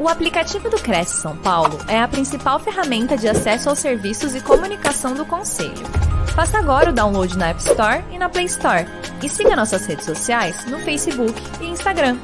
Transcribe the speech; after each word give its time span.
O 0.00 0.08
aplicativo 0.08 0.70
do 0.70 0.80
Cresce 0.80 1.20
São 1.20 1.36
Paulo 1.36 1.76
é 1.88 1.98
a 1.98 2.06
principal 2.06 2.60
ferramenta 2.60 3.16
de 3.16 3.26
acesso 3.26 3.68
aos 3.68 3.80
serviços 3.80 4.32
e 4.32 4.40
comunicação 4.40 5.12
do 5.12 5.26
Conselho. 5.26 5.84
Faça 6.36 6.56
agora 6.56 6.90
o 6.90 6.92
download 6.92 7.36
na 7.36 7.48
App 7.48 7.58
Store 7.58 8.04
e 8.12 8.16
na 8.16 8.28
Play 8.28 8.44
Store. 8.44 8.86
E 9.20 9.28
siga 9.28 9.56
nossas 9.56 9.84
redes 9.86 10.04
sociais 10.04 10.64
no 10.66 10.78
Facebook 10.78 11.34
e 11.60 11.66
Instagram. 11.66 12.16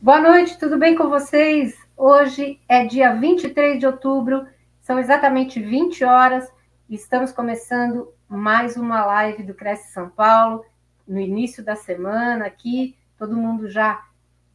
Boa 0.00 0.22
noite, 0.22 0.58
tudo 0.58 0.78
bem 0.78 0.96
com 0.96 1.10
vocês? 1.10 1.76
Hoje 1.94 2.58
é 2.66 2.86
dia 2.86 3.12
23 3.12 3.78
de 3.78 3.84
outubro, 3.84 4.46
são 4.80 4.98
exatamente 4.98 5.60
20 5.60 6.02
horas 6.02 6.50
e 6.88 6.94
estamos 6.94 7.30
começando 7.30 8.08
mais 8.26 8.74
uma 8.78 9.04
live 9.04 9.42
do 9.42 9.52
Cresce 9.52 9.92
São 9.92 10.08
Paulo 10.08 10.64
no 11.10 11.18
início 11.18 11.64
da 11.64 11.74
semana 11.74 12.46
aqui, 12.46 12.96
todo 13.18 13.36
mundo 13.36 13.68
já 13.68 14.06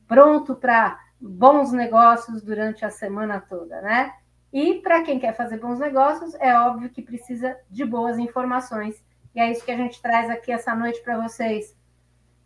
pronto 0.08 0.56
para 0.56 0.98
bons 1.20 1.74
negócios 1.74 2.42
durante 2.42 2.86
a 2.86 2.90
semana 2.90 3.42
toda, 3.42 3.82
né? 3.82 4.14
E 4.54 4.76
para 4.76 5.02
quem 5.02 5.20
quer 5.20 5.36
fazer 5.36 5.58
bons 5.58 5.80
negócios, 5.80 6.34
é 6.36 6.58
óbvio 6.58 6.90
que 6.90 7.02
precisa 7.02 7.58
de 7.70 7.84
boas 7.84 8.18
informações. 8.18 9.04
E 9.36 9.40
é 9.42 9.52
isso 9.52 9.66
que 9.66 9.72
a 9.72 9.76
gente 9.76 10.02
traz 10.02 10.30
aqui 10.30 10.50
essa 10.50 10.74
noite 10.74 11.02
para 11.04 11.22
vocês. 11.22 11.76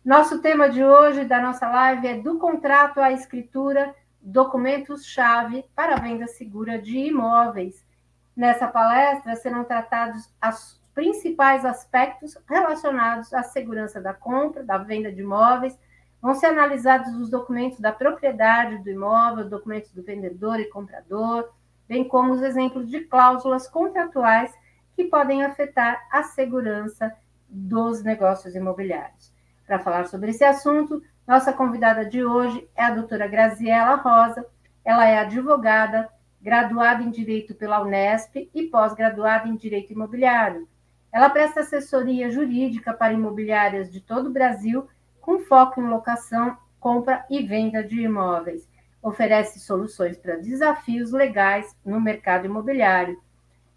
Nosso 0.04 0.40
tema 0.40 0.68
de 0.68 0.84
hoje, 0.84 1.24
da 1.24 1.40
nossa 1.40 1.68
live, 1.68 2.08
é 2.08 2.18
do 2.18 2.36
contrato 2.36 3.00
à 3.00 3.12
escritura, 3.12 3.94
documentos-chave 4.20 5.64
para 5.72 6.00
venda 6.00 6.26
segura 6.26 6.82
de 6.82 6.98
imóveis. 6.98 7.86
Nessa 8.34 8.66
palestra 8.66 9.36
serão 9.36 9.62
tratados 9.62 10.34
as 10.40 10.79
principais 11.00 11.64
aspectos 11.64 12.36
relacionados 12.46 13.32
à 13.32 13.42
segurança 13.42 13.98
da 13.98 14.12
compra, 14.12 14.62
da 14.62 14.76
venda 14.76 15.10
de 15.10 15.22
imóveis. 15.22 15.74
Vão 16.20 16.34
ser 16.34 16.48
analisados 16.48 17.14
os 17.14 17.30
documentos 17.30 17.80
da 17.80 17.90
propriedade 17.90 18.76
do 18.76 18.90
imóvel, 18.90 19.48
documentos 19.48 19.90
do 19.92 20.02
vendedor 20.02 20.60
e 20.60 20.66
comprador, 20.66 21.48
bem 21.88 22.06
como 22.06 22.34
os 22.34 22.42
exemplos 22.42 22.86
de 22.86 23.00
cláusulas 23.00 23.66
contratuais 23.66 24.52
que 24.94 25.04
podem 25.04 25.42
afetar 25.42 26.06
a 26.12 26.22
segurança 26.22 27.10
dos 27.48 28.02
negócios 28.02 28.54
imobiliários. 28.54 29.32
Para 29.66 29.78
falar 29.78 30.06
sobre 30.06 30.32
esse 30.32 30.44
assunto, 30.44 31.02
nossa 31.26 31.50
convidada 31.50 32.04
de 32.04 32.22
hoje 32.22 32.68
é 32.76 32.84
a 32.84 32.90
doutora 32.90 33.26
Graziela 33.26 33.94
Rosa. 33.94 34.44
Ela 34.84 35.06
é 35.06 35.18
advogada, 35.18 36.10
graduada 36.42 37.02
em 37.02 37.08
Direito 37.08 37.54
pela 37.54 37.80
Unesp 37.80 38.50
e 38.54 38.64
pós-graduada 38.64 39.48
em 39.48 39.56
Direito 39.56 39.94
Imobiliário. 39.94 40.68
Ela 41.12 41.28
presta 41.28 41.60
assessoria 41.60 42.30
jurídica 42.30 42.92
para 42.92 43.12
imobiliárias 43.12 43.90
de 43.90 44.00
todo 44.00 44.28
o 44.28 44.32
Brasil, 44.32 44.86
com 45.20 45.40
foco 45.40 45.80
em 45.80 45.88
locação, 45.88 46.56
compra 46.78 47.24
e 47.28 47.42
venda 47.42 47.82
de 47.82 48.00
imóveis. 48.00 48.68
Oferece 49.02 49.58
soluções 49.60 50.16
para 50.16 50.36
desafios 50.36 51.12
legais 51.12 51.74
no 51.84 52.00
mercado 52.00 52.46
imobiliário. 52.46 53.20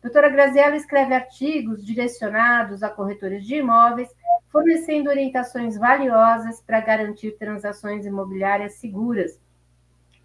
Doutora 0.01 0.29
Graziella 0.29 0.75
escreve 0.75 1.15
artigos 1.15 1.83
direcionados 1.83 2.83
a 2.83 2.89
corretores 2.89 3.45
de 3.45 3.55
imóveis, 3.55 4.09
fornecendo 4.49 5.09
orientações 5.09 5.77
valiosas 5.77 6.61
para 6.61 6.81
garantir 6.81 7.37
transações 7.37 8.05
imobiliárias 8.05 8.75
seguras. 8.75 9.39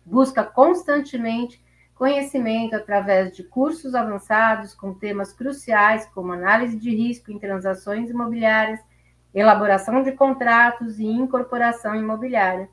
Busca 0.04 0.42
constantemente 0.42 1.62
conhecimento 1.98 2.76
através 2.76 3.36
de 3.36 3.42
cursos 3.42 3.92
avançados 3.92 4.72
com 4.72 4.94
temas 4.94 5.32
cruciais 5.32 6.06
como 6.06 6.32
análise 6.32 6.78
de 6.78 6.94
risco 6.94 7.32
em 7.32 7.40
transações 7.40 8.08
imobiliárias, 8.08 8.78
elaboração 9.34 10.04
de 10.04 10.12
contratos 10.12 11.00
e 11.00 11.06
incorporação 11.06 11.96
imobiliária. 11.96 12.68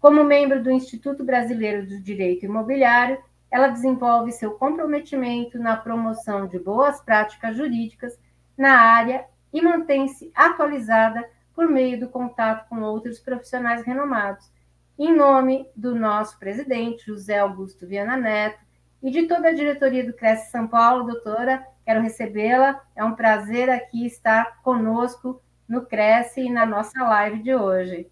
Como 0.00 0.24
membro 0.24 0.60
do 0.60 0.70
Instituto 0.70 1.22
Brasileiro 1.22 1.86
do 1.86 2.00
Direito 2.00 2.44
Imobiliário, 2.44 3.18
ela 3.48 3.68
desenvolve 3.68 4.32
seu 4.32 4.52
comprometimento 4.52 5.56
na 5.56 5.76
promoção 5.76 6.48
de 6.48 6.58
boas 6.58 7.00
práticas 7.00 7.56
jurídicas 7.56 8.18
na 8.58 8.80
área 8.80 9.26
e 9.52 9.62
mantém-se 9.62 10.32
atualizada 10.34 11.24
por 11.54 11.68
meio 11.68 12.00
do 12.00 12.08
contato 12.08 12.68
com 12.68 12.80
outros 12.82 13.20
profissionais 13.20 13.84
renomados 13.84 14.50
em 15.02 15.16
nome 15.16 15.66
do 15.74 15.94
nosso 15.94 16.38
presidente, 16.38 17.06
José 17.06 17.38
Augusto 17.38 17.86
Viana 17.86 18.18
Neto, 18.18 18.58
e 19.02 19.10
de 19.10 19.22
toda 19.26 19.48
a 19.48 19.54
diretoria 19.54 20.04
do 20.04 20.12
Cresce 20.12 20.50
São 20.50 20.68
Paulo, 20.68 21.10
doutora, 21.10 21.66
quero 21.86 22.02
recebê-la. 22.02 22.78
É 22.94 23.02
um 23.02 23.14
prazer 23.14 23.70
aqui 23.70 24.04
estar 24.04 24.60
conosco 24.60 25.42
no 25.66 25.86
Cresce 25.86 26.42
e 26.42 26.50
na 26.50 26.66
nossa 26.66 27.02
live 27.02 27.42
de 27.42 27.54
hoje. 27.54 28.10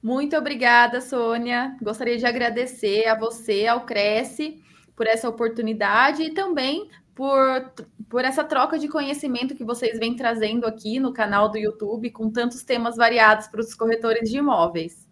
Muito 0.00 0.36
obrigada, 0.36 1.00
Sônia. 1.00 1.76
Gostaria 1.82 2.16
de 2.16 2.24
agradecer 2.24 3.08
a 3.08 3.16
você, 3.16 3.66
ao 3.66 3.80
Cresce, 3.80 4.62
por 4.94 5.08
essa 5.08 5.28
oportunidade 5.28 6.22
e 6.22 6.30
também 6.30 6.88
por, 7.12 7.72
por 8.10 8.24
essa 8.24 8.42
troca 8.42 8.76
de 8.76 8.88
conhecimento 8.88 9.54
que 9.54 9.62
vocês 9.62 9.96
vêm 9.96 10.16
trazendo 10.16 10.66
aqui 10.66 10.98
no 10.98 11.12
canal 11.12 11.48
do 11.48 11.56
YouTube, 11.56 12.10
com 12.10 12.28
tantos 12.28 12.64
temas 12.64 12.96
variados 12.96 13.46
para 13.46 13.60
os 13.60 13.72
corretores 13.72 14.28
de 14.28 14.38
imóveis. 14.38 15.08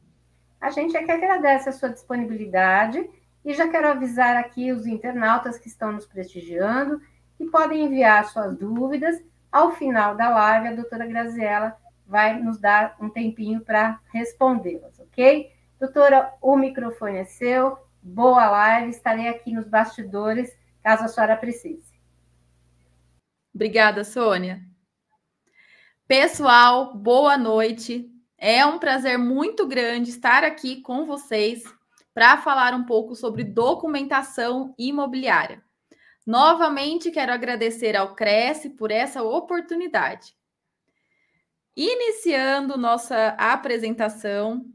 A 0.61 0.69
gente 0.71 0.97
é 0.97 1.05
que 1.05 1.13
agradece 1.13 1.69
a 1.69 1.73
sua 1.73 1.91
disponibilidade 1.91 3.09
e 3.45 3.55
já 3.55 3.69
quero 3.69 3.87
avisar 3.87 4.37
aqui 4.37 4.73
os 4.73 4.85
internautas 4.85 5.57
que 5.59 5.69
estão 5.69 5.93
nos 5.93 6.07
prestigiando 6.07 7.01
que 7.37 7.47
podem 7.47 7.85
enviar 7.85 8.25
suas 8.25 8.59
dúvidas. 8.59 9.23
Ao 9.51 9.71
final 9.71 10.17
da 10.17 10.29
live, 10.31 10.69
a 10.69 10.75
doutora 10.75 11.07
Graziella 11.07 11.77
vai 12.05 12.41
nos 12.43 12.59
dar 12.59 12.97
um 13.01 13.09
tempinho 13.09 13.61
para 13.61 14.01
respondê-las, 14.13 14.99
ok? 14.99 15.53
Doutora, 15.79 16.35
o 16.43 16.57
microfone 16.57 17.19
é 17.19 17.25
seu. 17.25 17.79
Boa 18.03 18.51
live, 18.51 18.91
estarei 18.91 19.29
aqui 19.29 19.53
nos 19.53 19.69
bastidores 19.69 20.53
caso 20.83 21.05
a 21.05 21.09
senhora 21.09 21.37
precise. 21.37 21.88
Obrigada, 23.55 24.05
Sônia. 24.05 24.61
Pessoal, 26.07 26.95
boa 26.95 27.37
noite. 27.37 28.11
É 28.37 28.65
um 28.65 28.79
prazer 28.79 29.19
muito 29.19 29.67
grande 29.67 30.11
estar 30.11 30.45
aqui 30.45 30.81
com 30.81 31.05
vocês 31.05 31.65
para 32.15 32.37
falar 32.37 32.73
um 32.75 32.85
pouco 32.85 33.15
sobre 33.15 33.45
documentação 33.45 34.75
imobiliária. 34.79 35.63
Novamente, 36.27 37.11
quero 37.11 37.33
agradecer 37.33 37.97
ao 37.97 38.15
Cresce 38.15 38.71
por 38.71 38.91
essa 38.91 39.23
oportunidade. 39.23 40.35
Iniciando 41.77 42.77
nossa 42.77 43.29
apresentação, 43.39 44.67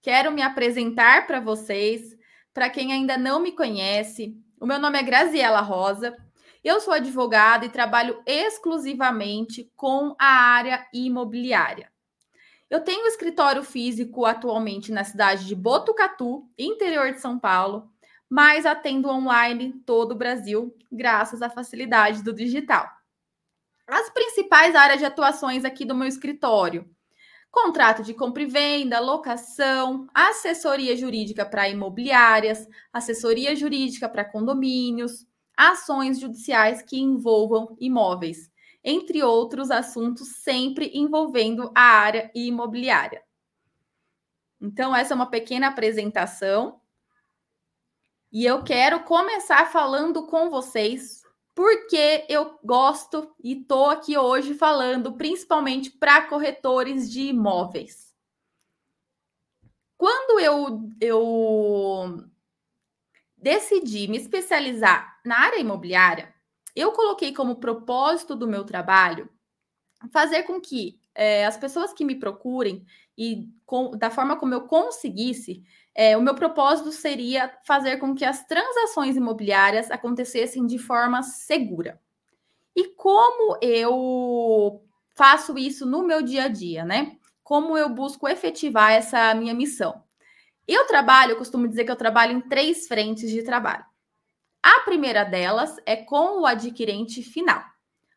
quero 0.00 0.30
me 0.30 0.42
apresentar 0.42 1.26
para 1.26 1.40
vocês. 1.40 2.16
Para 2.54 2.68
quem 2.68 2.92
ainda 2.92 3.16
não 3.16 3.40
me 3.40 3.52
conhece, 3.52 4.36
o 4.60 4.66
meu 4.66 4.78
nome 4.78 4.98
é 4.98 5.02
Graziela 5.02 5.60
Rosa, 5.60 6.16
eu 6.62 6.80
sou 6.80 6.94
advogada 6.94 7.66
e 7.66 7.70
trabalho 7.70 8.22
exclusivamente 8.26 9.70
com 9.76 10.14
a 10.18 10.26
área 10.26 10.86
imobiliária. 10.92 11.90
Eu 12.70 12.80
tenho 12.80 13.06
escritório 13.06 13.62
físico 13.62 14.24
atualmente 14.24 14.90
na 14.92 15.04
cidade 15.04 15.46
de 15.46 15.54
Botucatu, 15.54 16.48
interior 16.58 17.12
de 17.12 17.20
São 17.20 17.38
Paulo, 17.38 17.90
mas 18.30 18.64
atendo 18.64 19.10
online 19.10 19.74
todo 19.84 20.12
o 20.12 20.16
Brasil, 20.16 20.74
graças 20.90 21.42
à 21.42 21.50
facilidade 21.50 22.22
do 22.22 22.32
digital. 22.32 22.88
As 23.86 24.08
principais 24.08 24.74
áreas 24.74 25.00
de 25.00 25.04
atuações 25.04 25.66
aqui 25.66 25.84
do 25.84 25.94
meu 25.94 26.08
escritório: 26.08 26.88
contrato 27.50 28.02
de 28.02 28.14
compra 28.14 28.42
e 28.42 28.46
venda, 28.46 29.00
locação, 29.00 30.06
assessoria 30.14 30.96
jurídica 30.96 31.44
para 31.44 31.68
imobiliárias, 31.68 32.66
assessoria 32.90 33.54
jurídica 33.54 34.08
para 34.08 34.24
condomínios, 34.24 35.26
ações 35.70 36.18
judiciais 36.18 36.82
que 36.82 36.98
envolvam 36.98 37.76
imóveis, 37.78 38.50
entre 38.82 39.22
outros 39.22 39.70
assuntos 39.70 40.28
sempre 40.42 40.90
envolvendo 40.94 41.70
a 41.74 41.82
área 41.82 42.30
imobiliária. 42.34 43.22
Então, 44.60 44.94
essa 44.94 45.14
é 45.14 45.16
uma 45.16 45.30
pequena 45.30 45.68
apresentação. 45.68 46.80
E 48.30 48.44
eu 48.44 48.62
quero 48.64 49.04
começar 49.04 49.70
falando 49.70 50.26
com 50.26 50.50
vocês 50.50 51.22
porque 51.54 52.24
eu 52.28 52.58
gosto 52.64 53.34
e 53.42 53.60
estou 53.60 53.90
aqui 53.90 54.16
hoje 54.16 54.54
falando 54.54 55.12
principalmente 55.12 55.90
para 55.90 56.26
corretores 56.28 57.10
de 57.10 57.22
imóveis. 57.28 58.14
Quando 59.98 60.40
eu, 60.40 60.88
eu 61.00 62.24
decidi 63.36 64.08
me 64.08 64.16
especializar 64.16 65.11
na 65.24 65.38
área 65.38 65.58
imobiliária, 65.58 66.34
eu 66.74 66.92
coloquei 66.92 67.32
como 67.32 67.56
propósito 67.56 68.34
do 68.34 68.46
meu 68.46 68.64
trabalho 68.64 69.28
fazer 70.12 70.44
com 70.44 70.60
que 70.60 70.98
é, 71.14 71.46
as 71.46 71.56
pessoas 71.56 71.92
que 71.92 72.04
me 72.04 72.14
procurem 72.14 72.84
e 73.16 73.48
com, 73.66 73.96
da 73.96 74.10
forma 74.10 74.36
como 74.36 74.54
eu 74.54 74.62
conseguisse, 74.62 75.62
é, 75.94 76.16
o 76.16 76.22
meu 76.22 76.34
propósito 76.34 76.90
seria 76.90 77.52
fazer 77.66 77.98
com 77.98 78.14
que 78.14 78.24
as 78.24 78.44
transações 78.46 79.16
imobiliárias 79.16 79.90
acontecessem 79.90 80.66
de 80.66 80.78
forma 80.78 81.22
segura. 81.22 82.00
E 82.74 82.88
como 82.88 83.58
eu 83.60 84.82
faço 85.14 85.58
isso 85.58 85.84
no 85.84 86.02
meu 86.02 86.22
dia 86.22 86.44
a 86.44 86.48
dia, 86.48 86.84
né? 86.84 87.18
como 87.42 87.76
eu 87.76 87.88
busco 87.88 88.28
efetivar 88.28 88.92
essa 88.92 89.34
minha 89.34 89.54
missão. 89.54 90.02
Eu 90.66 90.86
trabalho, 90.86 91.32
eu 91.32 91.36
costumo 91.36 91.68
dizer 91.68 91.84
que 91.84 91.90
eu 91.90 91.96
trabalho 91.96 92.32
em 92.32 92.40
três 92.40 92.86
frentes 92.86 93.30
de 93.30 93.42
trabalho. 93.42 93.84
A 94.62 94.80
primeira 94.80 95.24
delas 95.24 95.76
é 95.84 95.96
com 95.96 96.40
o 96.40 96.46
adquirente 96.46 97.22
final. 97.22 97.64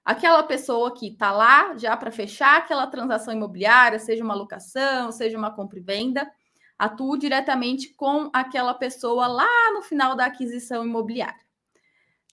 Aquela 0.06 0.44
pessoa 0.44 0.94
que 0.94 1.08
está 1.08 1.32
lá 1.32 1.76
já 1.76 1.98
para 1.98 2.12
fechar 2.12 2.58
aquela 2.58 2.86
transação 2.86 3.34
imobiliária, 3.34 3.98
seja 3.98 4.24
uma 4.24 4.36
locação, 4.36 5.12
seja 5.12 5.36
uma 5.36 5.50
compra 5.50 5.80
e 5.80 5.82
venda, 5.82 6.32
atuo 6.78 7.18
diretamente 7.18 7.96
com 7.96 8.30
aquela 8.32 8.76
pessoa 8.76 9.26
lá 9.26 9.72
no 9.74 9.82
final 9.82 10.16
da 10.16 10.28
aquisição 10.28 10.86
imobiliária. 10.86 11.44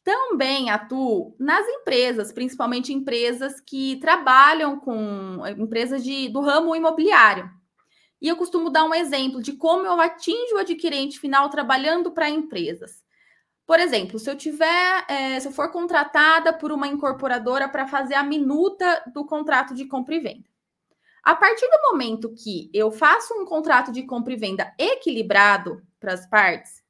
Também 0.05 0.69
atuo 0.69 1.35
nas 1.39 1.67
empresas, 1.67 2.33
principalmente 2.33 2.93
empresas 2.93 3.61
que 3.61 3.97
trabalham 3.97 4.79
com 4.79 5.41
empresas 5.57 6.05
de, 6.05 6.29
do 6.29 6.41
ramo 6.41 6.77
imobiliário. 6.77 7.49
E 8.21 8.29
eu 8.29 8.37
costumo 8.37 8.69
dar 8.69 8.85
um 8.85 8.95
exemplo 8.95 9.41
de 9.41 9.53
como 9.53 9.87
eu 9.87 9.99
atinjo 10.01 10.57
o 10.57 10.59
adquirente 10.59 11.19
final 11.19 11.49
trabalhando 11.49 12.11
para 12.11 12.29
empresas. 12.29 13.03
Por 13.67 13.79
exemplo, 13.79 14.19
se 14.19 14.29
eu 14.29 14.37
tiver, 14.37 15.05
é, 15.09 15.39
se 15.39 15.49
eu 15.49 15.53
for 15.53 15.71
contratada 15.71 16.53
por 16.53 16.73
uma 16.73 16.89
incorporadora 16.89 17.69
para 17.69 17.87
fazer 17.87 18.15
a 18.15 18.23
minuta 18.23 19.03
do 19.15 19.25
contrato 19.25 19.75
de 19.75 19.87
compra 19.87 20.15
e 20.15 20.21
venda. 20.21 20.53
A 21.23 21.37
partir 21.37 21.69
do 21.69 21.91
momento 21.91 22.35
que 22.35 22.69
eu 22.75 22.91
faço 22.91 23.33
um 23.35 23.45
contrato 23.45 23.93
de 23.93 24.03
compra 24.03 24.33
e 24.33 24.37
venda 24.37 24.75
equilibrado 24.77 25.81
para 26.01 26.13
as 26.13 26.27
partes, 26.29 26.83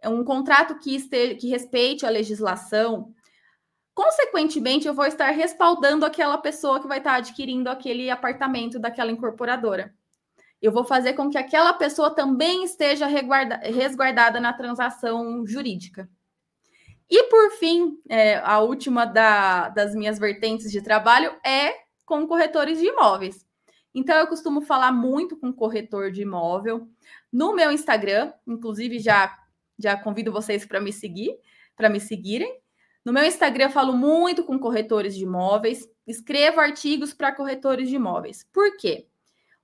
é 0.00 0.08
um 0.08 0.24
contrato 0.24 0.78
que, 0.78 0.94
esteja, 0.94 1.34
que 1.34 1.48
respeite 1.48 2.06
a 2.06 2.10
legislação, 2.10 3.12
consequentemente, 3.94 4.86
eu 4.86 4.94
vou 4.94 5.04
estar 5.04 5.30
respaldando 5.30 6.06
aquela 6.06 6.38
pessoa 6.38 6.80
que 6.80 6.88
vai 6.88 6.98
estar 6.98 7.16
adquirindo 7.16 7.68
aquele 7.68 8.08
apartamento 8.08 8.78
daquela 8.78 9.10
incorporadora. 9.10 9.94
Eu 10.60 10.72
vou 10.72 10.84
fazer 10.84 11.12
com 11.14 11.30
que 11.30 11.38
aquela 11.38 11.72
pessoa 11.72 12.14
também 12.14 12.64
esteja 12.64 13.06
resguardada 13.06 14.40
na 14.40 14.52
transação 14.52 15.46
jurídica. 15.46 16.08
E, 17.08 17.24
por 17.24 17.52
fim, 17.52 17.98
é, 18.08 18.36
a 18.38 18.58
última 18.60 19.04
da, 19.04 19.68
das 19.68 19.94
minhas 19.94 20.18
vertentes 20.18 20.70
de 20.70 20.82
trabalho 20.82 21.34
é 21.44 21.72
com 22.04 22.26
corretores 22.26 22.78
de 22.78 22.86
imóveis. 22.86 23.46
Então, 23.94 24.16
eu 24.16 24.26
costumo 24.26 24.60
falar 24.60 24.92
muito 24.92 25.36
com 25.36 25.52
corretor 25.52 26.10
de 26.10 26.22
imóvel 26.22 26.88
no 27.32 27.54
meu 27.54 27.72
Instagram, 27.72 28.32
inclusive 28.46 28.98
já 28.98 29.34
já 29.78 29.96
convido 29.96 30.32
vocês 30.32 30.66
para 30.66 30.80
me 30.80 30.92
seguir, 30.92 31.38
para 31.76 31.88
me 31.88 32.00
seguirem. 32.00 32.60
No 33.04 33.12
meu 33.12 33.24
Instagram 33.24 33.66
eu 33.66 33.70
falo 33.70 33.92
muito 33.92 34.42
com 34.42 34.58
corretores 34.58 35.14
de 35.14 35.22
imóveis, 35.22 35.88
escrevo 36.06 36.60
artigos 36.60 37.14
para 37.14 37.34
corretores 37.34 37.88
de 37.88 37.94
imóveis. 37.94 38.44
Por 38.52 38.76
quê? 38.76 39.06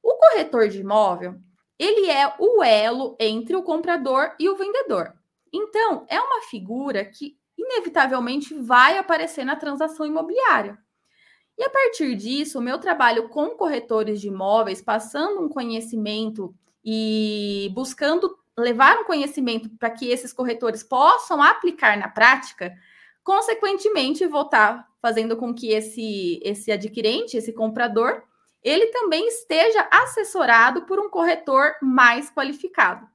O 0.04 0.16
corretor 0.16 0.68
de 0.68 0.80
imóvel, 0.80 1.36
ele 1.78 2.10
é 2.10 2.30
o 2.38 2.62
elo 2.62 3.16
entre 3.18 3.56
o 3.56 3.62
comprador 3.62 4.34
e 4.38 4.50
o 4.50 4.54
vendedor. 4.54 5.14
Então, 5.50 6.04
é 6.08 6.20
uma 6.20 6.42
figura 6.42 7.06
que 7.06 7.38
inevitavelmente 7.56 8.52
vai 8.52 8.98
aparecer 8.98 9.46
na 9.46 9.56
transação 9.56 10.04
imobiliária. 10.04 10.78
E 11.56 11.64
a 11.64 11.70
partir 11.70 12.14
disso, 12.16 12.58
o 12.58 12.62
meu 12.62 12.78
trabalho 12.78 13.30
com 13.30 13.50
corretores 13.50 14.20
de 14.20 14.28
imóveis, 14.28 14.82
passando 14.82 15.40
um 15.40 15.48
conhecimento 15.48 16.54
e 16.84 17.70
buscando 17.74 18.36
levar 18.58 18.98
um 18.98 19.04
conhecimento 19.04 19.70
para 19.78 19.90
que 19.90 20.10
esses 20.10 20.34
corretores 20.34 20.82
possam 20.82 21.42
aplicar 21.42 21.96
na 21.96 22.08
prática, 22.08 22.76
consequentemente, 23.22 24.26
vou 24.26 24.42
estar 24.42 24.74
tá 24.74 24.88
fazendo 25.00 25.34
com 25.34 25.54
que 25.54 25.72
esse, 25.72 26.40
esse 26.42 26.70
adquirente, 26.70 27.38
esse 27.38 27.54
comprador, 27.54 28.22
ele 28.64 28.86
também 28.86 29.28
esteja 29.28 29.86
assessorado 29.92 30.86
por 30.86 30.98
um 30.98 31.10
corretor 31.10 31.76
mais 31.82 32.30
qualificado. 32.30 33.06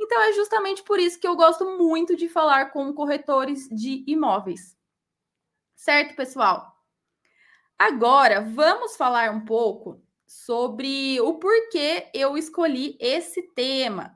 Então, 0.00 0.20
é 0.22 0.32
justamente 0.32 0.82
por 0.82 0.98
isso 0.98 1.20
que 1.20 1.28
eu 1.28 1.36
gosto 1.36 1.76
muito 1.76 2.16
de 2.16 2.28
falar 2.28 2.70
com 2.72 2.92
corretores 2.94 3.68
de 3.68 4.02
imóveis. 4.06 4.76
Certo, 5.76 6.16
pessoal? 6.16 6.74
Agora, 7.78 8.40
vamos 8.40 8.96
falar 8.96 9.30
um 9.30 9.44
pouco 9.44 10.02
sobre 10.26 11.20
o 11.20 11.34
porquê 11.34 12.10
eu 12.14 12.36
escolhi 12.36 12.96
esse 13.00 13.42
tema, 13.54 14.14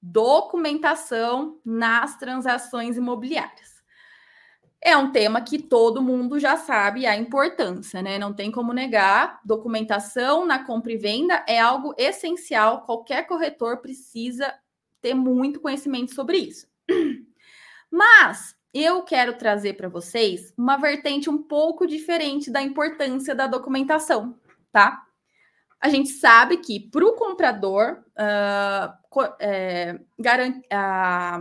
documentação 0.00 1.60
nas 1.64 2.16
transações 2.16 2.96
imobiliárias. 2.96 3.75
É 4.86 4.96
um 4.96 5.10
tema 5.10 5.40
que 5.40 5.58
todo 5.58 6.00
mundo 6.00 6.38
já 6.38 6.56
sabe 6.56 7.06
a 7.06 7.16
importância, 7.16 8.00
né? 8.00 8.20
Não 8.20 8.32
tem 8.32 8.52
como 8.52 8.72
negar. 8.72 9.40
Documentação 9.44 10.46
na 10.46 10.64
compra 10.64 10.92
e 10.92 10.96
venda 10.96 11.44
é 11.48 11.58
algo 11.58 11.92
essencial. 11.98 12.82
Qualquer 12.82 13.26
corretor 13.26 13.78
precisa 13.78 14.54
ter 15.02 15.12
muito 15.12 15.58
conhecimento 15.58 16.14
sobre 16.14 16.38
isso. 16.38 16.68
Mas 17.90 18.54
eu 18.72 19.02
quero 19.02 19.36
trazer 19.36 19.72
para 19.72 19.88
vocês 19.88 20.54
uma 20.56 20.76
vertente 20.76 21.28
um 21.28 21.42
pouco 21.42 21.84
diferente 21.84 22.48
da 22.48 22.62
importância 22.62 23.34
da 23.34 23.48
documentação, 23.48 24.38
tá? 24.70 25.02
A 25.80 25.88
gente 25.88 26.10
sabe 26.10 26.58
que 26.58 26.78
para 26.78 27.04
o 27.04 27.14
comprador, 27.14 28.04
uh, 28.16 29.28
é, 29.40 29.98
a, 30.70 31.40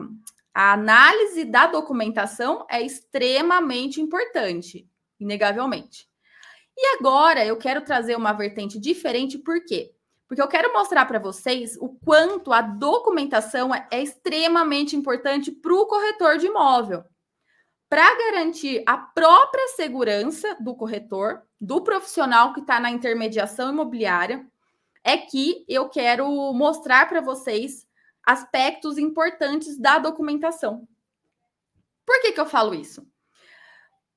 a 0.56 0.72
análise 0.72 1.44
da 1.44 1.68
documentação 1.68 2.66
é 2.70 2.82
extremamente 2.82 4.00
importante, 4.00 4.90
inegavelmente. 5.20 6.08
E 6.78 6.96
agora 6.98 7.46
eu 7.46 7.58
quero 7.58 7.82
trazer 7.82 8.16
uma 8.16 8.32
vertente 8.32 8.80
diferente, 8.80 9.38
por 9.38 9.66
quê? 9.66 9.94
Porque 10.26 10.42
eu 10.42 10.48
quero 10.48 10.72
mostrar 10.72 11.06
para 11.08 11.20
vocês 11.20 11.76
o 11.82 11.90
quanto 11.90 12.54
a 12.54 12.62
documentação 12.62 13.76
é, 13.76 13.86
é 13.92 14.02
extremamente 14.02 14.96
importante 14.96 15.52
para 15.52 15.74
o 15.74 15.86
corretor 15.88 16.38
de 16.38 16.48
imóvel. 16.48 17.04
Para 17.90 18.18
garantir 18.18 18.82
a 18.86 18.98
própria 18.98 19.68
segurança 19.76 20.56
do 20.62 20.74
corretor, 20.74 21.44
do 21.60 21.82
profissional 21.82 22.54
que 22.54 22.62
está 22.62 22.80
na 22.80 22.90
intermediação 22.90 23.72
imobiliária, 23.72 24.48
é 25.04 25.18
que 25.18 25.66
eu 25.68 25.90
quero 25.90 26.28
mostrar 26.54 27.10
para 27.10 27.20
vocês 27.20 27.85
aspectos 28.26 28.98
importantes 28.98 29.78
da 29.78 30.00
documentação. 30.00 30.88
Por 32.06 32.22
que, 32.22 32.32
que 32.32 32.40
eu 32.40 32.46
falo 32.46 32.74
isso? 32.74 33.06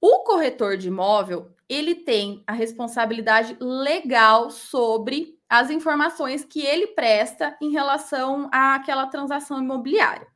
O 0.00 0.22
corretor 0.22 0.76
de 0.76 0.88
imóvel, 0.88 1.54
ele 1.68 1.94
tem 1.94 2.42
a 2.46 2.52
responsabilidade 2.52 3.56
legal 3.60 4.50
sobre 4.50 5.38
as 5.48 5.70
informações 5.70 6.44
que 6.44 6.60
ele 6.60 6.88
presta 6.88 7.56
em 7.60 7.70
relação 7.70 8.48
àquela 8.52 9.06
transação 9.06 9.58
imobiliária. 9.58 10.26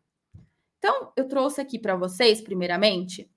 Então, 0.79 1.13
eu 1.15 1.29
trouxe 1.29 1.61
aqui 1.61 1.79
para 1.79 1.95
vocês, 1.95 2.41
primeiramente, 2.41 3.31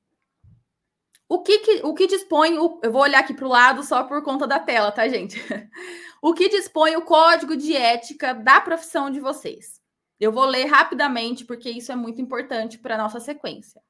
o 1.27 1.41
que, 1.41 1.59
que, 1.59 1.81
o 1.83 1.93
que 1.93 2.07
dispõe, 2.07 2.57
o, 2.57 2.79
eu 2.83 2.91
vou 2.91 3.01
olhar 3.01 3.19
aqui 3.19 3.33
para 3.33 3.45
o 3.45 3.49
lado 3.49 3.83
só 3.83 4.03
por 4.03 4.23
conta 4.23 4.47
da 4.47 4.59
tela, 4.59 4.91
tá, 4.91 5.07
gente? 5.07 5.39
o 6.21 6.33
que 6.33 6.49
dispõe 6.49 6.95
o 6.95 7.01
código 7.01 7.55
de 7.55 7.75
ética 7.75 8.33
da 8.33 8.61
profissão 8.61 9.09
de 9.09 9.19
vocês. 9.19 9.75
Eu 10.19 10.31
vou 10.31 10.45
ler 10.45 10.65
rapidamente, 10.65 11.43
porque 11.45 11.69
isso 11.69 11.91
é 11.91 11.95
muito 11.95 12.22
importante 12.22 12.77
para 12.77 12.95
a 12.95 12.98
nossa 12.98 13.19
sequência. 13.19 13.81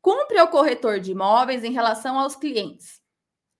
Cumpre 0.00 0.38
ao 0.38 0.48
corretor 0.48 1.00
de 1.00 1.12
imóveis 1.12 1.64
em 1.64 1.72
relação 1.72 2.18
aos 2.18 2.36
clientes. 2.36 3.00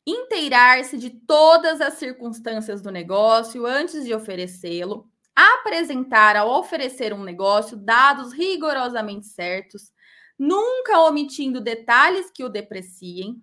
Inteirar-se 0.07 0.99
de 0.99 1.11
todas 1.11 1.81
as 1.81 1.95
circunstâncias 1.95 2.83
do 2.83 2.91
negócio 2.91 3.65
antes 3.65 4.05
de 4.05 4.13
oferecê-lo. 4.13 5.09
Apresentar 5.35 6.37
ao 6.37 6.51
oferecer 6.51 7.13
um 7.13 7.23
negócio 7.23 7.77
dados 7.77 8.33
rigorosamente 8.33 9.27
certos, 9.27 9.91
nunca 10.39 11.01
omitindo 11.01 11.61
detalhes 11.61 12.31
que 12.31 12.45
o 12.45 12.49
depreciem 12.49 13.43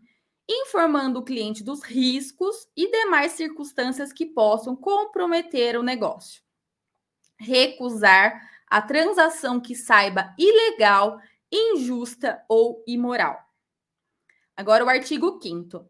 informando 0.50 1.19
o 1.19 1.24
cliente 1.24 1.63
dos 1.63 1.84
riscos 1.84 2.67
e 2.75 2.89
demais 2.89 3.34
circunstâncias 3.34 4.12
que 4.12 4.25
possam 4.25 4.75
comprometer 4.75 5.77
o 5.77 5.84
negócio. 5.84 6.41
Recusar 7.39 8.48
a 8.67 8.81
transação 8.81 9.60
que 9.60 9.75
saiba 9.75 10.36
ilegal, 10.38 11.19
injusta 11.51 12.43
ou 12.48 12.84
imoral. 12.86 13.39
Agora, 14.55 14.84
o 14.84 14.89
artigo 14.89 15.39
5. 15.41 15.89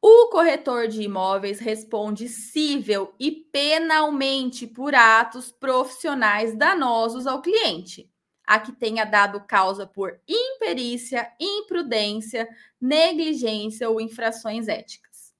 O 0.00 0.28
corretor 0.28 0.86
de 0.86 1.02
imóveis 1.02 1.58
responde 1.58 2.28
cível 2.28 3.14
e 3.18 3.30
penalmente 3.30 4.66
por 4.66 4.94
atos 4.94 5.50
profissionais 5.50 6.56
danosos 6.56 7.26
ao 7.26 7.42
cliente, 7.42 8.08
a 8.44 8.60
que 8.60 8.72
tenha 8.72 9.04
dado 9.04 9.44
causa 9.46 9.86
por 9.86 10.20
imperícia, 10.28 11.32
imprudência, 11.40 12.48
negligência 12.80 13.90
ou 13.90 14.00
infrações 14.00 14.68
éticas. 14.68 15.34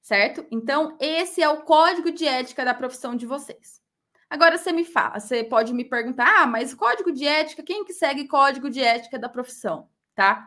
Certo? 0.00 0.46
Então, 0.50 0.96
esse 1.00 1.42
é 1.42 1.48
o 1.48 1.62
código 1.62 2.10
de 2.10 2.26
ética 2.26 2.64
da 2.64 2.72
profissão 2.72 3.14
de 3.14 3.26
vocês. 3.26 3.85
Agora 4.28 4.58
você 4.58 4.72
me 4.72 4.84
fala, 4.84 5.20
você 5.20 5.44
pode 5.44 5.72
me 5.72 5.84
perguntar: 5.84 6.42
"Ah, 6.42 6.46
mas 6.46 6.74
código 6.74 7.12
de 7.12 7.26
ética, 7.26 7.62
quem 7.62 7.84
que 7.84 7.92
segue 7.92 8.26
código 8.28 8.68
de 8.68 8.80
ética 8.80 9.18
da 9.18 9.28
profissão?", 9.28 9.88
tá? 10.14 10.46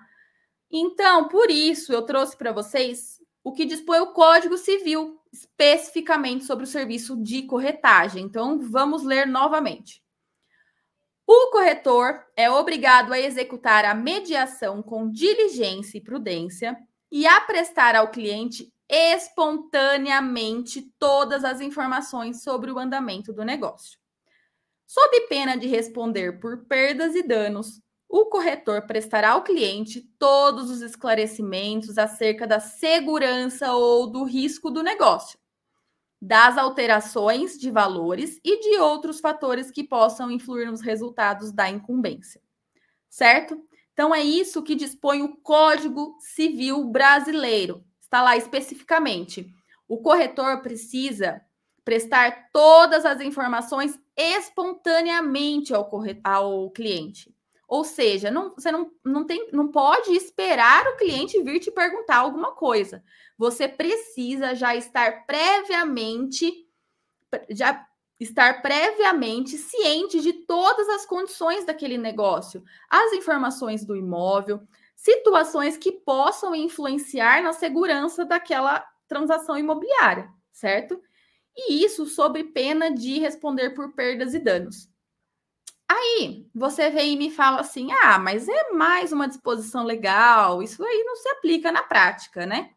Então, 0.71 1.27
por 1.27 1.49
isso 1.49 1.91
eu 1.91 2.03
trouxe 2.03 2.37
para 2.37 2.51
vocês 2.51 3.19
o 3.43 3.51
que 3.51 3.65
dispõe 3.65 3.99
o 3.99 4.13
Código 4.13 4.57
Civil 4.57 5.19
especificamente 5.31 6.45
sobre 6.45 6.63
o 6.63 6.67
serviço 6.67 7.15
de 7.17 7.43
corretagem. 7.43 8.23
Então, 8.23 8.59
vamos 8.59 9.03
ler 9.03 9.25
novamente. 9.25 10.03
O 11.25 11.51
corretor 11.51 12.25
é 12.35 12.49
obrigado 12.49 13.13
a 13.13 13.19
executar 13.19 13.85
a 13.85 13.93
mediação 13.93 14.81
com 14.81 15.09
diligência 15.09 15.97
e 15.97 16.01
prudência 16.01 16.77
e 17.11 17.27
a 17.27 17.39
prestar 17.41 17.95
ao 17.95 18.09
cliente 18.09 18.71
espontaneamente 18.89 20.81
todas 20.97 21.45
as 21.45 21.61
informações 21.61 22.41
sobre 22.41 22.71
o 22.71 22.79
andamento 22.79 23.31
do 23.31 23.45
negócio. 23.45 23.99
Sob 24.87 25.27
pena 25.27 25.55
de 25.55 25.67
responder 25.67 26.39
por 26.39 26.65
perdas 26.65 27.13
e 27.13 27.21
danos, 27.21 27.79
o 28.09 28.25
corretor 28.25 28.87
prestará 28.87 29.31
ao 29.31 29.43
cliente 29.43 30.01
todos 30.17 30.71
os 30.71 30.81
esclarecimentos 30.81 31.99
acerca 31.99 32.47
da 32.47 32.59
segurança 32.59 33.71
ou 33.73 34.07
do 34.07 34.23
risco 34.23 34.71
do 34.71 34.81
negócio, 34.81 35.37
das 36.19 36.57
alterações 36.57 37.55
de 37.59 37.69
valores 37.69 38.39
e 38.43 38.59
de 38.59 38.79
outros 38.79 39.19
fatores 39.19 39.69
que 39.69 39.83
possam 39.83 40.31
influir 40.31 40.65
nos 40.65 40.81
resultados 40.81 41.51
da 41.51 41.69
incumbência. 41.69 42.41
Certo? 43.07 43.63
Então 43.93 44.13
é 44.15 44.23
isso 44.23 44.63
que 44.63 44.73
dispõe 44.73 45.21
o 45.21 45.37
Código 45.37 46.17
Civil 46.19 46.85
Brasileiro. 46.85 47.85
Está 48.09 48.23
lá 48.23 48.35
especificamente. 48.35 49.53
O 49.87 49.99
corretor 49.99 50.63
precisa 50.63 51.39
prestar 51.85 52.49
todas 52.51 53.05
as 53.05 53.21
informações 53.21 53.99
espontaneamente 54.17 55.75
ao, 55.75 55.87
ao 56.23 56.71
cliente. 56.71 57.31
Ou 57.67 57.83
seja, 57.83 58.31
não, 58.31 58.55
você 58.55 58.71
não, 58.71 58.91
não, 59.05 59.27
tem, 59.27 59.47
não 59.53 59.67
pode 59.67 60.11
esperar 60.11 60.87
o 60.87 60.97
cliente 60.97 61.39
vir 61.43 61.59
te 61.59 61.69
perguntar 61.69 62.17
alguma 62.17 62.51
coisa. 62.53 63.03
Você 63.37 63.67
precisa 63.67 64.55
já 64.55 64.75
estar 64.75 65.27
previamente, 65.27 66.67
já 67.51 67.87
estar 68.19 68.63
previamente 68.63 69.55
ciente 69.55 70.19
de 70.19 70.33
todas 70.33 70.89
as 70.89 71.05
condições 71.05 71.63
daquele 71.63 71.99
negócio, 71.99 72.63
as 72.89 73.13
informações 73.13 73.85
do 73.85 73.95
imóvel, 73.95 74.67
situações 74.99 75.77
que 75.77 75.93
possam 75.93 76.53
influenciar 76.53 77.41
na 77.41 77.53
segurança 77.53 78.25
daquela 78.25 78.85
transação 79.07 79.57
imobiliária, 79.57 80.29
certo? 80.51 81.01
E 81.55 81.83
isso 81.85 82.05
sob 82.05 82.43
pena 82.45 82.93
de 82.93 83.17
responder 83.17 83.69
por 83.71 83.93
perdas 83.93 84.33
e 84.33 84.39
danos. 84.39 84.89
Aí 85.87 86.45
você 86.53 86.89
vem 86.89 87.13
e 87.13 87.17
me 87.17 87.31
fala 87.31 87.61
assim: 87.61 87.91
ah, 87.91 88.19
mas 88.19 88.47
é 88.47 88.71
mais 88.71 89.13
uma 89.13 89.27
disposição 89.27 89.85
legal, 89.85 90.61
isso 90.61 90.83
aí 90.83 91.03
não 91.05 91.15
se 91.15 91.29
aplica 91.29 91.71
na 91.71 91.81
prática, 91.81 92.45
né? 92.45 92.71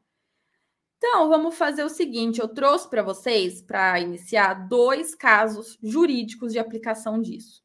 Então, 0.99 1.29
vamos 1.29 1.57
fazer 1.57 1.83
o 1.83 1.89
seguinte: 1.89 2.41
eu 2.41 2.47
trouxe 2.47 2.89
para 2.89 3.03
vocês, 3.03 3.61
para 3.61 3.99
iniciar, 3.99 4.69
dois 4.69 5.15
casos 5.15 5.77
jurídicos 5.83 6.53
de 6.53 6.61
aplicação 6.61 7.21
disso. 7.21 7.63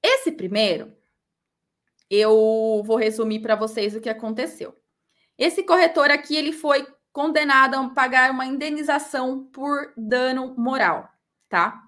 Esse 0.00 0.30
primeiro, 0.32 0.96
eu 2.12 2.82
vou 2.84 2.98
resumir 2.98 3.40
para 3.40 3.56
vocês 3.56 3.96
o 3.96 4.00
que 4.00 4.10
aconteceu. 4.10 4.76
Esse 5.38 5.62
corretor 5.62 6.10
aqui, 6.10 6.36
ele 6.36 6.52
foi 6.52 6.86
condenado 7.10 7.74
a 7.74 7.88
pagar 7.88 8.30
uma 8.30 8.44
indenização 8.44 9.44
por 9.46 9.94
dano 9.96 10.54
moral, 10.58 11.08
tá? 11.48 11.82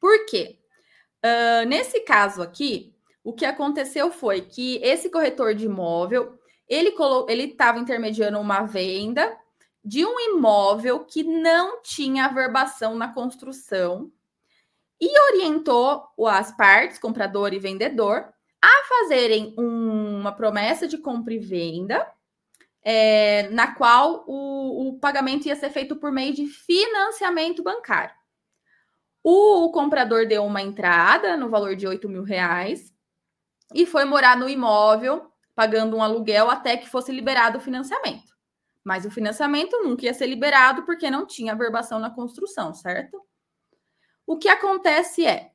Por 0.00 0.24
quê? 0.26 0.60
Uh, 1.24 1.66
nesse 1.66 2.00
caso 2.00 2.42
aqui, 2.42 2.94
o 3.24 3.32
que 3.32 3.44
aconteceu 3.44 4.12
foi 4.12 4.42
que 4.42 4.76
esse 4.84 5.10
corretor 5.10 5.52
de 5.52 5.64
imóvel 5.64 6.38
ele 6.68 6.94
estava 7.44 7.78
intermediando 7.78 8.38
uma 8.38 8.62
venda 8.62 9.36
de 9.84 10.04
um 10.06 10.18
imóvel 10.18 11.00
que 11.00 11.24
não 11.24 11.82
tinha 11.82 12.26
averbação 12.26 12.94
na 12.94 13.12
construção 13.12 14.10
e 15.00 15.18
orientou 15.32 16.06
as 16.28 16.56
partes, 16.56 16.98
comprador 16.98 17.52
e 17.52 17.58
vendedor, 17.58 18.32
a 18.64 18.84
fazerem 18.88 19.54
um, 19.58 20.20
uma 20.20 20.32
promessa 20.32 20.88
de 20.88 20.96
compra 20.96 21.34
e 21.34 21.38
venda, 21.38 22.10
é, 22.82 23.48
na 23.50 23.74
qual 23.74 24.24
o, 24.26 24.88
o 24.88 24.98
pagamento 24.98 25.46
ia 25.46 25.56
ser 25.56 25.70
feito 25.70 25.96
por 25.96 26.10
meio 26.10 26.32
de 26.32 26.46
financiamento 26.46 27.62
bancário. 27.62 28.14
O, 29.22 29.70
comprador 29.70 30.26
deu 30.26 30.44
uma 30.44 30.62
entrada 30.62 31.36
no 31.36 31.48
valor 31.48 31.76
de 31.76 31.86
8 31.86 32.08
mil 32.08 32.22
reais 32.22 32.92
e 33.74 33.86
foi 33.86 34.04
morar 34.04 34.36
no 34.36 34.48
imóvel, 34.48 35.30
pagando 35.54 35.96
um 35.96 36.02
aluguel 36.02 36.50
até 36.50 36.76
que 36.76 36.88
fosse 36.88 37.10
liberado 37.10 37.58
o 37.58 37.60
financiamento. 37.60 38.34
Mas 38.82 39.06
o 39.06 39.10
financiamento 39.10 39.82
nunca 39.82 40.04
ia 40.04 40.12
ser 40.12 40.26
liberado 40.26 40.82
porque 40.82 41.10
não 41.10 41.26
tinha 41.26 41.54
verbação 41.54 41.98
na 41.98 42.10
construção, 42.10 42.74
certo? 42.74 43.22
O 44.26 44.36
que 44.36 44.48
acontece 44.48 45.26
é 45.26 45.53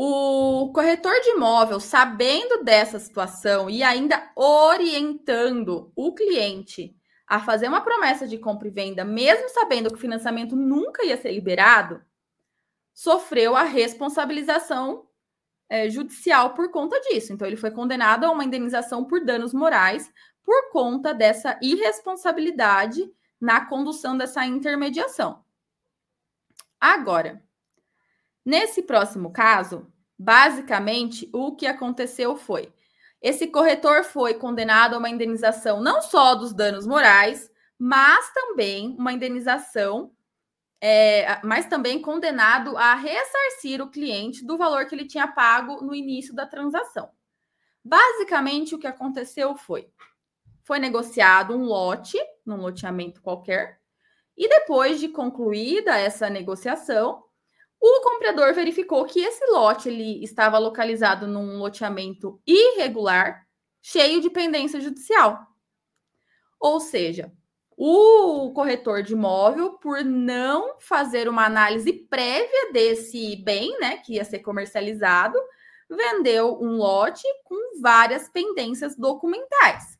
o 0.00 0.70
corretor 0.72 1.12
de 1.22 1.30
imóvel, 1.30 1.80
sabendo 1.80 2.62
dessa 2.62 3.00
situação 3.00 3.68
e 3.68 3.82
ainda 3.82 4.30
orientando 4.36 5.90
o 5.96 6.14
cliente 6.14 6.96
a 7.26 7.40
fazer 7.40 7.66
uma 7.66 7.80
promessa 7.80 8.24
de 8.24 8.38
compra 8.38 8.68
e 8.68 8.70
venda, 8.70 9.04
mesmo 9.04 9.48
sabendo 9.48 9.88
que 9.88 9.96
o 9.96 10.00
financiamento 10.00 10.54
nunca 10.54 11.04
ia 11.04 11.16
ser 11.16 11.32
liberado, 11.32 12.00
sofreu 12.94 13.56
a 13.56 13.64
responsabilização 13.64 15.08
é, 15.68 15.90
judicial 15.90 16.54
por 16.54 16.70
conta 16.70 17.00
disso. 17.00 17.32
Então, 17.32 17.44
ele 17.44 17.56
foi 17.56 17.72
condenado 17.72 18.22
a 18.22 18.30
uma 18.30 18.44
indenização 18.44 19.04
por 19.04 19.24
danos 19.24 19.52
morais 19.52 20.08
por 20.44 20.70
conta 20.70 21.12
dessa 21.12 21.58
irresponsabilidade 21.60 23.12
na 23.40 23.66
condução 23.66 24.16
dessa 24.16 24.46
intermediação. 24.46 25.42
Agora, 26.80 27.42
nesse 28.48 28.82
próximo 28.82 29.30
caso, 29.30 29.86
basicamente, 30.18 31.28
o 31.32 31.54
que 31.54 31.66
aconteceu 31.66 32.36
foi 32.36 32.72
esse 33.20 33.48
corretor 33.48 34.04
foi 34.04 34.34
condenado 34.34 34.94
a 34.94 34.98
uma 34.98 35.10
indenização 35.10 35.80
não 35.80 36.00
só 36.00 36.34
dos 36.34 36.52
danos 36.52 36.86
morais, 36.86 37.50
mas 37.76 38.32
também 38.32 38.94
uma 38.96 39.12
indenização, 39.12 40.12
é, 40.80 41.40
mas 41.44 41.66
também 41.66 42.00
condenado 42.00 42.76
a 42.76 42.94
ressarcir 42.94 43.82
o 43.82 43.90
cliente 43.90 44.44
do 44.44 44.56
valor 44.56 44.86
que 44.86 44.94
ele 44.94 45.06
tinha 45.06 45.26
pago 45.26 45.84
no 45.84 45.94
início 45.94 46.32
da 46.32 46.46
transação. 46.46 47.10
Basicamente, 47.84 48.74
o 48.74 48.78
que 48.78 48.86
aconteceu 48.86 49.56
foi: 49.56 49.88
foi 50.62 50.78
negociado 50.78 51.56
um 51.56 51.64
lote, 51.64 52.18
num 52.46 52.60
loteamento 52.60 53.20
qualquer, 53.20 53.80
e 54.36 54.48
depois 54.48 55.00
de 55.00 55.08
concluída 55.08 55.98
essa 55.98 56.30
negociação, 56.30 57.24
o 57.80 58.00
comprador 58.02 58.52
verificou 58.54 59.04
que 59.04 59.20
esse 59.20 59.44
lote 59.46 59.88
ele 59.88 60.22
estava 60.22 60.58
localizado 60.58 61.26
num 61.26 61.58
loteamento 61.58 62.40
irregular, 62.46 63.46
cheio 63.80 64.20
de 64.20 64.28
pendência 64.28 64.80
judicial. 64.80 65.46
Ou 66.58 66.80
seja, 66.80 67.32
o 67.76 68.50
corretor 68.52 69.02
de 69.04 69.12
imóvel, 69.12 69.74
por 69.74 70.04
não 70.04 70.80
fazer 70.80 71.28
uma 71.28 71.46
análise 71.46 71.92
prévia 71.92 72.72
desse 72.72 73.36
bem, 73.44 73.78
né, 73.78 73.98
que 73.98 74.14
ia 74.14 74.24
ser 74.24 74.40
comercializado, 74.40 75.38
vendeu 75.88 76.58
um 76.60 76.76
lote 76.76 77.22
com 77.44 77.80
várias 77.80 78.28
pendências 78.28 78.96
documentais. 78.96 79.96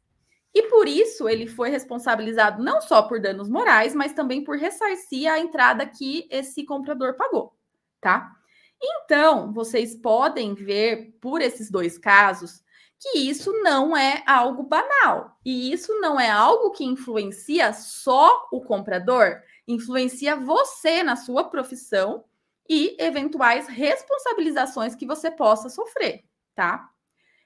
E 0.52 0.64
por 0.64 0.88
isso 0.88 1.28
ele 1.28 1.46
foi 1.46 1.70
responsabilizado 1.70 2.60
não 2.60 2.80
só 2.80 3.02
por 3.02 3.20
danos 3.20 3.48
morais, 3.48 3.94
mas 3.94 4.12
também 4.12 4.42
por 4.42 4.58
ressarcir 4.58 5.30
a 5.30 5.38
entrada 5.38 5.86
que 5.86 6.26
esse 6.30 6.64
comprador 6.64 7.14
pagou 7.16 7.57
tá? 8.00 8.32
Então, 8.80 9.52
vocês 9.52 9.96
podem 9.96 10.54
ver 10.54 11.16
por 11.20 11.40
esses 11.40 11.70
dois 11.70 11.98
casos 11.98 12.62
que 13.00 13.18
isso 13.18 13.52
não 13.62 13.96
é 13.96 14.22
algo 14.26 14.62
banal. 14.62 15.36
E 15.44 15.72
isso 15.72 15.94
não 16.00 16.18
é 16.18 16.28
algo 16.28 16.70
que 16.72 16.84
influencia 16.84 17.72
só 17.72 18.48
o 18.52 18.60
comprador, 18.60 19.40
influencia 19.66 20.36
você 20.36 21.02
na 21.02 21.16
sua 21.16 21.44
profissão 21.44 22.24
e 22.68 22.96
eventuais 22.98 23.66
responsabilizações 23.68 24.94
que 24.94 25.06
você 25.06 25.30
possa 25.30 25.68
sofrer, 25.68 26.24
tá? 26.54 26.90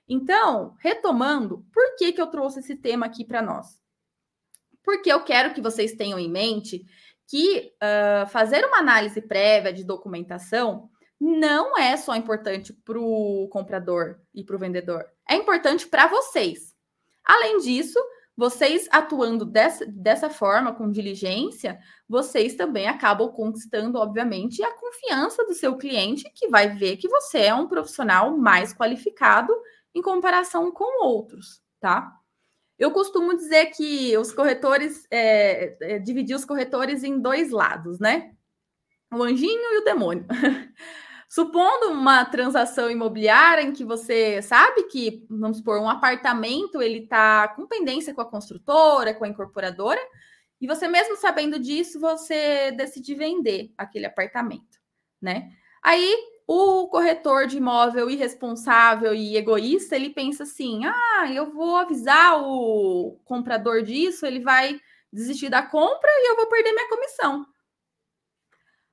Então, 0.08 0.74
retomando, 0.80 1.64
por 1.72 1.96
que, 1.96 2.12
que 2.12 2.20
eu 2.20 2.26
trouxe 2.26 2.58
esse 2.60 2.76
tema 2.76 3.06
aqui 3.06 3.24
para 3.24 3.40
nós? 3.40 3.80
Porque 4.82 5.12
eu 5.12 5.22
quero 5.22 5.54
que 5.54 5.60
vocês 5.60 5.92
tenham 5.92 6.18
em 6.18 6.28
mente 6.28 6.84
que 7.28 7.72
uh, 7.82 8.26
fazer 8.28 8.64
uma 8.64 8.78
análise 8.78 9.20
prévia 9.20 9.72
de 9.72 9.84
documentação 9.84 10.90
não 11.20 11.78
é 11.78 11.96
só 11.96 12.16
importante 12.16 12.72
para 12.72 12.98
o 12.98 13.48
comprador 13.48 14.18
e 14.34 14.42
para 14.42 14.56
o 14.56 14.58
vendedor, 14.58 15.04
é 15.28 15.36
importante 15.36 15.86
para 15.86 16.08
vocês. 16.08 16.74
Além 17.24 17.58
disso, 17.58 17.98
vocês 18.36 18.88
atuando 18.90 19.44
dessa, 19.44 19.86
dessa 19.86 20.28
forma, 20.28 20.74
com 20.74 20.90
diligência, 20.90 21.78
vocês 22.08 22.56
também 22.56 22.88
acabam 22.88 23.28
conquistando, 23.30 23.98
obviamente, 23.98 24.62
a 24.64 24.72
confiança 24.72 25.44
do 25.44 25.54
seu 25.54 25.76
cliente, 25.76 26.30
que 26.34 26.48
vai 26.48 26.74
ver 26.74 26.96
que 26.96 27.08
você 27.08 27.42
é 27.42 27.54
um 27.54 27.68
profissional 27.68 28.36
mais 28.36 28.74
qualificado 28.74 29.54
em 29.94 30.02
comparação 30.02 30.72
com 30.72 31.04
outros, 31.04 31.62
tá? 31.78 32.10
Eu 32.78 32.90
costumo 32.90 33.36
dizer 33.36 33.66
que 33.66 34.16
os 34.16 34.32
corretores, 34.32 35.06
é, 35.10 35.76
é, 35.80 35.98
dividir 35.98 36.34
os 36.34 36.44
corretores 36.44 37.04
em 37.04 37.20
dois 37.20 37.50
lados, 37.50 37.98
né? 37.98 38.32
O 39.12 39.22
anjinho 39.22 39.74
e 39.74 39.78
o 39.78 39.84
demônio. 39.84 40.26
Supondo 41.28 41.90
uma 41.90 42.24
transação 42.26 42.90
imobiliária 42.90 43.62
em 43.62 43.72
que 43.72 43.84
você 43.84 44.42
sabe 44.42 44.84
que, 44.84 45.24
vamos 45.30 45.58
supor, 45.58 45.80
um 45.80 45.88
apartamento 45.88 46.82
ele 46.82 47.04
está 47.04 47.48
com 47.48 47.66
pendência 47.66 48.12
com 48.12 48.20
a 48.20 48.30
construtora, 48.30 49.14
com 49.14 49.24
a 49.24 49.28
incorporadora, 49.28 50.00
e 50.60 50.66
você 50.66 50.86
mesmo 50.86 51.16
sabendo 51.16 51.58
disso, 51.58 51.98
você 51.98 52.70
decide 52.72 53.14
vender 53.14 53.72
aquele 53.76 54.06
apartamento, 54.06 54.78
né? 55.20 55.50
Aí 55.82 56.14
o 56.52 56.88
corretor 56.88 57.46
de 57.46 57.56
imóvel 57.56 58.10
irresponsável 58.10 59.14
e 59.14 59.36
egoísta, 59.36 59.96
ele 59.96 60.10
pensa 60.10 60.42
assim: 60.42 60.84
"Ah, 60.84 61.30
eu 61.32 61.50
vou 61.52 61.76
avisar 61.76 62.42
o 62.42 63.18
comprador 63.24 63.82
disso, 63.82 64.26
ele 64.26 64.40
vai 64.40 64.80
desistir 65.12 65.48
da 65.48 65.62
compra 65.62 66.10
e 66.10 66.30
eu 66.30 66.36
vou 66.36 66.46
perder 66.48 66.72
minha 66.72 66.88
comissão". 66.88 67.46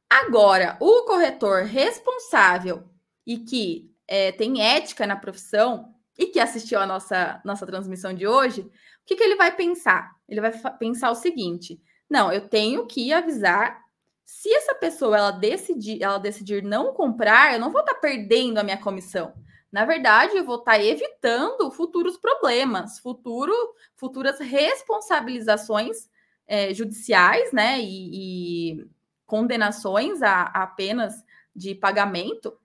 Agora, 0.09 0.77
o 0.79 1.03
corretor 1.03 1.63
responsável 1.63 2.83
e 3.25 3.37
que 3.37 3.93
é, 4.07 4.31
tem 4.31 4.61
ética 4.61 5.05
na 5.05 5.15
profissão 5.15 5.93
e 6.17 6.27
que 6.27 6.39
assistiu 6.39 6.79
a 6.79 6.85
nossa, 6.85 7.41
nossa 7.45 7.65
transmissão 7.65 8.13
de 8.13 8.27
hoje, 8.27 8.61
o 8.61 8.71
que, 9.05 9.15
que 9.15 9.23
ele 9.23 9.35
vai 9.35 9.55
pensar? 9.55 10.11
Ele 10.27 10.41
vai 10.41 10.51
pensar 10.79 11.11
o 11.11 11.15
seguinte: 11.15 11.81
não, 12.09 12.31
eu 12.31 12.47
tenho 12.47 12.87
que 12.87 13.13
avisar. 13.13 13.83
Se 14.31 14.53
essa 14.53 14.75
pessoa 14.75 15.17
ela 15.17 15.31
decidir, 15.31 16.03
ela 16.03 16.19
decidir 16.19 16.63
não 16.63 16.93
comprar, 16.93 17.51
eu 17.51 17.59
não 17.59 17.71
vou 17.71 17.81
estar 17.81 17.95
tá 17.95 17.99
perdendo 17.99 18.59
a 18.59 18.63
minha 18.63 18.77
comissão. 18.77 19.33
Na 19.71 19.85
verdade, 19.85 20.37
eu 20.37 20.45
vou 20.45 20.59
estar 20.59 20.73
tá 20.73 20.83
evitando 20.83 21.71
futuros 21.71 22.15
problemas, 22.15 22.99
futuro, 22.99 23.51
futuras 23.95 24.39
responsabilizações 24.39 26.07
é, 26.45 26.71
judiciais, 26.75 27.51
né? 27.51 27.81
E, 27.81 28.75
e 28.77 28.89
condenações 29.25 30.21
a, 30.21 30.43
a 30.43 30.67
penas 30.67 31.15
de 31.55 31.73
pagamento. 31.73 32.55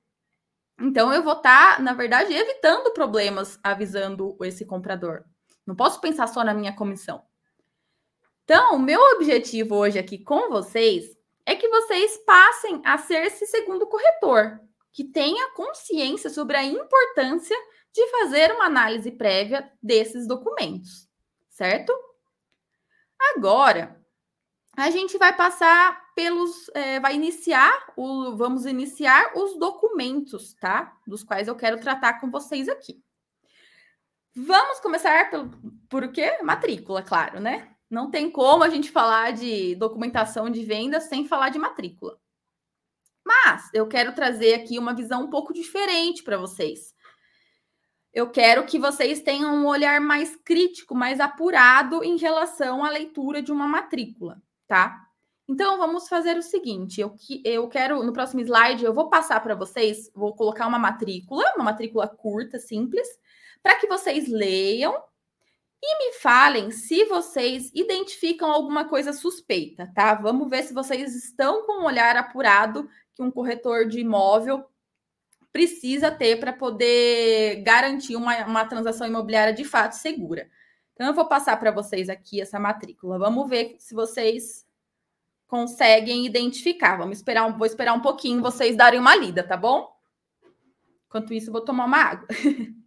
Então, 0.78 1.14
eu 1.14 1.22
vou 1.22 1.32
estar, 1.32 1.78
tá, 1.78 1.82
na 1.82 1.94
verdade, 1.94 2.34
evitando 2.34 2.92
problemas 2.92 3.58
avisando 3.64 4.36
esse 4.42 4.66
comprador. 4.66 5.24
Não 5.66 5.74
posso 5.74 5.98
pensar 5.98 6.26
só 6.26 6.44
na 6.44 6.52
minha 6.52 6.76
comissão. 6.76 7.22
Então, 8.44 8.76
o 8.76 8.78
meu 8.78 9.00
objetivo 9.16 9.76
hoje 9.76 9.98
aqui 9.98 10.18
com 10.18 10.50
vocês 10.50 11.23
é 11.46 11.54
que 11.54 11.68
vocês 11.68 12.16
passem 12.18 12.80
a 12.84 12.96
ser 12.98 13.26
esse 13.26 13.46
segundo 13.46 13.86
corretor, 13.86 14.60
que 14.92 15.04
tenha 15.04 15.50
consciência 15.52 16.30
sobre 16.30 16.56
a 16.56 16.64
importância 16.64 17.56
de 17.92 18.06
fazer 18.08 18.52
uma 18.52 18.66
análise 18.66 19.10
prévia 19.10 19.70
desses 19.82 20.26
documentos, 20.26 21.08
certo? 21.50 21.92
Agora, 23.36 24.00
a 24.76 24.90
gente 24.90 25.16
vai 25.18 25.34
passar 25.36 26.12
pelos, 26.14 26.68
é, 26.74 26.98
vai 26.98 27.14
iniciar 27.14 27.92
o, 27.96 28.36
vamos 28.36 28.66
iniciar 28.66 29.32
os 29.36 29.58
documentos, 29.58 30.54
tá? 30.54 30.96
Dos 31.06 31.22
quais 31.22 31.48
eu 31.48 31.56
quero 31.56 31.80
tratar 31.80 32.20
com 32.20 32.30
vocês 32.30 32.68
aqui. 32.68 33.02
Vamos 34.34 34.80
começar 34.80 35.30
pelo, 35.30 35.50
por 35.88 36.10
quê? 36.10 36.38
Matrícula, 36.42 37.02
claro, 37.02 37.38
né? 37.38 37.73
Não 37.94 38.10
tem 38.10 38.30
como 38.30 38.62
a 38.62 38.68
gente 38.68 38.90
falar 38.90 39.32
de 39.32 39.74
documentação 39.76 40.50
de 40.50 40.62
venda 40.64 41.00
sem 41.00 41.26
falar 41.26 41.48
de 41.48 41.58
matrícula. 41.58 42.18
Mas 43.24 43.70
eu 43.72 43.86
quero 43.88 44.12
trazer 44.12 44.54
aqui 44.54 44.78
uma 44.78 44.94
visão 44.94 45.22
um 45.22 45.30
pouco 45.30 45.54
diferente 45.54 46.22
para 46.22 46.36
vocês. 46.36 46.94
Eu 48.12 48.30
quero 48.30 48.66
que 48.66 48.78
vocês 48.78 49.22
tenham 49.22 49.54
um 49.56 49.66
olhar 49.66 50.00
mais 50.00 50.36
crítico, 50.36 50.94
mais 50.94 51.20
apurado 51.20 52.04
em 52.04 52.16
relação 52.16 52.84
à 52.84 52.90
leitura 52.90 53.40
de 53.40 53.50
uma 53.50 53.66
matrícula 53.66 54.42
tá? 54.66 55.00
Então, 55.48 55.78
vamos 55.78 56.08
fazer 56.08 56.36
o 56.36 56.42
seguinte: 56.42 57.00
eu, 57.00 57.14
eu 57.44 57.68
quero, 57.68 58.02
no 58.02 58.12
próximo 58.12 58.40
slide, 58.40 58.84
eu 58.84 58.94
vou 58.94 59.08
passar 59.08 59.40
para 59.40 59.54
vocês, 59.54 60.10
vou 60.14 60.34
colocar 60.34 60.66
uma 60.66 60.78
matrícula, 60.78 61.44
uma 61.54 61.64
matrícula 61.64 62.08
curta, 62.08 62.58
simples, 62.58 63.06
para 63.62 63.78
que 63.78 63.86
vocês 63.86 64.28
leiam 64.28 65.00
e 65.86 65.98
me 65.98 66.12
falem 66.14 66.70
se 66.70 67.04
vocês 67.04 67.70
identificam 67.74 68.50
alguma 68.50 68.86
coisa 68.86 69.12
suspeita, 69.12 69.90
tá? 69.94 70.14
Vamos 70.14 70.48
ver 70.48 70.62
se 70.62 70.72
vocês 70.72 71.14
estão 71.14 71.66
com 71.66 71.82
um 71.82 71.84
olhar 71.84 72.16
apurado 72.16 72.88
que 73.12 73.22
um 73.22 73.30
corretor 73.30 73.86
de 73.86 74.00
imóvel 74.00 74.64
precisa 75.52 76.10
ter 76.10 76.40
para 76.40 76.52
poder 76.52 77.62
garantir 77.62 78.16
uma, 78.16 78.44
uma 78.46 78.64
transação 78.64 79.06
imobiliária 79.06 79.52
de 79.52 79.62
fato 79.62 79.92
segura. 79.92 80.50
Então, 80.94 81.06
eu 81.06 81.14
vou 81.14 81.26
passar 81.26 81.58
para 81.58 81.70
vocês 81.70 82.08
aqui 82.08 82.40
essa 82.40 82.58
matrícula. 82.58 83.18
Vamos 83.18 83.48
ver 83.48 83.76
se 83.78 83.94
vocês 83.94 84.66
conseguem 85.46 86.24
identificar. 86.24 86.96
Vamos 86.96 87.18
esperar, 87.18 87.44
um, 87.46 87.58
vou 87.58 87.66
esperar 87.66 87.92
um 87.92 88.00
pouquinho 88.00 88.42
vocês 88.42 88.74
darem 88.74 88.98
uma 88.98 89.14
lida, 89.14 89.42
tá 89.46 89.56
bom? 89.56 89.94
Enquanto 91.06 91.34
isso, 91.34 91.52
vou 91.52 91.60
tomar 91.60 91.84
uma 91.84 91.98
água. 91.98 92.26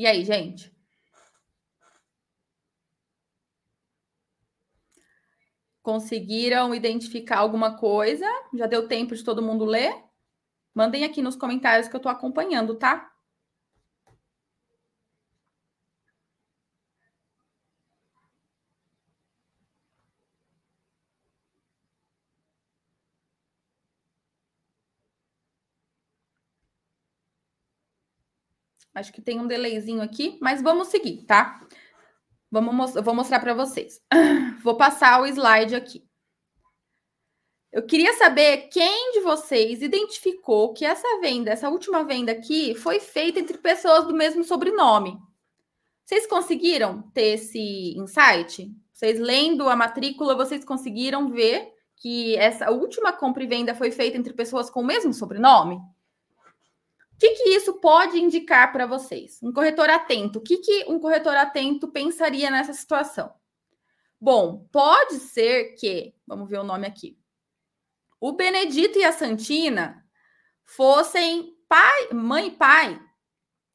E 0.00 0.06
aí, 0.06 0.24
gente? 0.24 0.72
Conseguiram 5.82 6.74
identificar 6.74 7.36
alguma 7.40 7.76
coisa? 7.76 8.24
Já 8.54 8.66
deu 8.66 8.88
tempo 8.88 9.14
de 9.14 9.22
todo 9.22 9.42
mundo 9.42 9.66
ler? 9.66 9.94
Mandem 10.74 11.04
aqui 11.04 11.22
nos 11.22 11.36
comentários 11.36 11.88
que 11.88 11.96
eu 11.96 11.98
estou 11.98 12.12
acompanhando, 12.12 12.76
tá? 12.76 13.09
Acho 28.94 29.12
que 29.12 29.22
tem 29.22 29.40
um 29.40 29.46
delayzinho 29.46 30.02
aqui, 30.02 30.38
mas 30.40 30.60
vamos 30.60 30.88
seguir, 30.88 31.24
tá? 31.24 31.60
Vamos, 32.50 32.96
eu 32.96 33.02
vou 33.02 33.14
mostrar 33.14 33.38
para 33.38 33.54
vocês. 33.54 34.00
Vou 34.64 34.76
passar 34.76 35.22
o 35.22 35.26
slide 35.26 35.74
aqui. 35.74 36.04
Eu 37.72 37.86
queria 37.86 38.12
saber 38.14 38.68
quem 38.72 39.12
de 39.12 39.20
vocês 39.20 39.80
identificou 39.80 40.72
que 40.74 40.84
essa 40.84 41.20
venda, 41.20 41.52
essa 41.52 41.70
última 41.70 42.02
venda 42.02 42.32
aqui, 42.32 42.74
foi 42.74 42.98
feita 42.98 43.38
entre 43.38 43.56
pessoas 43.58 44.04
do 44.08 44.12
mesmo 44.12 44.42
sobrenome. 44.42 45.16
Vocês 46.04 46.26
conseguiram 46.26 47.02
ter 47.14 47.34
esse 47.34 47.96
insight? 47.96 48.68
Vocês 48.92 49.20
lendo 49.20 49.68
a 49.68 49.76
matrícula, 49.76 50.34
vocês 50.34 50.64
conseguiram 50.64 51.30
ver 51.30 51.72
que 51.96 52.36
essa 52.36 52.72
última 52.72 53.12
compra 53.12 53.44
e 53.44 53.46
venda 53.46 53.76
foi 53.76 53.92
feita 53.92 54.18
entre 54.18 54.32
pessoas 54.32 54.68
com 54.68 54.80
o 54.80 54.84
mesmo 54.84 55.14
sobrenome? 55.14 55.78
Que, 57.20 57.34
que 57.34 57.50
isso 57.50 57.74
pode 57.74 58.18
indicar 58.18 58.72
para 58.72 58.86
vocês? 58.86 59.38
Um 59.42 59.52
corretor 59.52 59.90
atento. 59.90 60.38
O 60.38 60.42
que, 60.42 60.56
que 60.56 60.86
um 60.88 60.98
corretor 60.98 61.36
atento 61.36 61.86
pensaria 61.88 62.50
nessa 62.50 62.72
situação? 62.72 63.30
Bom, 64.18 64.66
pode 64.72 65.16
ser 65.16 65.74
que, 65.74 66.14
vamos 66.26 66.48
ver 66.48 66.58
o 66.58 66.64
nome 66.64 66.86
aqui, 66.86 67.18
o 68.18 68.32
Benedito 68.32 68.98
e 68.98 69.04
a 69.04 69.12
Santina 69.12 70.02
fossem 70.64 71.54
pai, 71.68 72.08
mãe 72.12 72.48
e 72.48 72.50
pai 72.52 73.00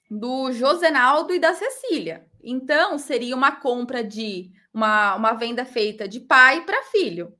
do 0.10 0.52
Josenaldo 0.52 1.34
e 1.34 1.40
da 1.40 1.54
Cecília. 1.54 2.28
Então, 2.44 2.98
seria 2.98 3.36
uma 3.36 3.56
compra 3.56 4.04
de 4.04 4.52
uma, 4.74 5.16
uma 5.16 5.34
venda 5.34 5.66
feita 5.66 6.08
de 6.08 6.20
pai 6.20 6.66
para 6.66 6.84
filho. 6.84 7.36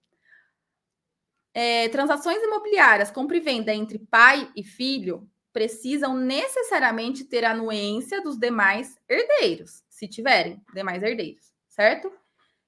É, 1.54 1.89
transações 1.89 2.41
imobiliárias, 2.44 3.12
compra 3.12 3.38
e 3.38 3.39
venda 3.39 3.74
entre 3.74 4.00
pai 4.00 4.52
e 4.56 4.63
filho, 4.63 5.30
precisam 5.56 6.18
necessariamente 6.18 7.24
ter 7.24 7.46
anuência 7.46 8.22
dos 8.22 8.38
demais 8.38 9.00
herdeiros, 9.08 9.86
se 9.88 10.06
tiverem 10.06 10.62
demais 10.74 11.02
herdeiros, 11.02 11.46
certo? 11.70 12.12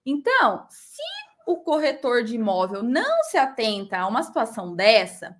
Então, 0.05 0.65
se 0.69 1.01
o 1.45 1.57
corretor 1.57 2.23
de 2.23 2.35
imóvel 2.35 2.81
não 2.81 3.23
se 3.23 3.37
atenta 3.37 3.97
a 3.97 4.07
uma 4.07 4.23
situação 4.23 4.73
dessa, 4.73 5.35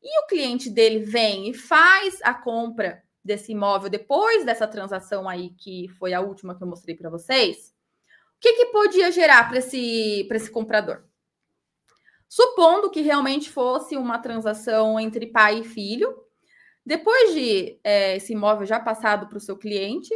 e 0.00 0.20
o 0.20 0.28
cliente 0.28 0.70
dele 0.70 1.00
vem 1.00 1.50
e 1.50 1.54
faz 1.54 2.20
a 2.22 2.32
compra 2.32 3.02
desse 3.24 3.50
imóvel 3.50 3.90
depois 3.90 4.44
dessa 4.44 4.68
transação 4.68 5.28
aí, 5.28 5.50
que 5.58 5.88
foi 5.98 6.14
a 6.14 6.20
última 6.20 6.56
que 6.56 6.62
eu 6.62 6.68
mostrei 6.68 6.94
para 6.94 7.10
vocês, 7.10 7.74
o 8.36 8.40
que, 8.40 8.52
que 8.52 8.66
podia 8.66 9.10
gerar 9.10 9.48
para 9.48 9.58
esse, 9.58 10.28
esse 10.30 10.50
comprador? 10.52 11.02
Supondo 12.28 12.90
que 12.90 13.00
realmente 13.00 13.50
fosse 13.50 13.96
uma 13.96 14.20
transação 14.20 15.00
entre 15.00 15.26
pai 15.26 15.58
e 15.58 15.64
filho, 15.64 16.21
depois 16.84 17.32
de 17.32 17.78
é, 17.84 18.16
esse 18.16 18.32
imóvel 18.32 18.66
já 18.66 18.80
passado 18.80 19.28
para 19.28 19.38
o 19.38 19.40
seu 19.40 19.56
cliente, 19.56 20.12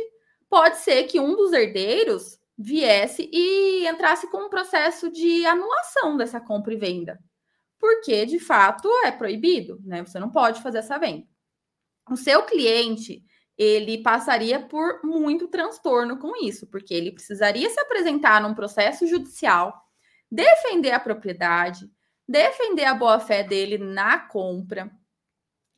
pode 0.48 0.78
ser 0.78 1.04
que 1.04 1.20
um 1.20 1.36
dos 1.36 1.52
herdeiros 1.52 2.38
viesse 2.58 3.28
e 3.32 3.86
entrasse 3.86 4.30
com 4.30 4.46
um 4.46 4.50
processo 4.50 5.10
de 5.10 5.44
anulação 5.44 6.16
dessa 6.16 6.40
compra 6.40 6.72
e 6.72 6.76
venda. 6.76 7.18
Porque, 7.78 8.24
de 8.24 8.38
fato, 8.38 8.88
é 9.04 9.12
proibido, 9.12 9.78
né? 9.84 10.04
Você 10.04 10.18
não 10.18 10.30
pode 10.30 10.62
fazer 10.62 10.78
essa 10.78 10.98
venda. 10.98 11.26
O 12.10 12.16
seu 12.16 12.42
cliente, 12.44 13.22
ele 13.58 14.02
passaria 14.02 14.60
por 14.60 15.02
muito 15.04 15.48
transtorno 15.48 16.18
com 16.18 16.32
isso, 16.44 16.66
porque 16.66 16.94
ele 16.94 17.12
precisaria 17.12 17.68
se 17.68 17.78
apresentar 17.80 18.40
num 18.40 18.54
processo 18.54 19.06
judicial, 19.06 19.74
defender 20.30 20.92
a 20.92 21.00
propriedade, 21.00 21.90
defender 22.26 22.84
a 22.84 22.94
boa-fé 22.94 23.42
dele 23.42 23.76
na 23.76 24.18
compra. 24.18 24.90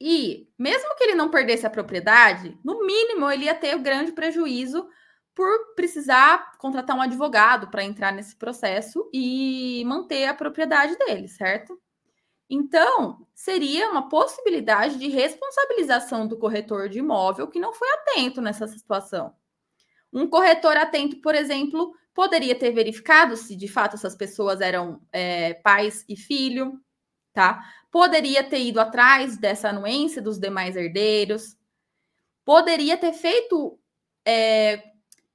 E, 0.00 0.48
mesmo 0.58 0.94
que 0.96 1.04
ele 1.04 1.14
não 1.14 1.30
perdesse 1.30 1.66
a 1.66 1.70
propriedade, 1.70 2.56
no 2.64 2.86
mínimo 2.86 3.30
ele 3.30 3.46
ia 3.46 3.54
ter 3.54 3.74
o 3.74 3.82
grande 3.82 4.12
prejuízo 4.12 4.88
por 5.34 5.74
precisar 5.74 6.56
contratar 6.58 6.96
um 6.96 7.02
advogado 7.02 7.68
para 7.68 7.84
entrar 7.84 8.12
nesse 8.12 8.36
processo 8.36 9.08
e 9.12 9.84
manter 9.86 10.26
a 10.26 10.34
propriedade 10.34 10.96
dele, 10.96 11.28
certo? 11.28 11.80
Então, 12.50 13.26
seria 13.34 13.90
uma 13.90 14.08
possibilidade 14.08 14.98
de 14.98 15.08
responsabilização 15.08 16.26
do 16.26 16.38
corretor 16.38 16.88
de 16.88 16.98
imóvel 16.98 17.46
que 17.46 17.60
não 17.60 17.74
foi 17.74 17.88
atento 17.90 18.40
nessa 18.40 18.66
situação. 18.66 19.34
Um 20.12 20.26
corretor 20.26 20.76
atento, 20.76 21.20
por 21.20 21.34
exemplo, 21.34 21.92
poderia 22.14 22.54
ter 22.54 22.72
verificado 22.72 23.36
se 23.36 23.54
de 23.54 23.68
fato 23.68 23.94
essas 23.94 24.16
pessoas 24.16 24.60
eram 24.60 25.00
é, 25.12 25.54
pais 25.54 26.04
e 26.08 26.16
filho, 26.16 26.80
tá? 27.38 27.64
Poderia 27.88 28.42
ter 28.42 28.58
ido 28.58 28.80
atrás 28.80 29.38
dessa 29.38 29.68
anuência 29.68 30.20
dos 30.20 30.40
demais 30.40 30.74
herdeiros, 30.74 31.56
poderia 32.44 32.96
ter 32.96 33.12
feito 33.12 33.78
é, 34.24 34.82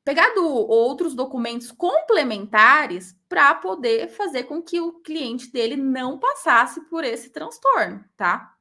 pegado 0.04 0.46
outros 0.46 1.16
documentos 1.16 1.72
complementares 1.72 3.16
para 3.30 3.56
poder 3.56 4.10
fazer 4.10 4.44
com 4.44 4.62
que 4.62 4.82
o 4.82 5.00
cliente 5.00 5.50
dele 5.50 5.78
não 5.78 6.20
passasse 6.20 6.82
por 6.89 7.06
esse 7.06 7.30
transtorno, 7.30 8.04
tá? 8.18 8.54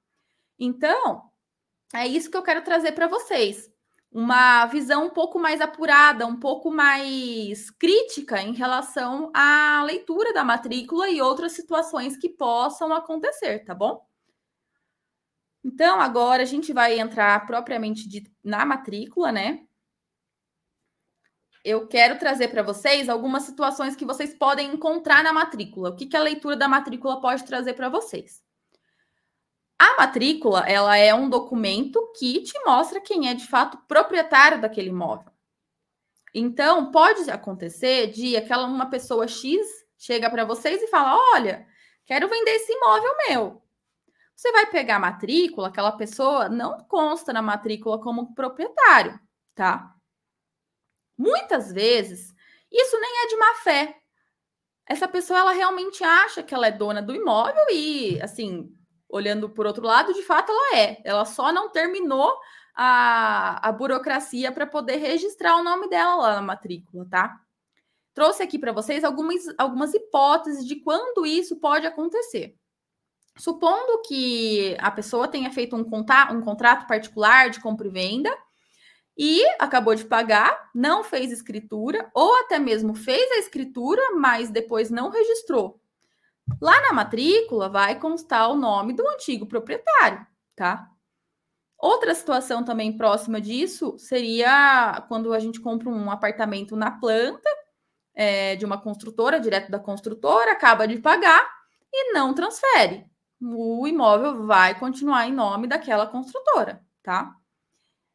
Então, 0.56 1.28
é 1.92 2.06
isso 2.06 2.30
que 2.30 2.36
eu 2.36 2.44
quero 2.44 2.62
trazer 2.62 2.92
para 2.92 3.08
vocês. 3.08 3.71
Uma 4.12 4.66
visão 4.66 5.06
um 5.06 5.10
pouco 5.10 5.38
mais 5.38 5.60
apurada, 5.60 6.26
um 6.26 6.38
pouco 6.38 6.70
mais 6.70 7.70
crítica 7.70 8.42
em 8.42 8.52
relação 8.52 9.30
à 9.34 9.82
leitura 9.84 10.34
da 10.34 10.44
matrícula 10.44 11.08
e 11.08 11.22
outras 11.22 11.52
situações 11.52 12.16
que 12.16 12.28
possam 12.28 12.92
acontecer, 12.92 13.64
tá 13.64 13.74
bom? 13.74 14.06
Então, 15.64 16.00
agora 16.00 16.42
a 16.42 16.46
gente 16.46 16.72
vai 16.72 16.98
entrar 16.98 17.46
propriamente 17.46 18.06
na 18.44 18.66
matrícula, 18.66 19.32
né? 19.32 19.66
eu 21.64 21.86
quero 21.86 22.18
trazer 22.18 22.48
para 22.48 22.62
vocês 22.62 23.08
algumas 23.08 23.44
situações 23.44 23.94
que 23.94 24.04
vocês 24.04 24.34
podem 24.34 24.74
encontrar 24.74 25.22
na 25.22 25.32
matrícula. 25.32 25.90
O 25.90 25.96
que, 25.96 26.06
que 26.06 26.16
a 26.16 26.22
leitura 26.22 26.56
da 26.56 26.68
matrícula 26.68 27.20
pode 27.20 27.44
trazer 27.44 27.74
para 27.74 27.88
vocês? 27.88 28.42
A 29.82 29.96
matrícula, 29.96 30.60
ela 30.60 30.96
é 30.96 31.12
um 31.12 31.28
documento 31.28 32.12
que 32.16 32.40
te 32.42 32.56
mostra 32.64 33.00
quem 33.00 33.28
é 33.28 33.34
de 33.34 33.48
fato 33.48 33.76
proprietário 33.88 34.60
daquele 34.60 34.90
imóvel. 34.90 35.32
Então, 36.32 36.92
pode 36.92 37.28
acontecer 37.28 38.06
de 38.12 38.36
aquela 38.36 38.64
uma 38.64 38.88
pessoa 38.88 39.26
X 39.26 39.58
chega 39.98 40.30
para 40.30 40.44
vocês 40.44 40.80
e 40.80 40.86
fala: 40.86 41.18
"Olha, 41.34 41.66
quero 42.06 42.28
vender 42.28 42.52
esse 42.52 42.72
imóvel 42.72 43.12
meu". 43.28 43.62
Você 44.36 44.52
vai 44.52 44.66
pegar 44.66 44.96
a 44.96 45.00
matrícula, 45.00 45.66
aquela 45.66 45.90
pessoa 45.90 46.48
não 46.48 46.78
consta 46.84 47.32
na 47.32 47.42
matrícula 47.42 48.00
como 48.00 48.32
proprietário, 48.36 49.18
tá? 49.52 49.96
Muitas 51.18 51.72
vezes, 51.72 52.32
isso 52.70 53.00
nem 53.00 53.24
é 53.24 53.26
de 53.26 53.36
má 53.36 53.54
fé. 53.56 53.96
Essa 54.86 55.08
pessoa 55.08 55.40
ela 55.40 55.52
realmente 55.52 56.04
acha 56.04 56.40
que 56.40 56.54
ela 56.54 56.68
é 56.68 56.70
dona 56.70 57.02
do 57.02 57.12
imóvel 57.14 57.64
e, 57.72 58.20
assim, 58.22 58.72
olhando 59.12 59.50
por 59.50 59.66
outro 59.66 59.86
lado, 59.86 60.14
de 60.14 60.22
fato 60.22 60.50
ela 60.50 60.78
é. 60.78 61.00
Ela 61.04 61.24
só 61.26 61.52
não 61.52 61.68
terminou 61.70 62.34
a, 62.74 63.68
a 63.68 63.70
burocracia 63.70 64.50
para 64.50 64.66
poder 64.66 64.96
registrar 64.96 65.56
o 65.56 65.62
nome 65.62 65.88
dela 65.88 66.16
lá 66.16 66.34
na 66.34 66.42
matrícula, 66.42 67.06
tá? 67.08 67.38
Trouxe 68.14 68.42
aqui 68.42 68.58
para 68.58 68.72
vocês 68.72 69.04
algumas, 69.04 69.42
algumas 69.58 69.94
hipóteses 69.94 70.66
de 70.66 70.76
quando 70.76 71.26
isso 71.26 71.56
pode 71.56 71.86
acontecer. 71.86 72.56
Supondo 73.38 74.02
que 74.06 74.76
a 74.78 74.90
pessoa 74.90 75.28
tenha 75.28 75.50
feito 75.50 75.76
um, 75.76 75.80
um 75.80 76.42
contrato 76.42 76.86
particular 76.86 77.50
de 77.50 77.60
compra 77.60 77.86
e 77.86 77.90
venda 77.90 78.38
e 79.16 79.42
acabou 79.58 79.94
de 79.94 80.04
pagar, 80.04 80.70
não 80.74 81.04
fez 81.04 81.30
escritura, 81.30 82.10
ou 82.14 82.34
até 82.40 82.58
mesmo 82.58 82.94
fez 82.94 83.30
a 83.32 83.38
escritura, 83.38 84.02
mas 84.14 84.50
depois 84.50 84.90
não 84.90 85.10
registrou. 85.10 85.81
Lá 86.60 86.80
na 86.80 86.92
matrícula 86.92 87.68
vai 87.68 87.98
constar 87.98 88.50
o 88.50 88.56
nome 88.56 88.92
do 88.92 89.06
antigo 89.08 89.46
proprietário, 89.46 90.26
tá? 90.56 90.88
Outra 91.78 92.14
situação 92.14 92.64
também 92.64 92.96
próxima 92.96 93.40
disso 93.40 93.98
seria 93.98 95.04
quando 95.08 95.32
a 95.32 95.40
gente 95.40 95.60
compra 95.60 95.88
um 95.88 96.10
apartamento 96.10 96.76
na 96.76 96.92
planta 96.92 97.48
é, 98.14 98.54
de 98.54 98.64
uma 98.64 98.80
construtora, 98.80 99.40
direto 99.40 99.70
da 99.70 99.80
construtora, 99.80 100.52
acaba 100.52 100.86
de 100.86 100.98
pagar 101.00 101.44
e 101.92 102.12
não 102.12 102.34
transfere. 102.34 103.04
O 103.40 103.86
imóvel 103.88 104.46
vai 104.46 104.78
continuar 104.78 105.26
em 105.26 105.32
nome 105.32 105.66
daquela 105.66 106.06
construtora, 106.06 106.80
tá? 107.02 107.34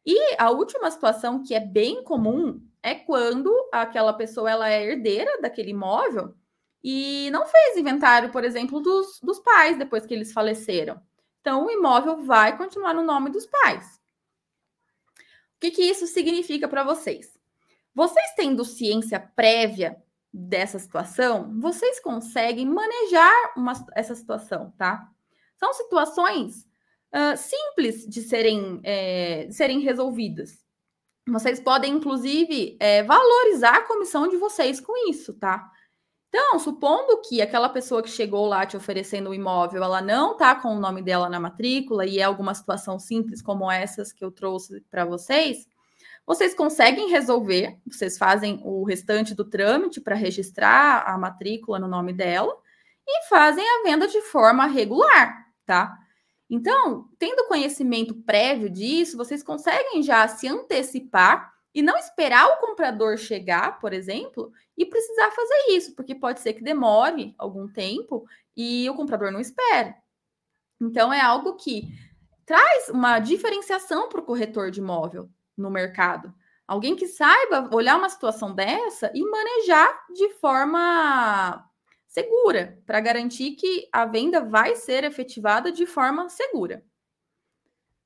E 0.05 0.35
a 0.39 0.49
última 0.49 0.89
situação 0.89 1.43
que 1.43 1.53
é 1.53 1.59
bem 1.59 2.01
comum 2.05 2.61
é 2.81 2.95
quando 2.95 3.53
aquela 3.73 4.13
pessoa 4.13 4.49
ela 4.49 4.69
é 4.69 4.81
herdeira 4.81 5.41
daquele 5.41 5.71
imóvel 5.71 6.33
e 6.89 7.29
não 7.31 7.45
fez 7.45 7.75
inventário, 7.75 8.31
por 8.31 8.45
exemplo, 8.45 8.79
dos, 8.79 9.19
dos 9.19 9.39
pais 9.39 9.77
depois 9.77 10.05
que 10.05 10.13
eles 10.13 10.31
faleceram. 10.31 10.97
Então, 11.41 11.65
o 11.65 11.69
imóvel 11.69 12.23
vai 12.23 12.57
continuar 12.57 12.93
no 12.93 13.03
nome 13.03 13.29
dos 13.29 13.45
pais. 13.45 13.99
O 15.17 15.59
que, 15.59 15.69
que 15.69 15.81
isso 15.81 16.07
significa 16.07 16.65
para 16.65 16.85
vocês? 16.85 17.37
Vocês 17.93 18.25
tendo 18.37 18.63
ciência 18.63 19.19
prévia 19.19 20.01
dessa 20.31 20.79
situação, 20.79 21.59
vocês 21.59 21.99
conseguem 21.99 22.65
manejar 22.65 23.33
uma, 23.57 23.73
essa 23.93 24.15
situação, 24.15 24.73
tá? 24.77 25.09
São 25.57 25.73
situações 25.73 26.65
uh, 27.13 27.35
simples 27.35 28.07
de 28.07 28.21
serem, 28.21 28.79
é, 28.85 29.43
de 29.47 29.53
serem 29.53 29.81
resolvidas. 29.81 30.65
Vocês 31.27 31.59
podem, 31.59 31.95
inclusive, 31.95 32.77
é, 32.79 33.03
valorizar 33.03 33.75
a 33.75 33.85
comissão 33.85 34.25
de 34.29 34.37
vocês 34.37 34.79
com 34.79 35.09
isso, 35.09 35.33
tá? 35.33 35.69
Então, 36.29 36.59
supondo 36.59 37.21
que 37.21 37.41
aquela 37.41 37.69
pessoa 37.69 38.03
que 38.03 38.09
chegou 38.09 38.45
lá 38.45 38.65
te 38.65 38.75
oferecendo 38.75 39.27
o 39.27 39.29
um 39.29 39.33
imóvel, 39.33 39.83
ela 39.83 40.01
não 40.01 40.35
tá 40.35 40.55
com 40.55 40.75
o 40.75 40.79
nome 40.79 41.01
dela 41.01 41.29
na 41.29 41.39
matrícula 41.39 42.05
e 42.05 42.19
é 42.19 42.23
alguma 42.23 42.53
situação 42.53 42.99
simples 42.99 43.41
como 43.41 43.71
essas 43.71 44.11
que 44.11 44.23
eu 44.23 44.31
trouxe 44.31 44.81
para 44.91 45.05
vocês, 45.05 45.67
vocês 46.25 46.53
conseguem 46.53 47.09
resolver, 47.09 47.79
vocês 47.89 48.17
fazem 48.17 48.59
o 48.65 48.83
restante 48.83 49.33
do 49.33 49.45
trâmite 49.45 50.01
para 50.01 50.13
registrar 50.13 51.03
a 51.07 51.17
matrícula 51.17 51.79
no 51.79 51.87
nome 51.87 52.11
dela 52.11 52.53
e 53.07 53.29
fazem 53.29 53.63
a 53.63 53.83
venda 53.83 54.05
de 54.09 54.21
forma 54.21 54.65
regular, 54.65 55.45
tá? 55.65 55.97
Então, 56.49 57.09
tendo 57.17 57.47
conhecimento 57.47 58.13
prévio 58.13 58.69
disso, 58.69 59.15
vocês 59.15 59.41
conseguem 59.41 60.03
já 60.03 60.27
se 60.27 60.47
antecipar 60.49 61.53
e 61.77 61.81
não 61.83 61.95
esperar 61.95 62.47
o 62.47 62.57
comprador 62.57 63.19
chegar, 63.19 63.79
por 63.79 63.93
exemplo, 63.93 64.51
e 64.75 64.83
precisar 64.83 65.29
fazer 65.29 65.75
isso, 65.75 65.93
porque 65.93 66.15
pode 66.15 66.39
ser 66.39 66.53
que 66.53 66.63
demore 66.63 67.35
algum 67.37 67.67
tempo 67.67 68.25
e 68.55 68.89
o 68.89 68.95
comprador 68.95 69.31
não 69.31 69.39
espere. 69.39 69.93
Então, 70.81 71.13
é 71.13 71.21
algo 71.21 71.53
que 71.53 71.83
traz 72.47 72.89
uma 72.89 73.19
diferenciação 73.19 74.09
para 74.09 74.19
o 74.19 74.25
corretor 74.25 74.71
de 74.71 74.79
imóvel 74.79 75.29
no 75.55 75.69
mercado. 75.69 76.33
Alguém 76.67 76.95
que 76.95 77.07
saiba 77.07 77.69
olhar 77.71 77.95
uma 77.95 78.09
situação 78.09 78.55
dessa 78.55 79.11
e 79.13 79.21
manejar 79.21 80.03
de 80.15 80.29
forma 80.29 81.63
segura, 82.07 82.81
para 82.87 82.99
garantir 82.99 83.51
que 83.51 83.87
a 83.93 84.03
venda 84.03 84.41
vai 84.43 84.75
ser 84.75 85.03
efetivada 85.03 85.71
de 85.71 85.85
forma 85.85 86.27
segura. 86.27 86.83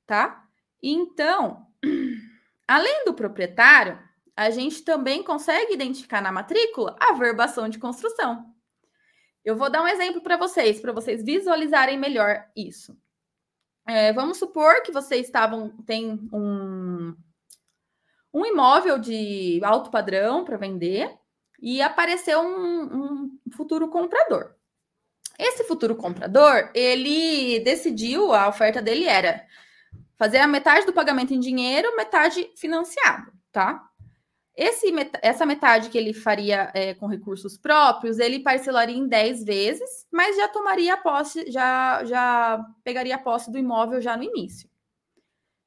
Tá? 0.06 0.46
Então, 0.84 1.68
além 2.72 3.04
do 3.04 3.14
proprietário, 3.14 4.00
a 4.36 4.50
gente 4.50 4.82
também 4.84 5.22
consegue 5.22 5.74
identificar 5.74 6.22
na 6.22 6.32
matrícula 6.32 6.96
a 7.00 7.14
verbação 7.14 7.68
de 7.68 7.78
construção. 7.78 8.46
Eu 9.44 9.58
vou 9.58 9.70
dar 9.70 9.84
um 9.84 9.88
exemplo 9.88 10.22
para 10.22 10.38
vocês, 10.38 10.80
para 10.80 10.94
vocês 10.94 11.24
visualizarem 11.24 11.98
melhor 11.98 12.46
isso. 12.56 12.98
É, 13.86 14.14
vamos 14.14 14.38
supor 14.38 14.82
que 14.84 14.92
vocês 14.92 15.26
estavam 15.26 15.70
tem 15.86 16.30
um, 16.32 17.14
um 18.34 18.46
imóvel 18.46 18.98
de 18.98 19.60
alto 19.64 19.92
padrão 19.92 20.46
para 20.46 20.56
vender 20.56 21.14
e 21.60 21.82
apareceu 21.82 22.40
um, 22.40 22.84
um 22.84 23.40
futuro 23.52 23.90
comprador. 23.90 24.56
Esse 25.38 25.66
futuro 25.66 25.96
comprador, 25.96 26.70
ele 26.74 27.60
decidiu, 27.62 28.32
a 28.32 28.48
oferta 28.48 28.82
dele 28.82 29.06
era 29.06 29.46
fazer 30.22 30.38
a 30.38 30.46
metade 30.46 30.86
do 30.86 30.94
pagamento 30.94 31.34
em 31.34 31.40
dinheiro, 31.40 31.96
metade 31.96 32.48
financiado, 32.56 33.34
tá? 33.52 33.90
Esse, 34.56 34.94
essa 35.20 35.48
metade 35.48 35.90
que 35.90 35.98
ele 35.98 36.14
faria 36.14 36.70
é, 36.76 36.94
com 36.94 37.08
recursos 37.08 37.58
próprios, 37.58 38.20
ele 38.20 38.38
parcelaria 38.38 38.96
em 38.96 39.08
10 39.08 39.44
vezes, 39.44 40.06
mas 40.12 40.38
já 40.38 40.48
tomaria 40.48 40.96
posse, 40.96 41.50
já, 41.50 42.06
já 42.06 42.64
pegaria 42.84 43.16
a 43.16 43.18
posse 43.18 43.52
do 43.52 43.58
imóvel 43.58 44.00
já 44.00 44.16
no 44.16 44.22
início. 44.22 44.70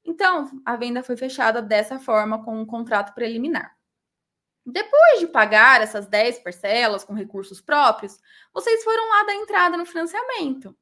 Então, 0.04 0.48
a 0.64 0.76
venda 0.76 1.02
foi 1.02 1.16
fechada 1.16 1.60
dessa 1.60 1.98
forma, 1.98 2.44
com 2.44 2.56
um 2.56 2.64
contrato 2.64 3.12
preliminar. 3.12 3.76
Depois 4.64 5.18
de 5.18 5.26
pagar 5.26 5.82
essas 5.82 6.06
10 6.06 6.38
parcelas 6.38 7.02
com 7.02 7.12
recursos 7.12 7.60
próprios, 7.60 8.20
vocês 8.52 8.84
foram 8.84 9.10
lá 9.10 9.24
da 9.24 9.34
entrada 9.34 9.76
no 9.76 9.84
financiamento. 9.84 10.76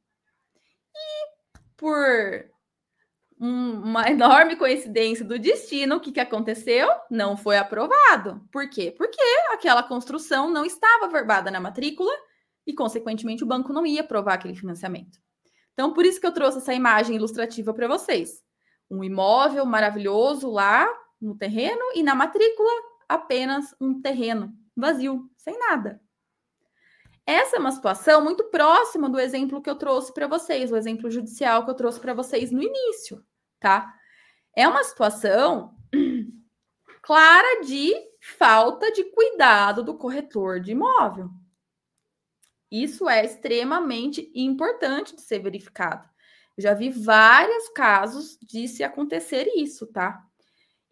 E 0.94 1.62
por 1.74 2.51
uma 3.44 4.06
enorme 4.08 4.54
coincidência 4.54 5.24
do 5.24 5.36
destino, 5.36 5.96
o 5.96 6.00
que, 6.00 6.12
que 6.12 6.20
aconteceu? 6.20 6.88
Não 7.10 7.36
foi 7.36 7.58
aprovado. 7.58 8.40
Por 8.52 8.70
quê? 8.70 8.94
Porque 8.96 9.20
aquela 9.50 9.82
construção 9.82 10.48
não 10.48 10.64
estava 10.64 11.08
verbada 11.08 11.50
na 11.50 11.58
matrícula 11.58 12.12
e, 12.64 12.72
consequentemente, 12.72 13.42
o 13.42 13.46
banco 13.46 13.72
não 13.72 13.84
ia 13.84 14.02
aprovar 14.02 14.34
aquele 14.34 14.54
financiamento. 14.54 15.18
Então, 15.72 15.92
por 15.92 16.04
isso 16.06 16.20
que 16.20 16.26
eu 16.26 16.32
trouxe 16.32 16.58
essa 16.58 16.72
imagem 16.72 17.16
ilustrativa 17.16 17.74
para 17.74 17.88
vocês. 17.88 18.40
Um 18.88 19.02
imóvel 19.02 19.66
maravilhoso 19.66 20.48
lá 20.48 20.88
no 21.20 21.36
terreno 21.36 21.82
e 21.96 22.02
na 22.02 22.14
matrícula 22.14 22.70
apenas 23.08 23.74
um 23.80 24.00
terreno 24.00 24.52
vazio, 24.76 25.28
sem 25.36 25.58
nada. 25.58 26.00
Essa 27.26 27.56
é 27.56 27.58
uma 27.58 27.72
situação 27.72 28.22
muito 28.22 28.44
próxima 28.44 29.08
do 29.08 29.18
exemplo 29.18 29.62
que 29.62 29.70
eu 29.70 29.76
trouxe 29.76 30.12
para 30.12 30.26
vocês, 30.26 30.70
o 30.70 30.76
exemplo 30.76 31.10
judicial 31.10 31.64
que 31.64 31.70
eu 31.70 31.74
trouxe 31.74 31.98
para 32.00 32.14
vocês 32.14 32.50
no 32.50 32.62
início 32.62 33.24
tá? 33.62 33.94
É 34.54 34.68
uma 34.68 34.84
situação 34.84 35.74
clara 37.00 37.62
de 37.62 37.94
falta 38.36 38.92
de 38.92 39.04
cuidado 39.04 39.82
do 39.82 39.96
corretor 39.96 40.60
de 40.60 40.72
imóvel. 40.72 41.30
Isso 42.70 43.08
é 43.08 43.24
extremamente 43.24 44.30
importante 44.34 45.14
de 45.14 45.22
ser 45.22 45.38
verificado. 45.38 46.08
Eu 46.56 46.62
já 46.62 46.74
vi 46.74 46.90
vários 46.90 47.68
casos 47.70 48.38
de 48.42 48.68
se 48.68 48.82
acontecer 48.82 49.46
isso, 49.56 49.86
tá? 49.86 50.22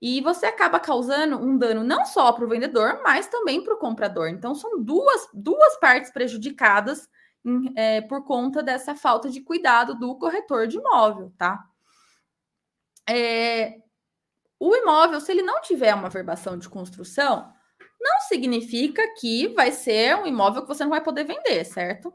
E 0.00 0.20
você 0.22 0.46
acaba 0.46 0.80
causando 0.80 1.36
um 1.36 1.58
dano 1.58 1.84
não 1.84 2.06
só 2.06 2.32
para 2.32 2.44
o 2.44 2.48
vendedor, 2.48 3.00
mas 3.02 3.26
também 3.26 3.62
para 3.62 3.74
o 3.74 3.78
comprador. 3.78 4.28
Então, 4.28 4.54
são 4.54 4.82
duas, 4.82 5.28
duas 5.34 5.78
partes 5.78 6.10
prejudicadas 6.10 7.08
em, 7.44 7.72
é, 7.76 8.00
por 8.00 8.24
conta 8.24 8.62
dessa 8.62 8.94
falta 8.94 9.28
de 9.28 9.42
cuidado 9.42 9.94
do 9.94 10.16
corretor 10.16 10.66
de 10.66 10.78
imóvel, 10.78 11.32
tá? 11.36 11.69
É, 13.10 13.78
o 14.58 14.76
imóvel, 14.76 15.20
se 15.20 15.32
ele 15.32 15.42
não 15.42 15.60
tiver 15.60 15.94
uma 15.94 16.08
verbação 16.08 16.56
de 16.56 16.68
construção, 16.68 17.52
não 18.00 18.20
significa 18.28 19.02
que 19.18 19.48
vai 19.48 19.72
ser 19.72 20.16
um 20.16 20.26
imóvel 20.26 20.62
que 20.62 20.68
você 20.68 20.84
não 20.84 20.90
vai 20.90 21.02
poder 21.02 21.24
vender, 21.24 21.64
certo? 21.64 22.12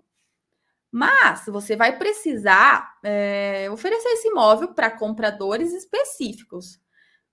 Mas 0.92 1.46
você 1.48 1.76
vai 1.76 1.98
precisar 1.98 2.98
é, 3.04 3.70
oferecer 3.70 4.08
esse 4.10 4.30
imóvel 4.30 4.74
para 4.74 4.90
compradores 4.90 5.74
específicos. 5.74 6.80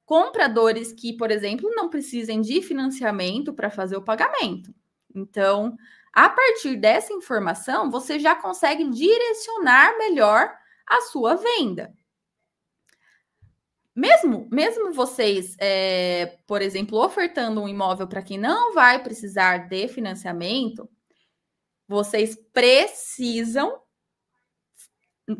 Compradores 0.05 0.93
que, 0.93 1.17
por 1.17 1.31
exemplo, 1.31 1.71
não 1.71 1.89
precisem 1.89 2.41
de 2.41 2.61
financiamento 2.61 3.55
para 3.55 3.71
fazer 3.71 3.97
o 3.97 4.03
pagamento. 4.03 4.75
Então, 5.15 5.77
a 6.13 6.29
partir 6.29 6.77
dessa 6.77 7.13
informação, 7.13 7.91
você 7.91 8.19
já 8.19 8.35
consegue 8.35 8.89
direcionar 8.91 9.97
melhor 9.97 10.53
a 10.87 11.01
sua 11.03 11.37
venda 11.37 11.95
mesmo, 13.95 14.49
mesmo 14.51 14.93
vocês, 14.93 15.55
é, 15.59 16.39
por 16.47 16.63
exemplo, 16.63 16.99
ofertando 16.99 17.63
um 17.63 17.69
imóvel 17.69 18.07
para 18.07 18.23
quem 18.23 18.39
não 18.39 18.73
vai 18.73 19.03
precisar 19.03 19.69
de 19.69 19.87
financiamento, 19.89 20.89
vocês 21.87 22.35
precisam 22.53 23.79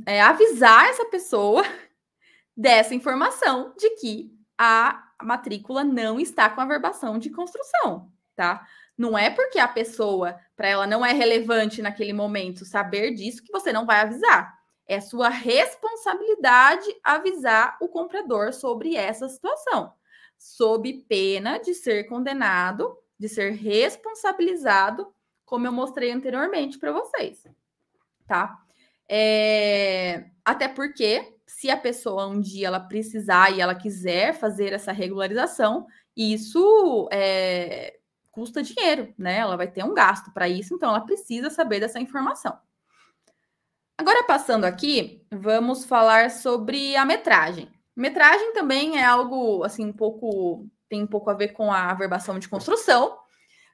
é, 0.07 0.21
avisar 0.21 0.89
essa 0.89 1.07
pessoa 1.07 1.63
dessa 2.55 2.95
informação 2.95 3.75
de 3.79 3.89
que 3.97 4.31
a 4.59 5.13
matrícula 5.23 5.83
não 5.83 6.21
está 6.21 6.51
com 6.51 6.61
a 6.61 6.67
verbação 6.67 7.19
de 7.19 7.31
construção, 7.31 8.13
tá? 8.37 8.67
Não 8.99 9.17
é 9.17 9.31
porque 9.31 9.59
a 9.59 9.67
pessoa, 9.67 10.39
para 10.55 10.69
ela 10.69 10.87
não 10.87 11.05
é 11.05 11.13
relevante 11.13 11.81
naquele 11.81 12.13
momento 12.13 12.65
saber 12.67 13.13
disso 13.15 13.43
que 13.43 13.51
você 13.51 13.73
não 13.73 13.87
vai 13.87 14.01
avisar. 14.01 14.62
É 14.93 15.01
sua 15.01 15.31
responsabilidade 15.31 16.85
avisar 17.03 17.79
o 17.81 17.89
comprador 17.89 18.53
sobre 18.53 18.95
essa 18.95 19.27
situação, 19.27 19.95
sob 20.39 20.93
pena 21.09 21.57
de 21.57 21.73
ser 21.73 22.05
condenado, 22.05 22.95
de 23.19 23.27
ser 23.27 23.53
responsabilizado, 23.53 25.11
como 25.47 25.67
eu 25.67 25.73
mostrei 25.73 26.11
anteriormente 26.11 26.79
para 26.79 26.93
vocês, 26.93 27.43
tá? 28.27 28.63
É... 29.09 30.27
Até 30.45 30.69
porque, 30.69 31.39
se 31.47 31.71
a 31.71 31.77
pessoa 31.79 32.27
um 32.27 32.39
dia 32.39 32.67
ela 32.67 32.81
precisar 32.81 33.51
e 33.51 33.63
ela 33.63 33.75
quiser 33.75 34.35
fazer 34.35 34.75
essa 34.75 34.93
regularização, 34.93 35.87
isso 36.15 37.09
é... 37.11 37.99
custa 38.31 38.63
dinheiro, 38.63 39.15
né? 39.17 39.39
Ela 39.39 39.57
vai 39.57 39.69
ter 39.71 39.85
um 39.85 39.95
gasto 39.95 40.31
para 40.35 40.51
isso, 40.51 40.75
então 40.75 40.91
ela 40.91 41.01
precisa 41.01 41.49
saber 41.49 41.81
dessa 41.81 41.99
informação. 41.99 42.59
Agora, 43.97 44.25
passando 44.25 44.65
aqui, 44.65 45.25
vamos 45.31 45.85
falar 45.85 46.31
sobre 46.31 46.97
a 46.97 47.05
metragem. 47.05 47.71
Metragem 47.95 48.53
também 48.53 48.99
é 48.99 49.05
algo, 49.05 49.63
assim, 49.65 49.87
um 49.87 49.93
pouco. 49.93 50.67
tem 50.89 51.03
um 51.03 51.07
pouco 51.07 51.31
a 51.31 51.35
ver 51.35 51.49
com 51.49 51.71
a 51.71 51.93
verbação 51.95 52.39
de 52.39 52.49
construção. 52.49 53.19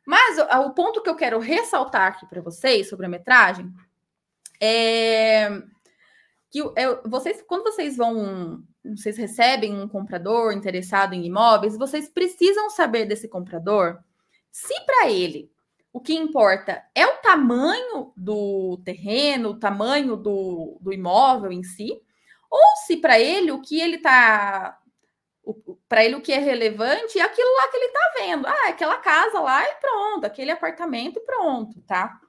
Mas 0.06 0.38
o, 0.38 0.70
ponto 0.70 1.02
que 1.02 1.10
eu 1.10 1.16
quero 1.16 1.38
ressaltar 1.38 2.08
aqui 2.08 2.26
para 2.26 2.40
vocês 2.40 2.88
sobre 2.88 3.06
a 3.06 3.10
metragem 3.10 3.70
é 4.60 5.50
que 6.50 6.60
é, 6.76 6.94
vocês, 7.06 7.42
quando 7.46 7.64
vocês 7.64 7.96
vão, 7.96 8.62
vocês 8.84 9.18
recebem 9.18 9.78
um 9.78 9.86
comprador 9.86 10.52
interessado 10.52 11.12
em 11.12 11.26
imóveis, 11.26 11.76
vocês 11.76 12.08
precisam 12.08 12.70
saber 12.70 13.04
desse 13.04 13.28
comprador 13.28 13.98
se 14.50 14.74
para 14.86 15.10
ele 15.10 15.50
o 15.92 16.00
que 16.00 16.14
importa 16.14 16.84
é 16.94 17.06
o 17.06 17.16
tamanho 17.18 18.12
do 18.16 18.80
terreno, 18.84 19.50
o 19.50 19.58
tamanho 19.58 20.16
do, 20.16 20.78
do 20.80 20.92
imóvel 20.92 21.50
em 21.50 21.62
si, 21.62 22.00
ou 22.50 22.76
se 22.86 22.96
para 22.96 23.18
ele 23.18 23.50
o 23.50 23.60
que 23.60 23.80
ele 23.80 23.96
está. 23.96 24.78
Para 25.88 26.04
ele 26.04 26.16
o 26.16 26.20
que 26.20 26.32
é 26.32 26.38
relevante 26.38 27.18
é 27.18 27.22
aquilo 27.22 27.50
lá 27.56 27.68
que 27.68 27.76
ele 27.76 27.86
está 27.86 28.12
vendo. 28.18 28.46
Ah, 28.46 28.68
aquela 28.68 28.98
casa 28.98 29.40
lá 29.40 29.64
e 29.64 29.74
pronto, 29.76 30.24
aquele 30.24 30.50
apartamento 30.50 31.18
e 31.18 31.24
pronto, 31.24 31.80
tá? 31.82 32.20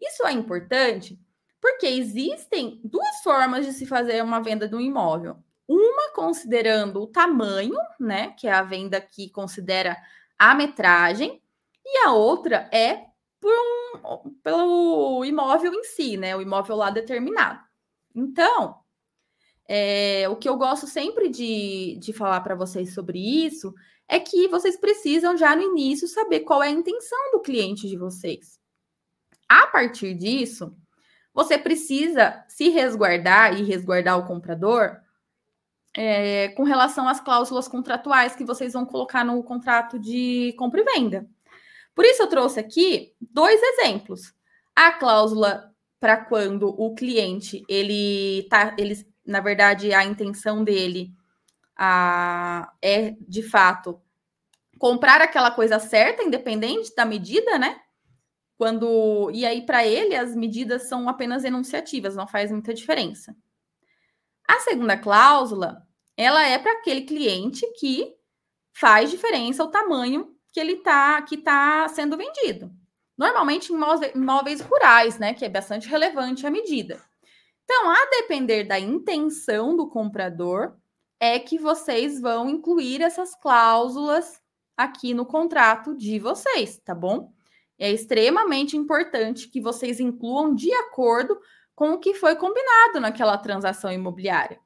Isso 0.00 0.24
é 0.24 0.32
importante 0.32 1.18
porque 1.60 1.86
existem 1.86 2.80
duas 2.84 3.20
formas 3.22 3.66
de 3.66 3.72
se 3.72 3.84
fazer 3.84 4.22
uma 4.22 4.40
venda 4.40 4.68
de 4.68 4.76
um 4.76 4.80
imóvel. 4.80 5.36
Uma 5.68 6.12
considerando 6.12 7.02
o 7.02 7.06
tamanho, 7.06 7.76
né? 7.98 8.34
Que 8.38 8.46
é 8.46 8.52
a 8.52 8.62
venda 8.62 9.00
que 9.00 9.28
considera 9.30 9.96
a 10.38 10.54
metragem, 10.54 11.41
e 11.84 11.98
a 12.06 12.12
outra 12.12 12.68
é 12.72 13.06
por 13.40 13.52
um, 13.52 14.30
pelo 14.42 15.24
imóvel 15.24 15.74
em 15.74 15.84
si, 15.84 16.16
né? 16.16 16.36
O 16.36 16.40
imóvel 16.40 16.76
lá 16.76 16.90
determinado. 16.90 17.60
Então, 18.14 18.76
é, 19.68 20.28
o 20.28 20.36
que 20.36 20.48
eu 20.48 20.56
gosto 20.56 20.86
sempre 20.86 21.28
de, 21.28 21.96
de 22.00 22.12
falar 22.12 22.40
para 22.40 22.54
vocês 22.54 22.94
sobre 22.94 23.18
isso 23.18 23.74
é 24.08 24.20
que 24.20 24.48
vocês 24.48 24.76
precisam 24.76 25.36
já 25.36 25.56
no 25.56 25.62
início 25.62 26.06
saber 26.06 26.40
qual 26.40 26.62
é 26.62 26.68
a 26.68 26.70
intenção 26.70 27.32
do 27.32 27.40
cliente 27.40 27.88
de 27.88 27.96
vocês. 27.96 28.60
A 29.48 29.66
partir 29.66 30.14
disso, 30.14 30.76
você 31.32 31.56
precisa 31.56 32.44
se 32.48 32.68
resguardar 32.68 33.58
e 33.58 33.64
resguardar 33.64 34.18
o 34.18 34.26
comprador 34.26 34.98
é, 35.94 36.48
com 36.50 36.62
relação 36.62 37.08
às 37.08 37.20
cláusulas 37.20 37.68
contratuais 37.68 38.36
que 38.36 38.44
vocês 38.44 38.72
vão 38.72 38.84
colocar 38.84 39.24
no 39.24 39.42
contrato 39.42 39.98
de 39.98 40.54
compra 40.58 40.80
e 40.80 40.84
venda. 40.84 41.28
Por 41.94 42.04
isso 42.04 42.22
eu 42.22 42.28
trouxe 42.28 42.60
aqui 42.60 43.14
dois 43.20 43.60
exemplos. 43.62 44.32
A 44.74 44.92
cláusula 44.92 45.70
para 46.00 46.16
quando 46.16 46.68
o 46.68 46.94
cliente 46.94 47.62
ele 47.68 48.46
tá, 48.48 48.74
ele, 48.78 48.94
na 49.24 49.40
verdade, 49.40 49.92
a 49.92 50.04
intenção 50.04 50.64
dele 50.64 51.12
a, 51.76 52.72
é 52.82 53.12
de 53.20 53.42
fato 53.42 54.00
comprar 54.78 55.22
aquela 55.22 55.52
coisa 55.52 55.78
certa, 55.78 56.24
independente 56.24 56.92
da 56.94 57.04
medida, 57.04 57.58
né? 57.58 57.80
Quando 58.58 59.30
e 59.32 59.46
aí 59.46 59.64
para 59.64 59.86
ele 59.86 60.16
as 60.16 60.34
medidas 60.34 60.88
são 60.88 61.08
apenas 61.08 61.44
enunciativas, 61.44 62.16
não 62.16 62.26
faz 62.26 62.50
muita 62.50 62.74
diferença. 62.74 63.36
A 64.48 64.58
segunda 64.60 64.96
cláusula, 64.96 65.82
ela 66.16 66.46
é 66.46 66.58
para 66.58 66.72
aquele 66.72 67.02
cliente 67.02 67.64
que 67.78 68.12
faz 68.72 69.10
diferença 69.10 69.62
o 69.62 69.70
tamanho 69.70 70.31
que 70.52 70.60
ele 70.60 70.76
tá 70.76 71.20
que 71.22 71.36
está 71.36 71.88
sendo 71.88 72.16
vendido. 72.16 72.70
Normalmente 73.16 73.72
imóveis 73.72 74.60
rurais, 74.60 75.18
né, 75.18 75.34
que 75.34 75.44
é 75.44 75.48
bastante 75.48 75.88
relevante 75.88 76.46
a 76.46 76.50
medida. 76.50 77.00
Então, 77.64 77.90
a 77.90 78.06
depender 78.10 78.64
da 78.64 78.78
intenção 78.78 79.76
do 79.76 79.88
comprador, 79.88 80.76
é 81.20 81.38
que 81.38 81.56
vocês 81.56 82.20
vão 82.20 82.48
incluir 82.48 83.00
essas 83.00 83.32
cláusulas 83.36 84.40
aqui 84.76 85.14
no 85.14 85.24
contrato 85.24 85.96
de 85.96 86.18
vocês, 86.18 86.80
tá 86.84 86.96
bom? 86.96 87.32
É 87.78 87.92
extremamente 87.92 88.76
importante 88.76 89.48
que 89.48 89.60
vocês 89.60 90.00
incluam 90.00 90.52
de 90.52 90.72
acordo 90.72 91.38
com 91.76 91.92
o 91.92 91.98
que 92.00 92.14
foi 92.14 92.34
combinado 92.34 92.98
naquela 93.00 93.38
transação 93.38 93.92
imobiliária. 93.92 94.58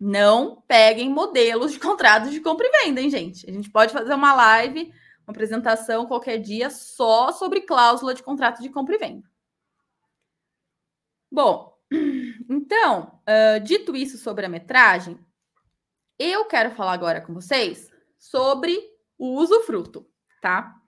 Não 0.00 0.62
peguem 0.66 1.10
modelos 1.10 1.72
de 1.72 1.78
contratos 1.78 2.30
de 2.30 2.40
compra 2.40 2.66
e 2.66 2.84
venda, 2.84 3.02
hein, 3.02 3.10
gente? 3.10 3.48
A 3.48 3.52
gente 3.52 3.70
pode 3.70 3.92
fazer 3.92 4.14
uma 4.14 4.32
live, 4.34 4.90
uma 5.26 5.32
apresentação 5.32 6.06
qualquer 6.06 6.38
dia 6.38 6.70
só 6.70 7.30
sobre 7.32 7.60
cláusula 7.60 8.14
de 8.14 8.22
contrato 8.22 8.62
de 8.62 8.70
compra 8.70 8.94
e 8.94 8.98
venda. 8.98 9.30
Bom, 11.30 11.76
então, 12.48 13.20
uh, 13.28 13.60
dito 13.60 13.94
isso 13.94 14.16
sobre 14.16 14.46
a 14.46 14.48
metragem, 14.48 15.18
eu 16.18 16.46
quero 16.46 16.70
falar 16.70 16.92
agora 16.92 17.20
com 17.20 17.34
vocês 17.34 17.90
sobre 18.18 18.78
o 19.18 19.36
usufruto, 19.38 20.06
tá? 20.40 20.80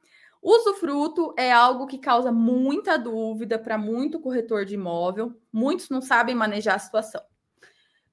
Usufruto 0.43 1.35
é 1.39 1.53
algo 1.53 1.87
que 1.87 1.99
causa 1.99 2.33
muita 2.33 2.99
dúvida 2.99 3.59
para 3.59 3.79
muito 3.79 4.19
corretor 4.19 4.65
de 4.65 4.75
imóvel. 4.75 5.41
Muitos 5.53 5.89
não 5.89 6.03
sabem 6.03 6.35
manejar 6.35 6.75
a 6.75 6.81
situação. 6.81 7.23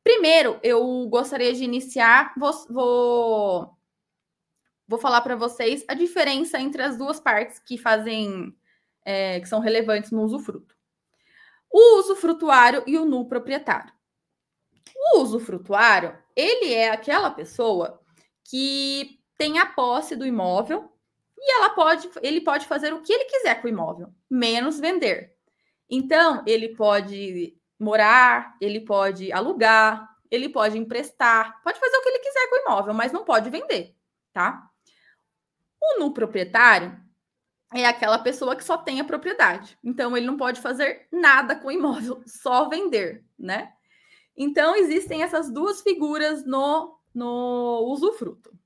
Primeiro, 0.04 0.60
eu 0.64 1.08
gostaria 1.08 1.54
de 1.54 1.64
iniciar, 1.64 2.34
vou, 2.38 2.52
vou, 2.70 3.78
vou 4.88 5.00
falar 5.00 5.22
para 5.22 5.36
vocês 5.36 5.84
a 5.88 5.94
diferença 5.94 6.60
entre 6.60 6.82
as 6.82 6.98
duas 6.98 7.20
partes 7.20 7.60
que 7.60 7.78
fazem, 7.78 8.56
é, 9.06 9.40
que 9.40 9.48
são 9.48 9.60
relevantes 9.60 10.12
no 10.12 10.24
usufruto. 10.24 10.76
O 11.72 12.00
usufrutuário 12.00 12.84
e 12.88 12.98
o 12.98 13.06
nu 13.06 13.28
proprietário. 13.28 13.94
O 15.14 15.20
usufrutuário, 15.20 16.18
ele 16.36 16.74
é 16.74 16.90
aquela 16.90 17.30
pessoa 17.30 18.02
que 18.44 19.20
tem 19.38 19.60
a 19.60 19.66
posse 19.66 20.16
do 20.16 20.26
imóvel 20.26 20.92
e 21.38 21.54
ela 21.54 21.70
pode, 21.70 22.10
ele 22.22 22.42
pode 22.42 22.66
fazer 22.66 22.94
o 22.94 23.02
que 23.02 23.14
ele 23.14 23.26
quiser 23.26 23.62
com 23.62 23.68
o 23.68 23.70
imóvel, 23.70 24.14
menos 24.30 24.80
vender. 24.80 25.36
Então, 25.90 26.44
ele 26.46 26.76
pode 26.76 27.59
morar, 27.80 28.58
ele 28.60 28.82
pode 28.82 29.32
alugar, 29.32 30.10
ele 30.30 30.50
pode 30.50 30.78
emprestar, 30.78 31.62
pode 31.64 31.80
fazer 31.80 31.98
o 31.98 32.02
que 32.04 32.10
ele 32.10 32.20
quiser 32.20 32.50
com 32.50 32.56
o 32.56 32.60
imóvel, 32.60 32.94
mas 32.94 33.12
não 33.12 33.24
pode 33.24 33.50
vender, 33.50 33.96
tá? 34.34 34.70
O 35.82 36.00
no 36.00 36.14
proprietário 36.14 37.00
é 37.74 37.86
aquela 37.86 38.20
pessoa 38.20 38.56
que 38.56 38.64
só 38.64 38.78
tem 38.78 39.00
a 39.00 39.06
propriedade. 39.06 39.78
Então, 39.84 40.16
ele 40.18 40.26
não 40.26 40.38
pode 40.38 40.60
fazer 40.60 41.08
nada 41.12 41.56
com 41.56 41.68
o 41.68 41.72
imóvel, 41.72 42.22
só 42.28 42.68
vender, 42.68 43.24
né? 43.38 43.72
Então, 44.36 44.76
existem 44.76 45.24
essas 45.24 45.52
duas 45.52 45.82
figuras 45.82 46.46
no, 46.46 47.00
no 47.14 47.86
usufruto. 47.92 48.58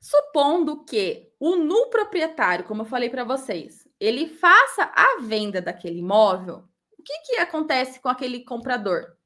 Supondo 0.00 0.84
que 0.84 1.32
o 1.38 1.56
nu 1.56 1.88
proprietário, 1.88 2.64
como 2.64 2.82
eu 2.82 2.86
falei 2.86 3.08
para 3.08 3.24
vocês, 3.24 3.86
ele 4.00 4.28
faça 4.28 4.90
a 4.94 5.20
venda 5.20 5.60
daquele 5.62 6.00
imóvel, 6.00 6.68
o 7.02 7.04
que, 7.04 7.18
que 7.26 7.36
acontece 7.40 8.00
com 8.00 8.08
aquele 8.08 8.44
comprador? 8.44 9.16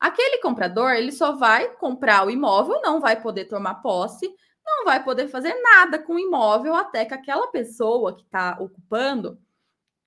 Aquele 0.00 0.38
comprador, 0.38 0.90
ele 0.92 1.12
só 1.12 1.36
vai 1.36 1.68
comprar 1.76 2.26
o 2.26 2.30
imóvel, 2.30 2.80
não 2.82 3.00
vai 3.00 3.20
poder 3.20 3.44
tomar 3.44 3.76
posse, 3.76 4.28
não 4.66 4.84
vai 4.84 5.02
poder 5.04 5.28
fazer 5.28 5.54
nada 5.62 5.98
com 5.98 6.14
o 6.14 6.18
imóvel 6.18 6.74
até 6.74 7.04
que 7.04 7.14
aquela 7.14 7.46
pessoa 7.48 8.16
que 8.16 8.22
está 8.22 8.58
ocupando, 8.60 9.38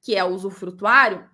que 0.01 0.15
é 0.15 0.23
o 0.23 0.33
usufrutuário, 0.33 1.29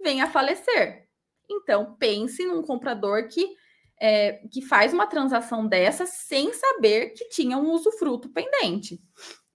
venha 0.00 0.24
a 0.24 0.30
falecer. 0.30 1.08
Então, 1.50 1.94
pense 1.98 2.46
num 2.46 2.62
comprador 2.62 3.28
que 3.28 3.54
é, 4.00 4.40
que 4.50 4.60
faz 4.62 4.92
uma 4.92 5.06
transação 5.06 5.66
dessa 5.66 6.04
sem 6.06 6.52
saber 6.52 7.10
que 7.10 7.28
tinha 7.28 7.56
um 7.58 7.70
usufruto 7.70 8.28
pendente. 8.30 9.00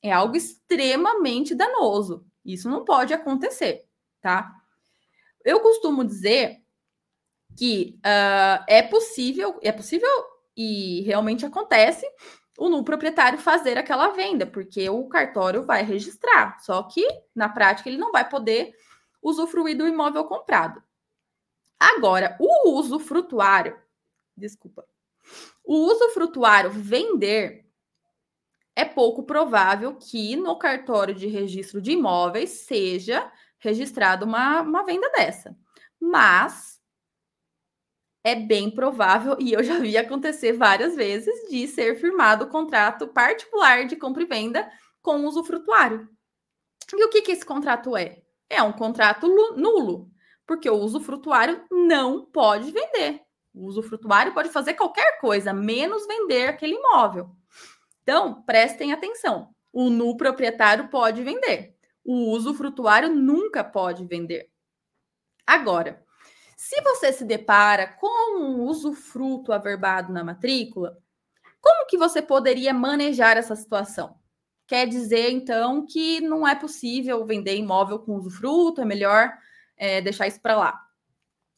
É 0.01 0.11
algo 0.11 0.35
extremamente 0.35 1.55
danoso. 1.55 2.25
Isso 2.45 2.69
não 2.69 2.85
pode 2.85 3.13
acontecer, 3.13 3.85
tá? 4.21 4.58
Eu 5.43 5.59
costumo 5.61 6.03
dizer 6.03 6.61
que 7.57 7.99
uh, 7.99 8.63
é 8.67 8.81
possível, 8.81 9.59
é 9.61 9.71
possível 9.71 10.09
e 10.55 11.01
realmente 11.01 11.45
acontece 11.45 12.05
o 12.57 12.67
no 12.67 12.83
proprietário 12.83 13.39
fazer 13.39 13.77
aquela 13.77 14.09
venda, 14.09 14.45
porque 14.45 14.89
o 14.89 15.07
cartório 15.07 15.65
vai 15.65 15.83
registrar, 15.83 16.59
só 16.59 16.83
que 16.83 17.07
na 17.33 17.47
prática 17.47 17.87
ele 17.87 17.97
não 17.97 18.11
vai 18.11 18.27
poder 18.27 18.73
usufruir 19.21 19.77
do 19.77 19.87
imóvel 19.87 20.25
comprado. 20.25 20.83
Agora, 21.79 22.35
o 22.39 22.71
usufrutuário, 22.77 23.77
desculpa. 24.35 24.85
O 25.63 25.85
usufrutuário 25.85 26.69
vender 26.69 27.65
é 28.75 28.83
pouco 28.83 29.23
provável 29.23 29.95
que 29.95 30.35
no 30.35 30.57
cartório 30.57 31.15
de 31.15 31.27
registro 31.27 31.81
de 31.81 31.91
imóveis 31.91 32.49
seja 32.49 33.31
registrado 33.59 34.25
uma, 34.25 34.61
uma 34.61 34.83
venda 34.83 35.09
dessa. 35.11 35.55
Mas 35.99 36.79
é 38.23 38.35
bem 38.35 38.69
provável, 38.69 39.37
e 39.39 39.53
eu 39.53 39.63
já 39.63 39.79
vi 39.79 39.97
acontecer 39.97 40.53
várias 40.53 40.95
vezes, 40.95 41.49
de 41.49 41.67
ser 41.67 41.99
firmado 41.99 42.47
contrato 42.47 43.07
particular 43.07 43.85
de 43.85 43.95
compra 43.95 44.23
e 44.23 44.25
venda 44.25 44.69
com 45.01 45.17
o 45.17 45.27
usufrutuário. 45.27 46.07
E 46.93 47.03
o 47.05 47.09
que, 47.09 47.21
que 47.21 47.31
esse 47.31 47.45
contrato 47.45 47.95
é? 47.95 48.21
É 48.49 48.61
um 48.63 48.73
contrato 48.73 49.27
nulo, 49.55 50.09
porque 50.45 50.69
o 50.69 50.75
usufrutuário 50.75 51.63
não 51.71 52.25
pode 52.25 52.71
vender. 52.71 53.21
O 53.53 53.65
usufrutuário 53.65 54.33
pode 54.33 54.49
fazer 54.49 54.73
qualquer 54.73 55.19
coisa, 55.19 55.53
menos 55.53 56.07
vender 56.07 56.47
aquele 56.47 56.75
imóvel. 56.75 57.29
Então, 58.01 58.41
prestem 58.43 58.91
atenção. 58.91 59.53
O 59.71 59.89
nu 59.89 60.17
proprietário 60.17 60.87
pode 60.89 61.23
vender. 61.23 61.75
O 62.03 62.31
usufrutuário 62.31 63.13
nunca 63.13 63.63
pode 63.63 64.05
vender. 64.05 64.49
Agora, 65.45 66.03
se 66.55 66.81
você 66.81 67.13
se 67.13 67.23
depara 67.23 67.87
com 67.87 68.39
um 68.39 68.63
usufruto 68.65 69.53
averbado 69.53 70.11
na 70.11 70.23
matrícula, 70.23 70.97
como 71.61 71.87
que 71.87 71.97
você 71.97 72.21
poderia 72.21 72.73
manejar 72.73 73.37
essa 73.37 73.55
situação? 73.55 74.17
Quer 74.67 74.87
dizer, 74.87 75.31
então, 75.31 75.85
que 75.85 76.21
não 76.21 76.47
é 76.47 76.53
possível 76.53 77.25
vender 77.25 77.55
imóvel 77.55 77.99
com 77.99 78.15
usufruto, 78.15 78.81
é 78.81 78.85
melhor 78.85 79.31
é, 79.75 80.01
deixar 80.01 80.27
isso 80.27 80.39
para 80.41 80.55
lá. 80.55 80.79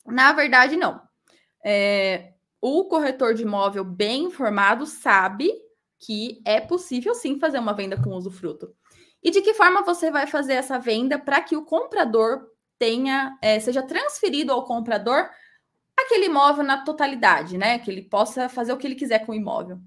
Na 0.06 0.32
verdade, 0.32 0.78
não. 0.78 1.02
É, 1.64 2.34
o 2.62 2.86
corretor 2.86 3.34
de 3.34 3.44
imóvel 3.44 3.84
bem 3.84 4.26
informado 4.26 4.86
sabe 4.86 5.52
que 6.00 6.42
é 6.46 6.62
possível 6.62 7.14
sim 7.14 7.40
fazer 7.40 7.60
uma 7.60 7.74
venda 7.74 8.02
com 8.02 8.12
usufruto. 8.12 8.74
E 9.24 9.30
de 9.30 9.42
que 9.42 9.54
forma 9.54 9.84
você 9.84 10.10
vai 10.10 10.26
fazer 10.26 10.54
essa 10.54 10.80
venda 10.80 11.20
para 11.20 11.42
que 11.42 11.56
o 11.56 11.66
comprador 11.66 12.48
tenha, 12.80 13.38
é, 13.42 13.60
seja 13.60 13.84
transferido 13.84 14.52
ao 14.52 14.66
comprador 14.66 15.30
aquele 15.98 16.26
imóvel 16.26 16.64
na 16.64 16.84
totalidade, 16.84 17.58
né? 17.58 17.78
Que 17.80 17.92
ele 17.92 18.02
possa 18.02 18.50
fazer 18.50 18.74
o 18.74 18.78
que 18.78 18.88
ele 18.88 18.96
quiser 18.96 19.26
com 19.26 19.32
o 19.32 19.36
imóvel. 19.36 19.80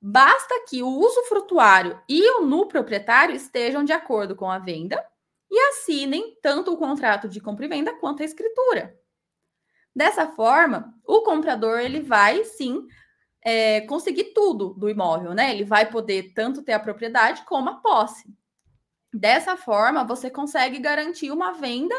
Basta 0.00 0.66
que 0.68 0.82
o 0.82 0.88
usufrutuário 0.88 2.00
e 2.08 2.28
o 2.32 2.42
nu 2.42 2.66
proprietário 2.66 3.34
estejam 3.34 3.84
de 3.84 3.92
acordo 3.92 4.36
com 4.36 4.50
a 4.50 4.58
venda 4.58 5.02
e 5.50 5.58
assinem 5.68 6.36
tanto 6.42 6.72
o 6.72 6.76
contrato 6.76 7.28
de 7.28 7.40
compra 7.40 7.64
e 7.64 7.68
venda 7.68 7.94
quanto 7.94 8.22
a 8.22 8.26
escritura. 8.26 8.98
Dessa 9.94 10.26
forma, 10.26 10.92
o 11.06 11.22
comprador 11.22 11.78
ele 11.78 12.00
vai 12.00 12.44
sim 12.44 12.86
é, 13.42 13.82
conseguir 13.82 14.32
tudo 14.34 14.74
do 14.74 14.90
imóvel, 14.90 15.32
né? 15.32 15.52
Ele 15.52 15.64
vai 15.64 15.88
poder 15.88 16.32
tanto 16.34 16.62
ter 16.62 16.72
a 16.72 16.80
propriedade 16.80 17.44
como 17.44 17.70
a 17.70 17.74
posse. 17.74 18.28
Dessa 19.14 19.56
forma, 19.56 20.04
você 20.04 20.28
consegue 20.30 20.78
garantir 20.78 21.30
uma 21.30 21.52
venda 21.52 21.94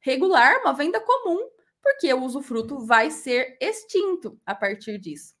regular, 0.00 0.60
uma 0.60 0.72
venda 0.72 1.00
comum, 1.00 1.48
porque 1.82 2.12
o 2.12 2.22
usufruto 2.22 2.84
vai 2.84 3.10
ser 3.10 3.56
extinto 3.60 4.38
a 4.44 4.54
partir 4.54 4.98
disso. 4.98 5.34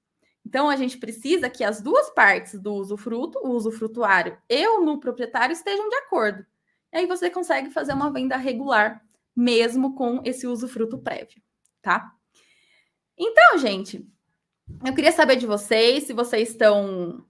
Então, 0.46 0.70
a 0.70 0.76
gente 0.76 0.96
precisa 0.96 1.50
que 1.50 1.64
as 1.64 1.82
duas 1.82 2.08
partes 2.10 2.58
do 2.58 2.72
usufruto, 2.72 3.38
o 3.40 3.50
usufrutuário 3.50 4.38
e 4.48 4.66
o 4.66 4.80
no 4.80 4.98
proprietário, 5.00 5.52
estejam 5.52 5.88
de 5.88 5.96
acordo. 5.96 6.46
E 6.92 6.98
aí 6.98 7.06
você 7.06 7.28
consegue 7.28 7.70
fazer 7.70 7.92
uma 7.92 8.10
venda 8.10 8.36
regular, 8.36 9.04
mesmo 9.36 9.94
com 9.94 10.22
esse 10.24 10.46
usufruto 10.46 10.98
prévio 10.98 11.42
tá? 11.88 12.12
Então, 13.16 13.58
gente, 13.58 14.06
eu 14.84 14.94
queria 14.94 15.12
saber 15.12 15.36
de 15.36 15.46
vocês 15.46 16.04
se 16.04 16.12
vocês 16.12 16.50
estão 16.50 17.24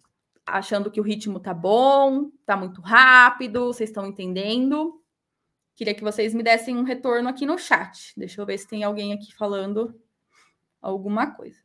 achando 0.56 0.90
que 0.90 1.00
o 1.00 1.04
ritmo 1.04 1.40
tá 1.40 1.54
bom, 1.54 2.30
tá 2.44 2.56
muito 2.56 2.80
rápido, 2.80 3.66
vocês 3.66 3.90
estão 3.90 4.06
entendendo. 4.06 5.02
Queria 5.74 5.94
que 5.94 6.02
vocês 6.02 6.34
me 6.34 6.42
dessem 6.42 6.76
um 6.76 6.82
retorno 6.82 7.28
aqui 7.28 7.46
no 7.46 7.56
chat. 7.56 8.12
Deixa 8.16 8.40
eu 8.40 8.46
ver 8.46 8.58
se 8.58 8.66
tem 8.66 8.82
alguém 8.82 9.12
aqui 9.12 9.34
falando 9.34 10.00
alguma 10.82 11.30
coisa. 11.30 11.60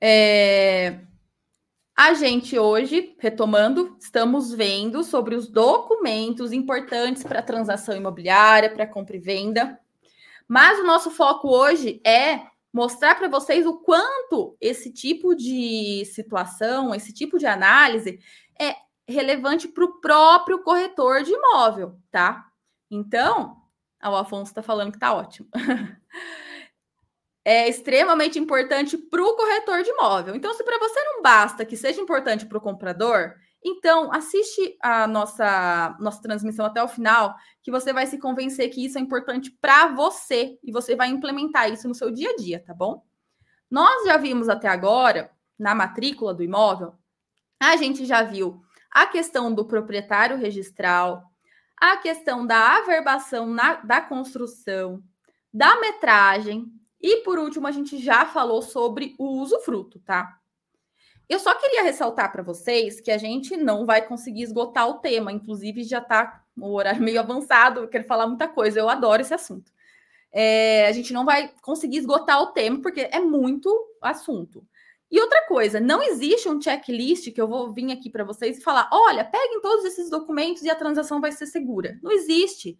É... 0.00 1.00
A 1.96 2.12
gente 2.12 2.58
hoje, 2.58 3.14
retomando, 3.20 3.96
estamos 4.00 4.52
vendo 4.52 5.04
sobre 5.04 5.36
os 5.36 5.48
documentos 5.48 6.52
importantes 6.52 7.22
para 7.22 7.40
transação 7.40 7.96
imobiliária, 7.96 8.74
para 8.74 8.86
compra 8.86 9.16
e 9.16 9.20
venda. 9.20 9.78
Mas 10.48 10.80
o 10.80 10.84
nosso 10.84 11.10
foco 11.10 11.48
hoje 11.48 12.00
é 12.04 12.40
mostrar 12.74 13.14
para 13.14 13.28
vocês 13.28 13.64
o 13.64 13.78
quanto 13.78 14.56
esse 14.60 14.92
tipo 14.92 15.32
de 15.36 16.04
situação, 16.06 16.92
esse 16.92 17.12
tipo 17.12 17.38
de 17.38 17.46
análise 17.46 18.18
é 18.60 18.74
relevante 19.08 19.68
para 19.68 19.84
o 19.84 20.00
próprio 20.00 20.60
corretor 20.60 21.22
de 21.22 21.30
imóvel, 21.32 21.96
tá? 22.10 22.44
Então, 22.90 23.56
o 24.02 24.16
Afonso 24.16 24.50
está 24.50 24.60
falando 24.60 24.90
que 24.90 24.96
está 24.96 25.14
ótimo. 25.14 25.48
é 27.44 27.68
extremamente 27.68 28.40
importante 28.40 28.98
para 28.98 29.22
o 29.22 29.36
corretor 29.36 29.84
de 29.84 29.90
imóvel. 29.90 30.34
Então, 30.34 30.52
se 30.52 30.64
para 30.64 30.78
você 30.78 31.00
não 31.04 31.22
basta 31.22 31.64
que 31.64 31.76
seja 31.76 32.00
importante 32.00 32.44
para 32.44 32.58
o 32.58 32.60
comprador, 32.60 33.36
então 33.64 34.12
assiste 34.12 34.76
a 34.82 35.06
nossa, 35.06 35.96
nossa 35.98 36.20
transmissão 36.20 36.66
até 36.66 36.82
o 36.82 36.88
final, 36.88 37.34
que 37.62 37.70
você 37.70 37.92
vai 37.92 38.06
se 38.06 38.18
convencer 38.18 38.68
que 38.68 38.84
isso 38.84 38.98
é 38.98 39.00
importante 39.00 39.50
para 39.50 39.88
você 39.88 40.58
e 40.62 40.70
você 40.70 40.94
vai 40.94 41.08
implementar 41.08 41.72
isso 41.72 41.88
no 41.88 41.94
seu 41.94 42.10
dia 42.10 42.30
a 42.30 42.36
dia, 42.36 42.62
tá 42.62 42.74
bom? 42.74 43.02
Nós 43.70 44.04
já 44.04 44.18
vimos 44.18 44.48
até 44.48 44.68
agora, 44.68 45.30
na 45.58 45.74
matrícula 45.74 46.34
do 46.34 46.42
imóvel, 46.42 46.94
a 47.58 47.76
gente 47.76 48.04
já 48.04 48.22
viu 48.22 48.60
a 48.90 49.06
questão 49.06 49.52
do 49.52 49.64
proprietário 49.64 50.36
registral, 50.36 51.24
a 51.76 51.96
questão 51.96 52.46
da 52.46 52.76
averbação 52.76 53.46
na, 53.46 53.74
da 53.76 54.00
construção, 54.00 55.02
da 55.52 55.80
metragem, 55.80 56.70
e 57.00 57.18
por 57.18 57.38
último, 57.38 57.66
a 57.66 57.70
gente 57.70 57.98
já 57.98 58.24
falou 58.24 58.62
sobre 58.62 59.14
o 59.18 59.40
usufruto, 59.40 60.00
tá? 60.00 60.38
Eu 61.28 61.38
só 61.38 61.54
queria 61.54 61.82
ressaltar 61.82 62.30
para 62.30 62.42
vocês 62.42 63.00
que 63.00 63.10
a 63.10 63.18
gente 63.18 63.56
não 63.56 63.86
vai 63.86 64.06
conseguir 64.06 64.42
esgotar 64.42 64.88
o 64.88 64.98
tema, 64.98 65.32
inclusive 65.32 65.82
já 65.82 65.98
está 65.98 66.44
o 66.56 66.74
horário 66.74 67.02
meio 67.02 67.18
avançado, 67.18 67.80
eu 67.80 67.88
quero 67.88 68.04
falar 68.04 68.26
muita 68.26 68.46
coisa, 68.46 68.78
eu 68.78 68.88
adoro 68.88 69.22
esse 69.22 69.34
assunto. 69.34 69.72
É, 70.30 70.86
a 70.86 70.92
gente 70.92 71.12
não 71.12 71.24
vai 71.24 71.50
conseguir 71.62 71.98
esgotar 71.98 72.42
o 72.42 72.48
tema, 72.48 72.80
porque 72.82 73.08
é 73.10 73.20
muito 73.20 73.70
assunto. 74.02 74.66
E 75.10 75.20
outra 75.20 75.46
coisa, 75.46 75.78
não 75.78 76.02
existe 76.02 76.48
um 76.48 76.60
checklist 76.60 77.30
que 77.32 77.40
eu 77.40 77.46
vou 77.46 77.72
vir 77.72 77.92
aqui 77.92 78.10
para 78.10 78.24
vocês 78.24 78.58
e 78.58 78.60
falar: 78.60 78.88
olha, 78.92 79.24
peguem 79.24 79.60
todos 79.60 79.84
esses 79.84 80.10
documentos 80.10 80.62
e 80.62 80.70
a 80.70 80.74
transação 80.74 81.20
vai 81.20 81.30
ser 81.30 81.46
segura. 81.46 81.98
Não 82.02 82.10
existe. 82.10 82.76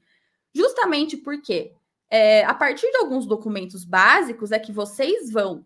Justamente 0.53 1.17
porque 1.17 1.73
é, 2.11 2.45
a 2.45 2.55
partir 2.55 2.91
de 2.91 2.99
alguns 2.99 3.27
documentos 3.27 3.85
básicos, 3.85 4.53
é 4.53 4.59
que 4.59 4.73
vocês 4.73 5.31
vão, 5.31 5.63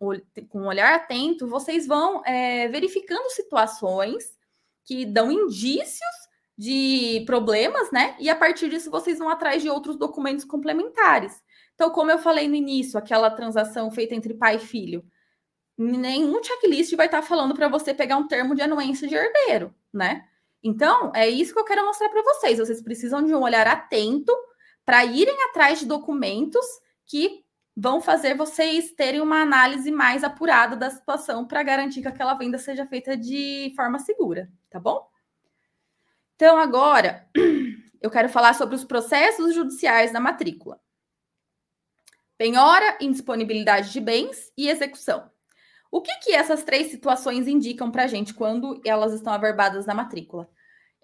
com 0.49 0.61
um 0.61 0.67
olhar 0.67 0.95
atento, 0.95 1.47
vocês 1.47 1.87
vão 1.87 2.25
é, 2.25 2.69
verificando 2.69 3.29
situações 3.31 4.25
que 4.85 5.05
dão 5.05 5.31
indícios 5.31 6.29
de 6.57 7.23
problemas, 7.27 7.91
né? 7.93 8.17
E 8.19 8.29
a 8.29 8.35
partir 8.35 8.69
disso, 8.69 8.91
vocês 8.91 9.19
vão 9.19 9.29
atrás 9.29 9.63
de 9.63 9.69
outros 9.69 9.97
documentos 9.97 10.45
complementares. 10.45 11.41
Então, 11.75 11.91
como 11.91 12.11
eu 12.11 12.19
falei 12.19 12.49
no 12.49 12.57
início, 12.57 12.99
aquela 12.99 13.31
transação 13.31 13.91
feita 13.91 14.15
entre 14.15 14.35
pai 14.35 14.57
e 14.57 14.61
filho, 14.61 15.05
nenhum 15.77 16.43
checklist 16.43 16.97
vai 16.97 17.07
estar 17.07 17.23
falando 17.23 17.55
para 17.55 17.69
você 17.69 17.95
pegar 17.95 18.17
um 18.17 18.27
termo 18.27 18.55
de 18.55 18.63
anuência 18.63 19.07
de 19.07 19.15
herdeiro, 19.15 19.73
né? 19.93 20.25
Então, 20.61 21.13
é 21.15 21.29
isso 21.29 21.55
que 21.55 21.61
eu 21.61 21.65
quero 21.65 21.85
mostrar 21.87 22.09
para 22.09 22.23
vocês. 22.23 22.59
Vocês 22.59 22.83
precisam 22.83 23.23
de 23.23 23.33
um 23.33 23.43
olhar 23.43 23.67
atento 23.69 24.33
para 24.89 25.05
irem 25.05 25.37
atrás 25.51 25.81
de 25.81 25.85
documentos 25.85 26.65
que 27.05 27.45
vão 27.77 28.01
fazer 28.01 28.35
vocês 28.35 28.91
terem 28.93 29.21
uma 29.21 29.43
análise 29.43 29.91
mais 29.91 30.25
apurada 30.25 30.75
da 30.75 30.89
situação 30.89 31.47
para 31.47 31.63
garantir 31.63 32.01
que 32.01 32.09
aquela 32.09 32.33
venda 32.33 32.57
seja 32.57 32.87
feita 32.87 33.15
de 33.15 33.71
forma 33.77 33.99
segura, 33.99 34.51
tá 34.71 34.81
bom? 34.81 35.07
Então, 36.37 36.57
agora 36.57 37.29
eu 38.01 38.11
quero 38.11 38.31
falar 38.31 38.55
sobre 38.55 38.77
os 38.77 38.83
processos 38.83 39.55
judiciais 39.55 40.11
da 40.11 40.21
matrícula. 40.21 40.81
Penhora, 42.39 42.97
indisponibilidade 42.99 43.93
de 43.93 44.01
bens 44.01 44.51
e 44.57 44.71
execução. 44.71 45.31
O 45.91 46.01
que, 46.01 46.17
que 46.21 46.33
essas 46.33 46.65
três 46.65 46.87
situações 46.87 47.47
indicam 47.47 47.91
para 47.91 48.05
a 48.05 48.07
gente 48.09 48.33
quando 48.33 48.81
elas 48.87 49.13
estão 49.13 49.35
averbadas 49.35 49.85
na 49.85 49.93
matrícula? 49.93 50.49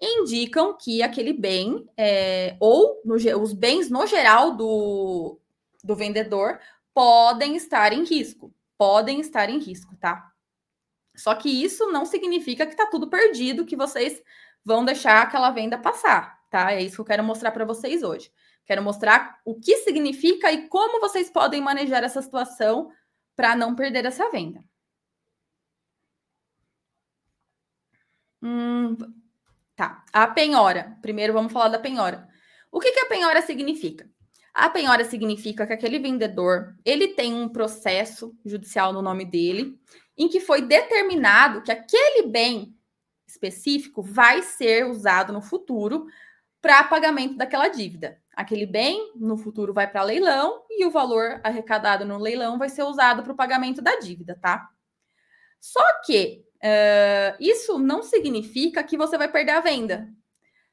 Indicam 0.01 0.77
que 0.77 1.01
aquele 1.01 1.33
bem, 1.33 1.87
é, 1.97 2.57
ou 2.59 3.01
no, 3.05 3.15
os 3.15 3.53
bens 3.53 3.89
no 3.89 4.05
geral 4.05 4.55
do, 4.55 5.39
do 5.83 5.95
vendedor, 5.95 6.59
podem 6.93 7.55
estar 7.55 7.93
em 7.93 8.03
risco. 8.03 8.53
Podem 8.77 9.19
estar 9.19 9.49
em 9.49 9.59
risco, 9.59 9.95
tá? 9.97 10.31
Só 11.15 11.33
que 11.35 11.49
isso 11.49 11.91
não 11.91 12.05
significa 12.05 12.65
que 12.65 12.73
está 12.73 12.85
tudo 12.87 13.09
perdido, 13.09 13.65
que 13.65 13.75
vocês 13.75 14.21
vão 14.63 14.83
deixar 14.83 15.21
aquela 15.21 15.51
venda 15.51 15.77
passar, 15.77 16.39
tá? 16.49 16.73
É 16.73 16.81
isso 16.81 16.95
que 16.95 17.01
eu 17.01 17.05
quero 17.05 17.23
mostrar 17.23 17.51
para 17.51 17.65
vocês 17.65 18.03
hoje. 18.03 18.31
Quero 18.65 18.81
mostrar 18.81 19.39
o 19.45 19.59
que 19.59 19.77
significa 19.77 20.51
e 20.51 20.67
como 20.67 20.99
vocês 20.99 21.29
podem 21.29 21.61
manejar 21.61 22.03
essa 22.03 22.21
situação 22.21 22.91
para 23.35 23.55
não 23.55 23.75
perder 23.75 24.05
essa 24.05 24.29
venda. 24.31 24.63
Hum, 28.41 28.95
Tá. 29.75 30.03
A 30.13 30.27
penhora. 30.27 30.97
Primeiro 31.01 31.33
vamos 31.33 31.51
falar 31.51 31.69
da 31.69 31.79
penhora. 31.79 32.27
O 32.71 32.79
que, 32.79 32.91
que 32.91 32.99
a 32.99 33.07
penhora 33.07 33.41
significa? 33.41 34.09
A 34.53 34.69
penhora 34.69 35.03
significa 35.03 35.67
que 35.67 35.73
aquele 35.73 35.99
vendedor 35.99 36.75
ele 36.85 37.09
tem 37.09 37.33
um 37.33 37.49
processo 37.49 38.33
judicial 38.45 38.93
no 38.93 39.01
nome 39.01 39.25
dele, 39.25 39.77
em 40.17 40.29
que 40.29 40.39
foi 40.39 40.61
determinado 40.61 41.61
que 41.61 41.71
aquele 41.71 42.27
bem 42.29 42.73
específico 43.27 44.01
vai 44.01 44.41
ser 44.41 44.85
usado 44.85 45.33
no 45.33 45.41
futuro 45.41 46.05
para 46.61 46.85
pagamento 46.85 47.35
daquela 47.35 47.67
dívida. 47.67 48.17
Aquele 48.33 48.65
bem 48.65 49.11
no 49.15 49.37
futuro 49.37 49.73
vai 49.73 49.91
para 49.91 50.03
leilão 50.03 50.63
e 50.69 50.85
o 50.85 50.91
valor 50.91 51.41
arrecadado 51.43 52.05
no 52.05 52.17
leilão 52.17 52.57
vai 52.57 52.69
ser 52.69 52.83
usado 52.83 53.23
para 53.23 53.33
o 53.33 53.35
pagamento 53.35 53.81
da 53.81 53.99
dívida, 53.99 54.37
tá? 54.41 54.69
Só 55.59 55.83
que 56.05 56.44
Uh, 56.57 57.35
isso 57.39 57.77
não 57.77 58.01
significa 58.01 58.83
que 58.83 58.97
você 58.97 59.17
vai 59.17 59.31
perder 59.31 59.51
a 59.51 59.61
venda. 59.61 60.09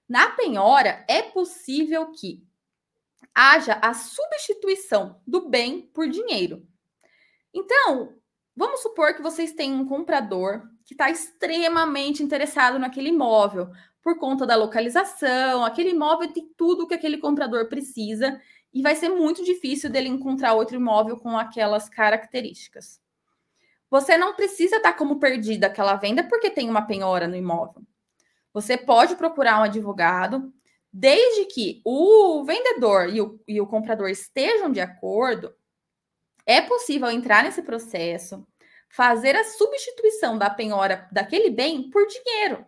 Na 0.09 0.31
penhora, 0.31 1.05
é 1.09 1.23
possível 1.23 2.11
que 2.13 2.43
haja 3.35 3.75
a 3.75 3.95
substituição 3.95 5.21
do 5.27 5.49
bem 5.49 5.83
por 5.95 6.09
dinheiro. 6.09 6.67
Então, 7.53 8.15
vamos 8.55 8.81
supor 8.81 9.15
que 9.15 9.23
vocês 9.23 9.53
têm 9.53 9.73
um 9.73 9.87
comprador 9.87 10.63
que 10.85 10.95
está 10.95 11.11
extremamente 11.11 12.23
interessado 12.23 12.79
naquele 12.79 13.09
imóvel, 13.09 13.71
por 14.03 14.19
conta 14.19 14.45
da 14.45 14.57
localização, 14.57 15.65
aquele 15.65 15.91
imóvel 15.91 16.33
tem 16.33 16.53
tudo 16.57 16.87
que 16.87 16.95
aquele 16.95 17.19
comprador 17.19 17.69
precisa 17.69 18.41
e 18.75 18.83
vai 18.83 18.97
ser 18.97 19.11
muito 19.11 19.45
difícil 19.45 19.91
dele 19.91 20.09
encontrar 20.09 20.55
outro 20.55 20.77
imóvel 20.77 21.17
com 21.17 21.39
aquelas 21.39 21.89
características. 21.89 23.02
Você 23.93 24.17
não 24.17 24.33
precisa 24.33 24.81
dar 24.81 24.95
como 24.95 25.21
perdida 25.21 25.67
aquela 25.67 25.97
venda 25.97 26.25
porque 26.25 26.49
tem 26.49 26.67
uma 26.71 26.87
penhora 26.87 27.29
no 27.29 27.37
imóvel. 27.37 27.83
Você 28.55 28.75
pode 28.75 29.17
procurar 29.17 29.61
um 29.61 29.65
advogado, 29.65 30.51
desde 30.91 31.45
que 31.45 31.83
o 31.85 32.43
vendedor 32.43 33.11
e 33.11 33.21
o, 33.21 33.39
e 33.47 33.61
o 33.61 33.67
comprador 33.67 34.09
estejam 34.09 34.73
de 34.73 34.81
acordo, 34.81 35.55
é 36.47 36.63
possível 36.63 37.11
entrar 37.11 37.45
nesse 37.45 37.61
processo, 37.61 38.49
fazer 38.89 39.37
a 39.37 39.45
substituição 39.45 40.39
da 40.39 40.49
penhora 40.49 41.07
daquele 41.13 41.51
bem 41.51 41.91
por 41.91 42.07
dinheiro. 42.07 42.65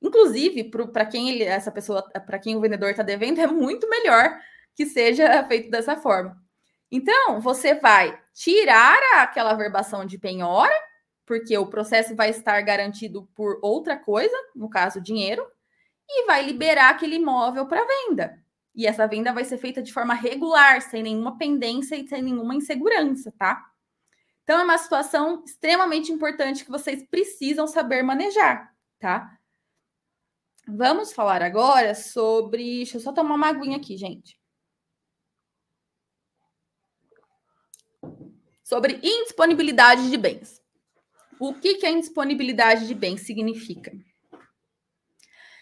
Inclusive, 0.00 0.64
para 0.90 1.04
quem 1.04 1.28
ele, 1.28 1.44
essa 1.44 1.70
pessoa, 1.70 2.02
para 2.24 2.38
quem 2.38 2.56
o 2.56 2.60
vendedor 2.62 2.88
está 2.88 3.02
devendo, 3.02 3.38
é 3.38 3.46
muito 3.46 3.86
melhor 3.86 4.40
que 4.74 4.86
seja 4.86 5.44
feito 5.44 5.70
dessa 5.70 5.94
forma. 5.94 6.42
Então, 6.90 7.38
você 7.38 7.74
vai 7.74 8.18
tirar 8.34 8.98
aquela 9.22 9.54
verbação 9.54 10.04
de 10.04 10.18
penhora, 10.18 10.74
porque 11.24 11.56
o 11.56 11.66
processo 11.66 12.14
vai 12.14 12.30
estar 12.30 12.60
garantido 12.62 13.26
por 13.34 13.58
outra 13.62 13.96
coisa, 13.96 14.36
no 14.54 14.68
caso, 14.68 15.00
dinheiro, 15.00 15.46
e 16.06 16.26
vai 16.26 16.44
liberar 16.44 16.90
aquele 16.90 17.16
imóvel 17.16 17.66
para 17.66 17.86
venda. 17.86 18.38
E 18.74 18.86
essa 18.86 19.06
venda 19.06 19.32
vai 19.32 19.44
ser 19.44 19.56
feita 19.56 19.80
de 19.80 19.92
forma 19.92 20.12
regular, 20.12 20.82
sem 20.82 21.02
nenhuma 21.02 21.38
pendência 21.38 21.94
e 21.96 22.06
sem 22.06 22.20
nenhuma 22.20 22.56
insegurança, 22.56 23.32
tá? 23.38 23.64
Então, 24.42 24.60
é 24.60 24.64
uma 24.64 24.76
situação 24.76 25.42
extremamente 25.46 26.12
importante 26.12 26.64
que 26.64 26.70
vocês 26.70 27.02
precisam 27.08 27.66
saber 27.66 28.02
manejar, 28.02 28.74
tá? 28.98 29.38
Vamos 30.66 31.12
falar 31.12 31.40
agora 31.40 31.94
sobre. 31.94 32.78
Deixa 32.78 32.96
eu 32.96 33.00
só 33.00 33.12
tomar 33.12 33.36
uma 33.36 33.48
aguinha 33.48 33.76
aqui, 33.76 33.96
gente. 33.96 34.38
Sobre 38.74 38.98
indisponibilidade 39.04 40.10
de 40.10 40.16
bens. 40.16 40.60
O 41.38 41.54
que, 41.54 41.76
que 41.76 41.86
a 41.86 41.92
indisponibilidade 41.92 42.88
de 42.88 42.94
bens 42.94 43.20
significa? 43.20 43.92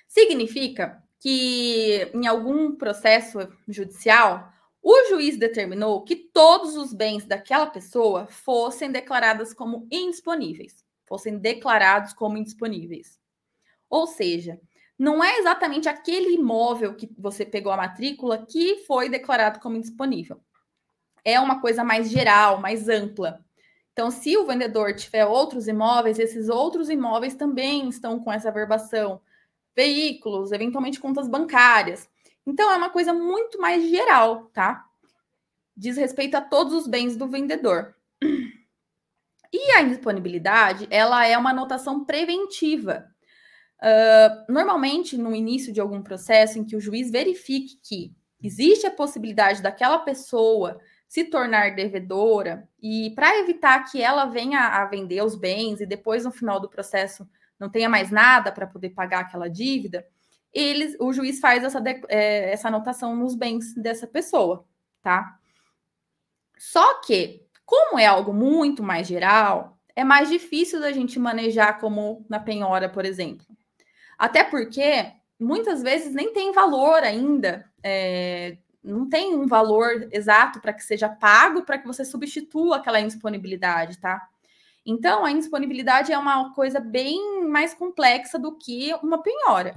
Significa 0.08 1.04
que 1.20 2.10
em 2.14 2.26
algum 2.26 2.74
processo 2.74 3.46
judicial, 3.68 4.50
O 4.82 5.08
juiz 5.10 5.38
determinou 5.38 6.02
que 6.02 6.16
todos 6.16 6.74
os 6.76 6.92
bens 6.92 7.24
daquela 7.24 7.66
pessoa 7.66 8.26
fossem 8.26 8.90
declarados 8.90 9.54
como 9.54 9.86
indisponíveis, 9.92 10.84
fossem 11.06 11.38
declarados 11.38 12.12
como 12.12 12.36
indisponíveis. 12.36 13.20
Ou 13.88 14.08
seja, 14.08 14.60
não 14.98 15.22
é 15.22 15.38
exatamente 15.38 15.88
aquele 15.88 16.34
imóvel 16.34 16.96
que 16.96 17.08
você 17.16 17.46
pegou 17.46 17.70
a 17.70 17.76
matrícula 17.76 18.44
que 18.44 18.78
foi 18.84 19.08
declarado 19.08 19.60
como 19.60 19.76
indisponível. 19.76 20.40
É 21.24 21.38
uma 21.38 21.60
coisa 21.60 21.84
mais 21.84 22.10
geral, 22.10 22.60
mais 22.60 22.88
ampla. 22.88 23.44
Então, 23.92 24.10
se 24.10 24.36
o 24.36 24.46
vendedor 24.46 24.94
tiver 24.94 25.26
outros 25.26 25.68
imóveis, 25.68 26.18
esses 26.18 26.48
outros 26.48 26.88
imóveis 26.88 27.34
também 27.34 27.88
estão 27.88 28.18
com 28.18 28.32
essa 28.32 28.50
verbação. 28.50 29.20
Veículos, 29.76 30.50
eventualmente 30.50 30.98
contas 30.98 31.28
bancárias. 31.28 32.08
Então, 32.46 32.70
é 32.70 32.76
uma 32.76 32.90
coisa 32.90 33.12
muito 33.12 33.60
mais 33.60 33.88
geral, 33.88 34.46
tá? 34.46 34.84
Diz 35.76 35.96
respeito 35.96 36.34
a 36.34 36.40
todos 36.40 36.72
os 36.72 36.86
bens 36.86 37.16
do 37.16 37.28
vendedor. 37.28 37.94
E 39.52 39.72
a 39.72 39.82
indisponibilidade, 39.82 40.88
ela 40.90 41.26
é 41.26 41.36
uma 41.36 41.50
anotação 41.50 42.04
preventiva. 42.06 43.06
Uh, 43.82 44.50
normalmente, 44.50 45.18
no 45.18 45.34
início 45.34 45.72
de 45.72 45.80
algum 45.80 46.00
processo 46.02 46.58
em 46.58 46.64
que 46.64 46.74
o 46.74 46.80
juiz 46.80 47.10
verifique 47.10 47.76
que 47.82 48.14
existe 48.42 48.86
a 48.86 48.90
possibilidade 48.90 49.60
daquela 49.60 49.98
pessoa 49.98 50.80
se 51.12 51.24
tornar 51.24 51.74
devedora 51.74 52.66
e 52.82 53.12
para 53.14 53.38
evitar 53.38 53.84
que 53.84 54.00
ela 54.00 54.24
venha 54.24 54.60
a 54.60 54.86
vender 54.86 55.22
os 55.22 55.34
bens 55.36 55.78
e 55.78 55.84
depois 55.84 56.24
no 56.24 56.30
final 56.30 56.58
do 56.58 56.70
processo 56.70 57.28
não 57.60 57.68
tenha 57.68 57.86
mais 57.86 58.10
nada 58.10 58.50
para 58.50 58.66
poder 58.66 58.88
pagar 58.94 59.20
aquela 59.20 59.46
dívida, 59.46 60.06
eles, 60.54 60.96
o 60.98 61.12
juiz 61.12 61.38
faz 61.38 61.64
essa, 61.64 61.82
é, 62.08 62.50
essa 62.50 62.68
anotação 62.68 63.14
nos 63.14 63.34
bens 63.34 63.74
dessa 63.74 64.06
pessoa, 64.06 64.64
tá? 65.02 65.36
Só 66.56 67.02
que, 67.02 67.42
como 67.66 67.98
é 67.98 68.06
algo 68.06 68.32
muito 68.32 68.82
mais 68.82 69.06
geral, 69.06 69.78
é 69.94 70.04
mais 70.04 70.30
difícil 70.30 70.80
da 70.80 70.92
gente 70.92 71.18
manejar 71.18 71.78
como 71.78 72.24
na 72.26 72.40
penhora, 72.40 72.88
por 72.88 73.04
exemplo. 73.04 73.44
Até 74.18 74.44
porque 74.44 75.12
muitas 75.38 75.82
vezes 75.82 76.14
nem 76.14 76.32
tem 76.32 76.52
valor 76.52 77.02
ainda, 77.02 77.70
é, 77.82 78.56
não 78.82 79.08
tem 79.08 79.34
um 79.34 79.46
valor 79.46 80.08
exato 80.10 80.60
para 80.60 80.72
que 80.72 80.82
seja 80.82 81.08
pago 81.08 81.62
para 81.62 81.78
que 81.78 81.86
você 81.86 82.04
substitua 82.04 82.76
aquela 82.76 83.00
indisponibilidade, 83.00 83.98
tá? 83.98 84.20
Então, 84.84 85.24
a 85.24 85.30
indisponibilidade 85.30 86.12
é 86.12 86.18
uma 86.18 86.52
coisa 86.54 86.80
bem 86.80 87.44
mais 87.46 87.72
complexa 87.72 88.38
do 88.38 88.58
que 88.58 88.92
uma 89.02 89.22
penhora. 89.22 89.76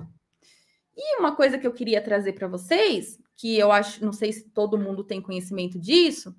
E 0.98 1.20
uma 1.20 1.36
coisa 1.36 1.60
que 1.60 1.68
eu 1.68 1.74
queria 1.74 2.02
trazer 2.02 2.34
para 2.34 2.48
vocês, 2.48 3.20
que 3.36 3.58
eu 3.58 3.72
acho, 3.72 4.04
não 4.04 4.14
sei 4.14 4.32
se 4.32 4.50
todo 4.50 4.80
mundo 4.80 5.04
tem 5.04 5.22
conhecimento 5.22 5.78
disso, 5.78 6.36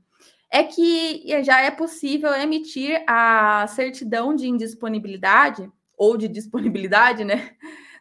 é 0.50 0.64
que 0.64 1.44
já 1.44 1.60
é 1.60 1.70
possível 1.70 2.32
emitir 2.32 3.04
a 3.06 3.66
certidão 3.68 4.34
de 4.34 4.48
indisponibilidade 4.48 5.70
ou 5.96 6.16
de 6.16 6.26
disponibilidade, 6.26 7.24
né, 7.24 7.54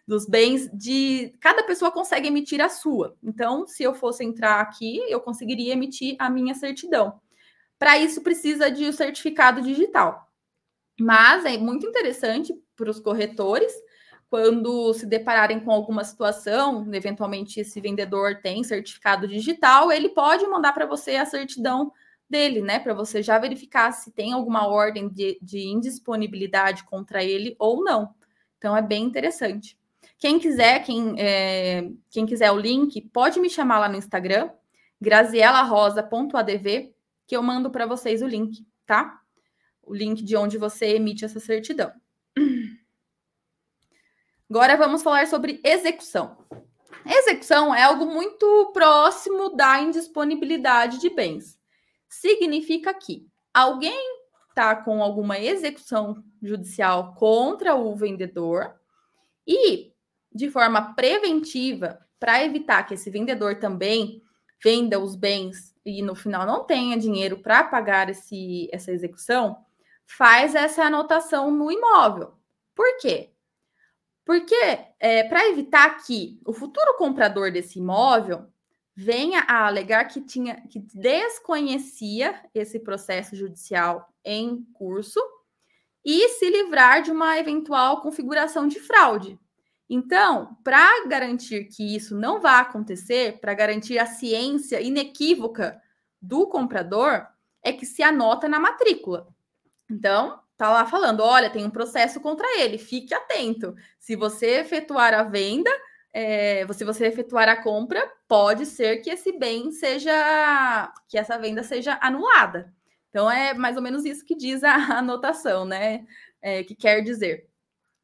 dos 0.08 0.28
bens 0.28 0.70
de 0.72 1.36
cada 1.40 1.64
pessoa 1.64 1.92
consegue 1.92 2.28
emitir 2.28 2.62
a 2.62 2.70
sua. 2.70 3.16
Então, 3.24 3.66
se 3.66 3.84
eu 3.84 3.94
fosse 3.94 4.24
entrar 4.24 4.62
aqui, 4.62 5.00
eu 5.10 5.20
conseguiria 5.20 5.74
emitir 5.74 6.16
a 6.20 6.30
minha 6.30 6.54
certidão. 6.54 7.20
Para 7.80 7.98
isso 7.98 8.22
precisa 8.22 8.70
de 8.70 8.86
um 8.88 8.92
certificado 8.92 9.62
digital. 9.62 10.30
Mas 11.00 11.44
é 11.46 11.58
muito 11.58 11.86
interessante 11.86 12.54
para 12.76 12.90
os 12.90 13.00
corretores 13.00 13.74
quando 14.30 14.94
se 14.94 15.06
depararem 15.06 15.60
com 15.60 15.72
alguma 15.72 16.04
situação, 16.04 16.86
eventualmente 16.94 17.60
esse 17.60 17.80
vendedor 17.80 18.42
tem 18.42 18.64
certificado 18.64 19.28
digital, 19.28 19.92
ele 19.92 20.10
pode 20.10 20.46
mandar 20.48 20.74
para 20.74 20.86
você 20.86 21.16
a 21.16 21.26
certidão 21.26 21.92
dele, 22.30 22.62
né? 22.62 22.80
Para 22.80 22.94
você 22.94 23.22
já 23.22 23.38
verificar 23.38 23.92
se 23.92 24.12
tem 24.12 24.34
alguma 24.34 24.68
ordem 24.68 25.08
de, 25.08 25.38
de, 25.42 25.60
indisponibilidade 25.68 26.84
contra 26.84 27.24
ele 27.24 27.56
ou 27.60 27.84
não. 27.84 28.14
Então 28.58 28.76
é 28.76 28.82
bem 28.82 29.04
interessante. 29.04 29.78
Quem 30.18 30.40
quiser, 30.40 30.84
quem, 30.84 31.16
é, 31.20 31.90
quem 32.10 32.26
quiser 32.26 32.52
o 32.52 32.58
link, 32.58 33.02
pode 33.02 33.40
me 33.40 33.50
chamar 33.50 33.80
lá 33.80 33.90
no 33.90 33.98
Instagram, 33.98 34.50
grazielarosa.adv, 35.02 36.94
que 37.28 37.36
eu 37.36 37.44
mando 37.44 37.70
para 37.70 37.86
vocês 37.86 38.22
o 38.22 38.28
link, 38.28 38.66
tá? 38.86 39.20
O 39.84 39.94
link 39.94 40.24
de 40.24 40.36
onde 40.36 40.58
você 40.58 40.96
emite 40.96 41.26
essa 41.26 41.40
certidão. 41.40 41.92
Agora 44.50 44.78
vamos 44.78 45.04
falar 45.04 45.28
sobre 45.28 45.60
execução. 45.64 46.38
Execução 47.06 47.74
é 47.74 47.84
algo 47.84 48.06
muito 48.06 48.72
próximo 48.74 49.50
da 49.56 49.80
indisponibilidade 49.80 51.00
de 51.00 51.10
bens. 51.10 51.60
Significa 52.08 52.94
que 52.94 53.28
alguém 53.54 54.00
está 54.50 54.76
com 54.76 55.04
alguma 55.04 55.38
execução 55.38 56.24
judicial 56.42 57.14
contra 57.16 57.76
o 57.76 57.96
vendedor 57.96 58.74
e, 59.46 59.92
de 60.36 60.52
forma 60.52 60.94
preventiva, 60.94 61.98
para 62.20 62.44
evitar 62.44 62.84
que 62.84 62.96
esse 62.96 63.10
vendedor 63.10 63.56
também 63.56 64.22
venda 64.62 65.00
os 65.00 65.16
bens 65.16 65.74
e 65.86 66.02
no 66.02 66.14
final 66.14 66.46
não 66.46 66.66
tenha 66.66 66.98
dinheiro 66.98 67.38
para 67.38 67.64
pagar 67.64 68.10
esse, 68.10 68.68
essa 68.72 68.92
execução, 68.92 69.64
faz 70.06 70.54
essa 70.54 70.84
anotação 70.84 71.50
no 71.50 71.72
imóvel. 71.72 72.34
Por 72.76 72.98
quê? 72.98 73.32
Porque 74.26 74.56
é, 75.00 75.24
para 75.24 75.48
evitar 75.48 76.04
que 76.04 76.40
o 76.46 76.52
futuro 76.52 76.98
comprador 76.98 77.52
desse 77.52 77.80
imóvel 77.80 78.48
venha 78.94 79.42
a 79.48 79.68
alegar 79.68 80.06
que 80.06 80.20
tinha 80.20 80.62
que 80.68 80.80
desconhecia 80.80 82.42
esse 82.54 82.80
processo 82.80 83.36
judicial 83.36 84.10
em 84.24 84.64
curso 84.74 85.20
e 86.04 86.28
se 86.30 86.50
livrar 86.50 87.02
de 87.02 87.12
uma 87.12 87.38
eventual 87.38 88.02
configuração 88.02 88.68
de 88.68 88.80
fraude. 88.80 89.40
Então, 89.90 90.58
para 90.64 91.06
garantir 91.08 91.66
que 91.66 91.96
isso 91.96 92.16
não 92.16 92.42
vá 92.42 92.60
acontecer, 92.60 93.40
para 93.40 93.54
garantir 93.54 94.00
a 94.00 94.06
ciência 94.06 94.82
inequívoca 94.82 95.80
do 96.22 96.48
comprador, 96.48 97.28
é 97.64 97.72
que 97.72 97.86
se 97.86 98.02
anota 98.02 98.48
na 98.50 98.60
matrícula. 98.60 99.28
Então, 99.90 100.40
tá 100.58 100.70
lá 100.72 100.86
falando: 100.86 101.22
olha, 101.22 101.50
tem 101.50 101.66
um 101.66 101.70
processo 101.70 102.20
contra 102.20 102.60
ele, 102.60 102.78
fique 102.78 103.14
atento. 103.14 103.76
Se 104.00 104.16
você 104.16 104.60
efetuar 104.60 105.14
a 105.14 105.24
venda, 105.24 105.70
é, 106.14 106.66
se 106.74 106.86
você 106.86 107.08
efetuar 107.08 107.50
a 107.50 107.62
compra, 107.62 108.10
pode 108.28 108.66
ser 108.66 108.98
que 109.02 109.10
esse 109.10 109.38
bem 109.38 109.72
seja, 109.72 110.94
que 111.08 111.18
essa 111.18 111.38
venda 111.38 111.62
seja 111.62 112.00
anulada. 112.02 112.74
Então 113.10 113.30
é 113.30 113.54
mais 113.54 113.78
ou 113.78 113.84
menos 113.84 114.06
isso 114.06 114.26
que 114.26 114.36
diz 114.36 114.64
a 114.64 114.74
anotação, 115.00 115.66
né? 115.66 116.06
É, 116.42 116.64
que 116.64 116.76
quer 116.76 117.02
dizer. 117.02 117.48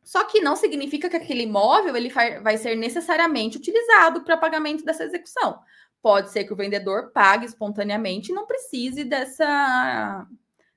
Só 0.03 0.23
que 0.23 0.41
não 0.41 0.55
significa 0.55 1.09
que 1.09 1.15
aquele 1.15 1.43
imóvel 1.43 1.95
ele 1.95 2.09
vai 2.41 2.57
ser 2.57 2.75
necessariamente 2.75 3.57
utilizado 3.57 4.23
para 4.23 4.37
pagamento 4.37 4.83
dessa 4.83 5.03
execução. 5.03 5.59
Pode 6.01 6.31
ser 6.31 6.43
que 6.45 6.53
o 6.53 6.55
vendedor 6.55 7.11
pague 7.11 7.45
espontaneamente 7.45 8.31
e 8.31 8.35
não 8.35 8.47
precise 8.47 9.03
dessa, 9.03 10.27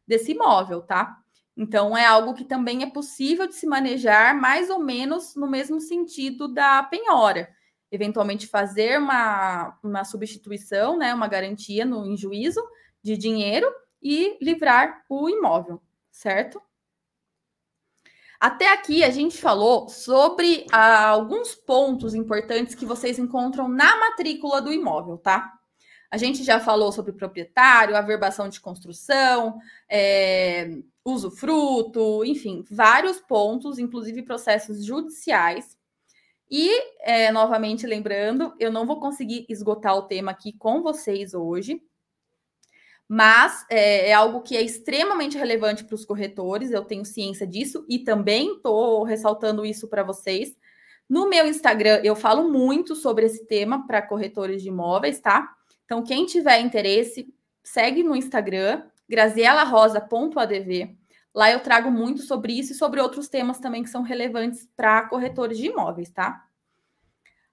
desse 0.06 0.32
imóvel, 0.32 0.82
tá? 0.82 1.16
Então, 1.56 1.96
é 1.96 2.04
algo 2.04 2.34
que 2.34 2.44
também 2.44 2.82
é 2.82 2.90
possível 2.90 3.46
de 3.46 3.54
se 3.54 3.66
manejar 3.66 4.34
mais 4.38 4.68
ou 4.68 4.80
menos 4.80 5.34
no 5.36 5.48
mesmo 5.48 5.80
sentido 5.80 6.48
da 6.48 6.82
penhora. 6.82 7.48
Eventualmente, 7.90 8.46
fazer 8.46 8.98
uma, 8.98 9.78
uma 9.82 10.04
substituição, 10.04 10.98
né, 10.98 11.14
uma 11.14 11.28
garantia 11.28 11.84
no 11.84 12.04
em 12.06 12.16
juízo 12.16 12.60
de 13.02 13.16
dinheiro 13.16 13.72
e 14.02 14.36
livrar 14.42 15.04
o 15.08 15.30
imóvel, 15.30 15.80
certo? 16.10 16.60
Até 18.44 18.70
aqui 18.70 19.02
a 19.02 19.08
gente 19.08 19.38
falou 19.38 19.88
sobre 19.88 20.66
ah, 20.70 21.06
alguns 21.06 21.54
pontos 21.54 22.14
importantes 22.14 22.74
que 22.74 22.84
vocês 22.84 23.18
encontram 23.18 23.66
na 23.66 23.96
matrícula 23.96 24.60
do 24.60 24.70
imóvel, 24.70 25.16
tá? 25.16 25.50
A 26.10 26.18
gente 26.18 26.44
já 26.44 26.60
falou 26.60 26.92
sobre 26.92 27.14
proprietário, 27.14 27.96
averbação 27.96 28.50
de 28.50 28.60
construção, 28.60 29.58
é, 29.88 30.76
usufruto, 31.02 32.22
enfim, 32.22 32.62
vários 32.70 33.18
pontos, 33.18 33.78
inclusive 33.78 34.22
processos 34.24 34.84
judiciais. 34.84 35.78
E, 36.50 36.70
é, 37.00 37.32
novamente 37.32 37.86
lembrando, 37.86 38.54
eu 38.60 38.70
não 38.70 38.84
vou 38.84 39.00
conseguir 39.00 39.46
esgotar 39.48 39.96
o 39.96 40.02
tema 40.02 40.32
aqui 40.32 40.52
com 40.52 40.82
vocês 40.82 41.32
hoje, 41.32 41.80
mas 43.08 43.64
é, 43.68 44.10
é 44.10 44.12
algo 44.12 44.42
que 44.42 44.56
é 44.56 44.62
extremamente 44.62 45.36
relevante 45.36 45.84
para 45.84 45.94
os 45.94 46.04
corretores, 46.04 46.70
eu 46.70 46.84
tenho 46.84 47.04
ciência 47.04 47.46
disso 47.46 47.84
e 47.88 47.98
também 47.98 48.56
estou 48.56 49.02
ressaltando 49.04 49.64
isso 49.64 49.88
para 49.88 50.02
vocês. 50.02 50.56
No 51.08 51.28
meu 51.28 51.46
Instagram, 51.46 52.00
eu 52.02 52.16
falo 52.16 52.50
muito 52.50 52.94
sobre 52.96 53.26
esse 53.26 53.46
tema 53.46 53.86
para 53.86 54.00
corretores 54.00 54.62
de 54.62 54.68
imóveis, 54.68 55.20
tá? 55.20 55.54
Então, 55.84 56.02
quem 56.02 56.24
tiver 56.24 56.60
interesse, 56.60 57.32
segue 57.62 58.02
no 58.02 58.16
Instagram, 58.16 58.82
grazielarosa.adv. 59.08 60.96
Lá 61.34 61.50
eu 61.50 61.60
trago 61.60 61.90
muito 61.90 62.22
sobre 62.22 62.58
isso 62.58 62.72
e 62.72 62.76
sobre 62.76 63.00
outros 63.00 63.28
temas 63.28 63.58
também 63.58 63.82
que 63.82 63.90
são 63.90 64.02
relevantes 64.02 64.68
para 64.76 65.08
corretores 65.08 65.58
de 65.58 65.66
imóveis, 65.66 66.10
tá? 66.10 66.44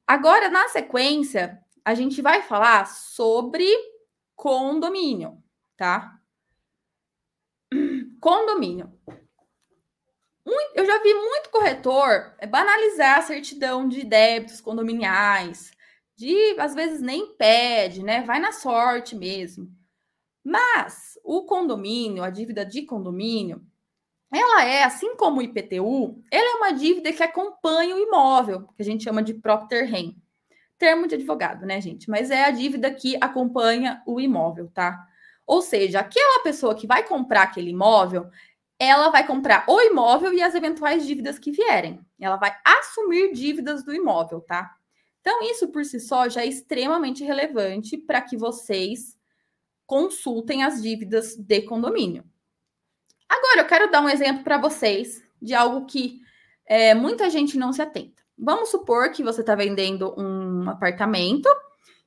Agora, 0.08 0.50
na 0.50 0.68
sequência, 0.70 1.60
a 1.84 1.96
gente 1.96 2.22
vai 2.22 2.42
falar 2.44 2.86
sobre 2.86 3.66
condomínio, 4.36 5.41
tá? 5.82 6.16
Condomínio. 8.22 8.94
eu 10.76 10.86
já 10.86 11.02
vi 11.02 11.12
muito 11.12 11.50
corretor 11.50 12.36
banalizar 12.52 13.18
a 13.18 13.22
certidão 13.24 13.88
de 13.88 14.06
débitos 14.06 14.62
condominiais, 14.62 15.72
de 16.16 16.56
às 16.60 16.76
vezes 16.76 17.02
nem 17.02 17.36
pede, 17.36 18.04
né? 18.04 18.22
Vai 18.22 18.40
na 18.40 18.52
sorte 18.52 19.16
mesmo. 19.16 19.76
Mas 20.44 21.18
o 21.24 21.46
condomínio, 21.48 22.22
a 22.22 22.30
dívida 22.30 22.64
de 22.64 22.84
condomínio, 22.84 23.66
ela 24.32 24.64
é, 24.64 24.84
assim 24.84 25.16
como 25.16 25.40
o 25.40 25.42
IPTU, 25.42 26.24
ela 26.30 26.52
é 26.52 26.58
uma 26.58 26.72
dívida 26.74 27.12
que 27.12 27.24
acompanha 27.24 27.96
o 27.96 28.00
imóvel, 28.00 28.68
que 28.76 28.84
a 28.84 28.86
gente 28.86 29.04
chama 29.04 29.24
de 29.24 29.34
propter 29.34 29.86
rem. 29.86 30.16
Termo 30.78 31.08
de 31.08 31.16
advogado, 31.16 31.66
né, 31.66 31.82
gente? 31.82 32.08
Mas 32.08 32.30
é 32.30 32.44
a 32.44 32.52
dívida 32.52 32.94
que 32.94 33.18
acompanha 33.20 34.04
o 34.06 34.20
imóvel, 34.20 34.70
tá? 34.72 35.08
Ou 35.52 35.62
seja, 35.62 36.00
aquela 36.00 36.42
pessoa 36.44 36.74
que 36.74 36.88
vai 36.88 37.06
comprar 37.06 37.42
aquele 37.42 37.72
imóvel, 37.72 38.30
ela 38.80 39.10
vai 39.10 39.28
comprar 39.28 39.66
o 39.68 39.82
imóvel 39.82 40.34
e 40.34 40.42
as 40.42 40.56
eventuais 40.56 41.06
dívidas 41.06 41.38
que 41.38 41.52
vierem. 41.52 42.00
Ela 42.18 42.38
vai 42.38 42.56
assumir 42.64 43.34
dívidas 43.34 43.84
do 43.84 43.94
imóvel, 43.94 44.40
tá? 44.40 44.74
Então, 45.20 45.44
isso 45.44 45.68
por 45.68 45.84
si 45.84 46.00
só 46.00 46.30
já 46.30 46.44
é 46.44 46.46
extremamente 46.46 47.26
relevante 47.26 47.98
para 47.98 48.22
que 48.22 48.38
vocês 48.38 49.20
consultem 49.86 50.64
as 50.64 50.82
dívidas 50.82 51.36
de 51.36 51.64
condomínio. 51.64 52.24
Agora, 53.28 53.60
eu 53.60 53.68
quero 53.68 53.92
dar 53.92 54.00
um 54.00 54.08
exemplo 54.08 54.46
para 54.46 54.58
vocês 54.58 55.22
de 55.42 55.54
algo 55.54 55.86
que 55.86 56.22
é, 56.66 56.94
muita 56.94 57.30
gente 57.30 57.58
não 57.58 57.74
se 57.74 57.82
atenta. 57.82 58.24
Vamos 58.38 58.70
supor 58.70 59.12
que 59.12 59.22
você 59.22 59.42
está 59.42 59.54
vendendo 59.54 60.16
um 60.18 60.70
apartamento 60.70 61.50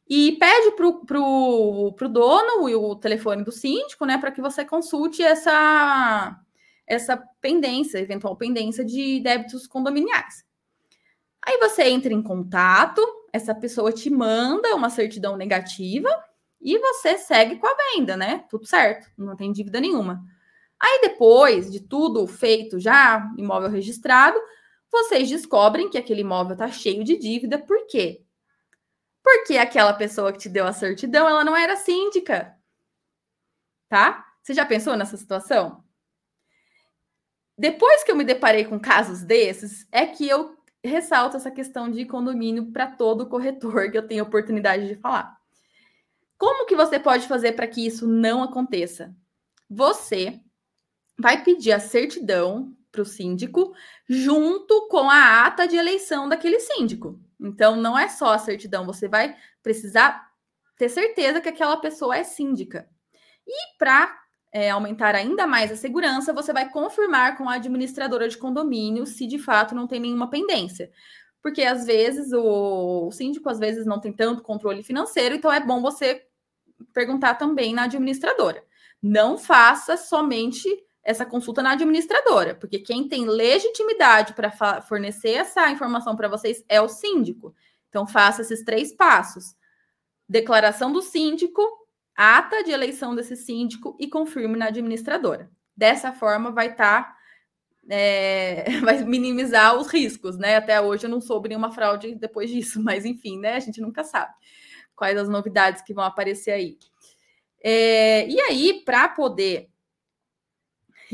e 0.08 0.32
pede 0.32 0.72
para 0.72 0.86
o 0.86 2.08
dono 2.10 2.64
o 2.64 2.96
telefone 2.96 3.42
do 3.42 3.50
síndico, 3.50 4.04
né, 4.04 4.18
para 4.18 4.30
que 4.30 4.40
você 4.40 4.64
consulte 4.64 5.22
essa, 5.22 6.38
essa 6.86 7.16
pendência, 7.40 7.98
eventual 7.98 8.36
pendência 8.36 8.84
de 8.84 9.20
débitos 9.20 9.66
condominiais. 9.66 10.44
Aí 11.46 11.58
você 11.58 11.84
entra 11.84 12.12
em 12.12 12.22
contato, 12.22 13.02
essa 13.32 13.54
pessoa 13.54 13.92
te 13.92 14.10
manda 14.10 14.74
uma 14.74 14.90
certidão 14.90 15.36
negativa 15.36 16.08
e 16.60 16.78
você 16.78 17.18
segue 17.18 17.56
com 17.56 17.66
a 17.66 17.76
venda, 17.92 18.16
né? 18.16 18.44
Tudo 18.48 18.66
certo, 18.66 19.10
não 19.16 19.36
tem 19.36 19.52
dívida 19.52 19.80
nenhuma. 19.80 20.22
Aí 20.80 21.00
depois 21.02 21.70
de 21.70 21.80
tudo 21.80 22.26
feito 22.26 22.78
já, 22.78 23.30
imóvel 23.38 23.70
registrado, 23.70 24.38
vocês 24.90 25.28
descobrem 25.28 25.90
que 25.90 25.98
aquele 25.98 26.20
imóvel 26.20 26.52
está 26.52 26.68
cheio 26.70 27.04
de 27.04 27.18
dívida, 27.18 27.58
por 27.58 27.86
quê? 27.86 28.23
Porque 29.24 29.56
aquela 29.56 29.94
pessoa 29.94 30.30
que 30.30 30.38
te 30.38 30.50
deu 30.50 30.66
a 30.66 30.72
certidão, 30.72 31.26
ela 31.26 31.42
não 31.42 31.56
era 31.56 31.76
síndica. 31.76 32.54
Tá? 33.88 34.22
Você 34.42 34.52
já 34.52 34.66
pensou 34.66 34.94
nessa 34.96 35.16
situação? 35.16 35.82
Depois 37.56 38.04
que 38.04 38.10
eu 38.10 38.16
me 38.16 38.24
deparei 38.24 38.66
com 38.66 38.78
casos 38.78 39.22
desses, 39.22 39.88
é 39.90 40.04
que 40.06 40.28
eu 40.28 40.58
ressalto 40.84 41.38
essa 41.38 41.50
questão 41.50 41.90
de 41.90 42.04
condomínio 42.04 42.70
para 42.70 42.86
todo 42.86 43.28
corretor 43.28 43.90
que 43.90 43.96
eu 43.96 44.06
tenho 44.06 44.24
oportunidade 44.24 44.86
de 44.86 44.96
falar. 44.96 45.34
Como 46.36 46.66
que 46.66 46.76
você 46.76 47.00
pode 47.00 47.26
fazer 47.26 47.52
para 47.52 47.66
que 47.66 47.86
isso 47.86 48.06
não 48.06 48.42
aconteça? 48.42 49.16
Você 49.70 50.38
vai 51.18 51.42
pedir 51.42 51.72
a 51.72 51.80
certidão 51.80 52.76
para 52.92 53.00
o 53.00 53.06
síndico 53.06 53.74
junto 54.06 54.86
com 54.88 55.08
a 55.08 55.46
ata 55.46 55.66
de 55.66 55.76
eleição 55.76 56.28
daquele 56.28 56.60
síndico. 56.60 57.23
Então, 57.44 57.76
não 57.76 57.98
é 57.98 58.08
só 58.08 58.32
a 58.32 58.38
certidão, 58.38 58.86
você 58.86 59.06
vai 59.06 59.36
precisar 59.62 60.30
ter 60.76 60.88
certeza 60.88 61.40
que 61.40 61.48
aquela 61.48 61.76
pessoa 61.76 62.16
é 62.16 62.24
síndica. 62.24 62.88
E 63.46 63.76
para 63.78 64.18
é, 64.52 64.70
aumentar 64.70 65.14
ainda 65.14 65.46
mais 65.46 65.70
a 65.70 65.76
segurança, 65.76 66.32
você 66.32 66.52
vai 66.52 66.70
confirmar 66.70 67.36
com 67.36 67.48
a 67.48 67.54
administradora 67.54 68.28
de 68.28 68.38
condomínio 68.38 69.04
se 69.04 69.26
de 69.26 69.38
fato 69.38 69.74
não 69.74 69.86
tem 69.86 70.00
nenhuma 70.00 70.30
pendência. 70.30 70.90
Porque 71.42 71.62
às 71.62 71.84
vezes 71.84 72.32
o, 72.32 73.08
o 73.08 73.12
síndico 73.12 73.50
às 73.50 73.58
vezes 73.58 73.84
não 73.84 74.00
tem 74.00 74.12
tanto 74.12 74.42
controle 74.42 74.82
financeiro, 74.82 75.34
então 75.34 75.52
é 75.52 75.60
bom 75.60 75.82
você 75.82 76.24
perguntar 76.92 77.34
também 77.34 77.74
na 77.74 77.82
administradora. 77.82 78.64
Não 79.02 79.36
faça 79.36 79.96
somente 79.96 80.68
essa 81.04 81.26
consulta 81.26 81.62
na 81.62 81.72
administradora, 81.72 82.54
porque 82.54 82.78
quem 82.78 83.06
tem 83.06 83.26
legitimidade 83.26 84.32
para 84.32 84.50
fornecer 84.80 85.32
essa 85.32 85.70
informação 85.70 86.16
para 86.16 86.28
vocês 86.28 86.64
é 86.68 86.80
o 86.80 86.88
síndico. 86.88 87.54
Então, 87.90 88.06
faça 88.06 88.40
esses 88.40 88.64
três 88.64 88.92
passos: 88.92 89.54
declaração 90.26 90.90
do 90.90 91.02
síndico, 91.02 91.62
ata 92.16 92.64
de 92.64 92.70
eleição 92.70 93.14
desse 93.14 93.36
síndico 93.36 93.94
e 94.00 94.08
confirme 94.08 94.56
na 94.56 94.66
administradora. 94.66 95.50
Dessa 95.76 96.12
forma, 96.12 96.50
vai 96.50 96.68
estar. 96.68 97.04
Tá, 97.04 97.16
é, 97.90 98.64
vai 98.80 99.04
minimizar 99.04 99.76
os 99.76 99.88
riscos, 99.88 100.38
né? 100.38 100.56
Até 100.56 100.80
hoje 100.80 101.04
eu 101.04 101.10
não 101.10 101.20
soube 101.20 101.50
nenhuma 101.50 101.70
fraude 101.70 102.14
depois 102.14 102.48
disso, 102.48 102.80
mas 102.82 103.04
enfim, 103.04 103.38
né? 103.38 103.56
A 103.56 103.60
gente 103.60 103.80
nunca 103.80 104.02
sabe 104.02 104.32
quais 104.96 105.18
as 105.18 105.28
novidades 105.28 105.82
que 105.82 105.92
vão 105.92 106.04
aparecer 106.04 106.52
aí. 106.52 106.78
É, 107.62 108.26
e 108.28 108.40
aí, 108.40 108.82
para 108.84 109.08
poder 109.08 109.70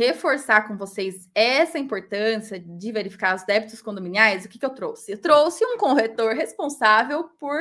reforçar 0.01 0.67
com 0.67 0.79
vocês 0.79 1.29
essa 1.35 1.79
importância 1.79 2.59
de 2.59 2.91
verificar 2.91 3.37
os 3.37 3.45
débitos 3.45 3.83
condominiais, 3.83 4.47
o 4.47 4.49
que, 4.49 4.59
que 4.59 4.65
eu 4.65 4.71
trouxe? 4.71 5.13
Eu 5.13 5.21
trouxe 5.21 5.63
um 5.63 5.77
corretor 5.77 6.35
responsável 6.35 7.25
por 7.39 7.61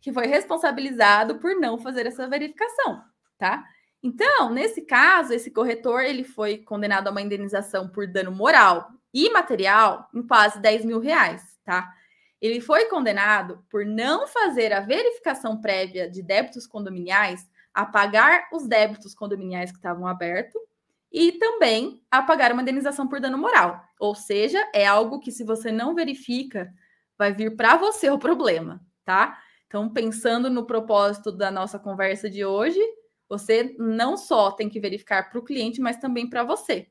que 0.00 0.10
foi 0.10 0.26
responsabilizado 0.26 1.34
por 1.34 1.54
não 1.56 1.76
fazer 1.76 2.06
essa 2.06 2.26
verificação, 2.26 3.02
tá? 3.36 3.62
Então, 4.02 4.48
nesse 4.48 4.80
caso, 4.80 5.34
esse 5.34 5.50
corretor 5.50 6.04
ele 6.04 6.24
foi 6.24 6.56
condenado 6.56 7.08
a 7.08 7.10
uma 7.10 7.20
indenização 7.20 7.86
por 7.86 8.06
dano 8.06 8.32
moral 8.32 8.88
e 9.12 9.28
material 9.28 10.08
em 10.14 10.26
quase 10.26 10.58
10 10.60 10.86
mil 10.86 11.00
reais, 11.00 11.42
tá? 11.66 11.92
Ele 12.40 12.62
foi 12.62 12.86
condenado 12.86 13.62
por 13.68 13.84
não 13.84 14.26
fazer 14.26 14.72
a 14.72 14.80
verificação 14.80 15.60
prévia 15.60 16.08
de 16.08 16.22
débitos 16.22 16.66
condominiais, 16.66 17.46
a 17.74 17.84
pagar 17.84 18.48
os 18.54 18.66
débitos 18.66 19.14
condominiais 19.14 19.70
que 19.70 19.76
estavam 19.76 20.06
abertos 20.06 20.67
e 21.10 21.32
também 21.32 22.02
a 22.10 22.22
pagar 22.22 22.52
uma 22.52 22.62
indenização 22.62 23.08
por 23.08 23.20
dano 23.20 23.38
moral. 23.38 23.82
Ou 23.98 24.14
seja, 24.14 24.58
é 24.74 24.86
algo 24.86 25.18
que 25.18 25.32
se 25.32 25.44
você 25.44 25.72
não 25.72 25.94
verifica, 25.94 26.72
vai 27.16 27.32
vir 27.32 27.56
para 27.56 27.76
você 27.76 28.10
o 28.10 28.18
problema, 28.18 28.80
tá? 29.04 29.38
Então, 29.66 29.88
pensando 29.92 30.48
no 30.48 30.66
propósito 30.66 31.32
da 31.32 31.50
nossa 31.50 31.78
conversa 31.78 32.28
de 32.30 32.44
hoje, 32.44 32.80
você 33.28 33.74
não 33.78 34.16
só 34.16 34.50
tem 34.50 34.68
que 34.68 34.80
verificar 34.80 35.28
para 35.28 35.38
o 35.38 35.44
cliente, 35.44 35.80
mas 35.80 35.98
também 35.98 36.28
para 36.28 36.44
você. 36.44 36.88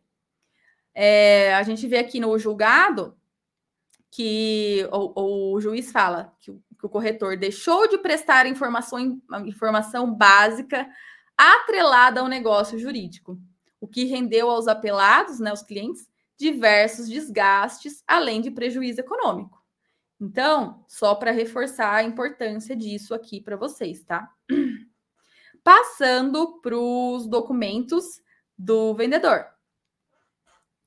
É, 0.93 1.53
a 1.55 1.63
gente 1.63 1.87
vê 1.87 1.97
aqui 1.97 2.19
no 2.19 2.37
julgado 2.37 3.15
que 4.11 4.87
o, 4.91 5.53
o 5.55 5.61
juiz 5.61 5.91
fala 5.91 6.33
que 6.39 6.51
o, 6.51 6.61
que 6.79 6.85
o, 6.85 6.89
corretor 6.89 7.37
deixou 7.37 7.87
de 7.87 7.97
prestar 7.97 8.47
informação, 8.47 9.21
informação 9.45 10.11
básica 10.11 10.89
atrelada 11.37 12.21
ao 12.21 12.27
negócio 12.27 12.79
jurídico 12.79 13.39
o 13.79 13.87
que 13.87 14.05
rendeu 14.05 14.49
aos 14.49 14.67
apelados, 14.67 15.39
né, 15.39 15.51
os 15.53 15.61
clientes, 15.61 16.07
diversos 16.37 17.07
desgastes, 17.07 18.03
além 18.07 18.41
de 18.41 18.51
prejuízo 18.51 18.99
econômico. 18.99 19.63
Então, 20.19 20.83
só 20.87 21.13
para 21.15 21.31
reforçar 21.31 21.93
a 21.93 22.03
importância 22.03 22.75
disso 22.75 23.13
aqui 23.13 23.39
para 23.39 23.55
vocês, 23.55 24.03
tá? 24.03 24.31
Passando 25.63 26.59
para 26.61 26.77
os 26.77 27.27
documentos 27.27 28.21
do 28.57 28.95
vendedor. 28.95 29.45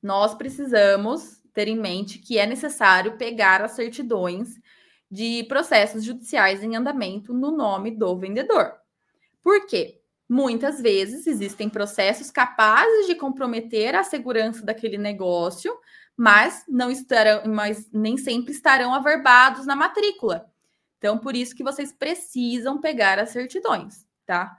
Nós 0.03 0.35
precisamos 0.35 1.43
ter 1.53 1.69
em 1.69 1.79
mente 1.79 2.19
que 2.19 2.39
é 2.39 2.47
necessário 2.47 3.19
pegar 3.19 3.63
as 3.63 3.73
certidões 3.73 4.59
de 5.11 5.45
processos 5.45 6.05
judiciais 6.05 6.63
em 6.63 6.77
andamento 6.77 7.35
no 7.35 7.51
nome 7.51 7.91
do 7.91 8.17
vendedor. 8.17 8.73
Por 9.43 9.67
quê? 9.67 10.00
Muitas 10.33 10.81
vezes 10.81 11.27
existem 11.27 11.69
processos 11.69 12.31
capazes 12.31 13.09
de 13.09 13.17
comprometer 13.17 13.97
a 13.97 14.05
segurança 14.05 14.65
daquele 14.65 14.97
negócio, 14.97 15.77
mas 16.17 16.65
não 16.69 16.89
estarão, 16.89 17.53
mas 17.53 17.91
nem 17.93 18.17
sempre 18.17 18.53
estarão 18.53 18.95
averbados 18.95 19.67
na 19.67 19.75
matrícula. 19.75 20.49
Então, 20.99 21.19
por 21.19 21.35
isso 21.35 21.53
que 21.57 21.65
vocês 21.65 21.93
precisam 21.93 22.81
pegar 22.81 23.19
as 23.19 23.31
certidões, 23.31 24.07
tá? 24.25 24.57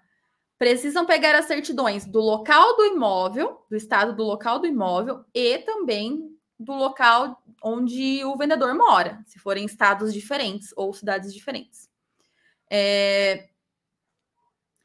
Precisam 0.57 1.05
pegar 1.05 1.35
as 1.35 1.45
certidões 1.45 2.05
do 2.05 2.19
local 2.19 2.75
do 2.75 2.87
imóvel, 2.87 3.65
do 3.69 3.77
estado 3.77 4.13
do 4.13 4.23
local 4.23 4.59
do 4.59 4.67
imóvel 4.67 5.23
e 5.33 5.59
também 5.59 6.35
do 6.59 6.73
local 6.73 7.41
onde 7.63 8.25
o 8.25 8.35
vendedor 8.35 8.75
mora, 8.75 9.23
se 9.25 9.39
forem 9.39 9.63
estados 9.63 10.13
diferentes 10.13 10.73
ou 10.75 10.93
cidades 10.93 11.33
diferentes. 11.33 11.89
É, 12.69 13.50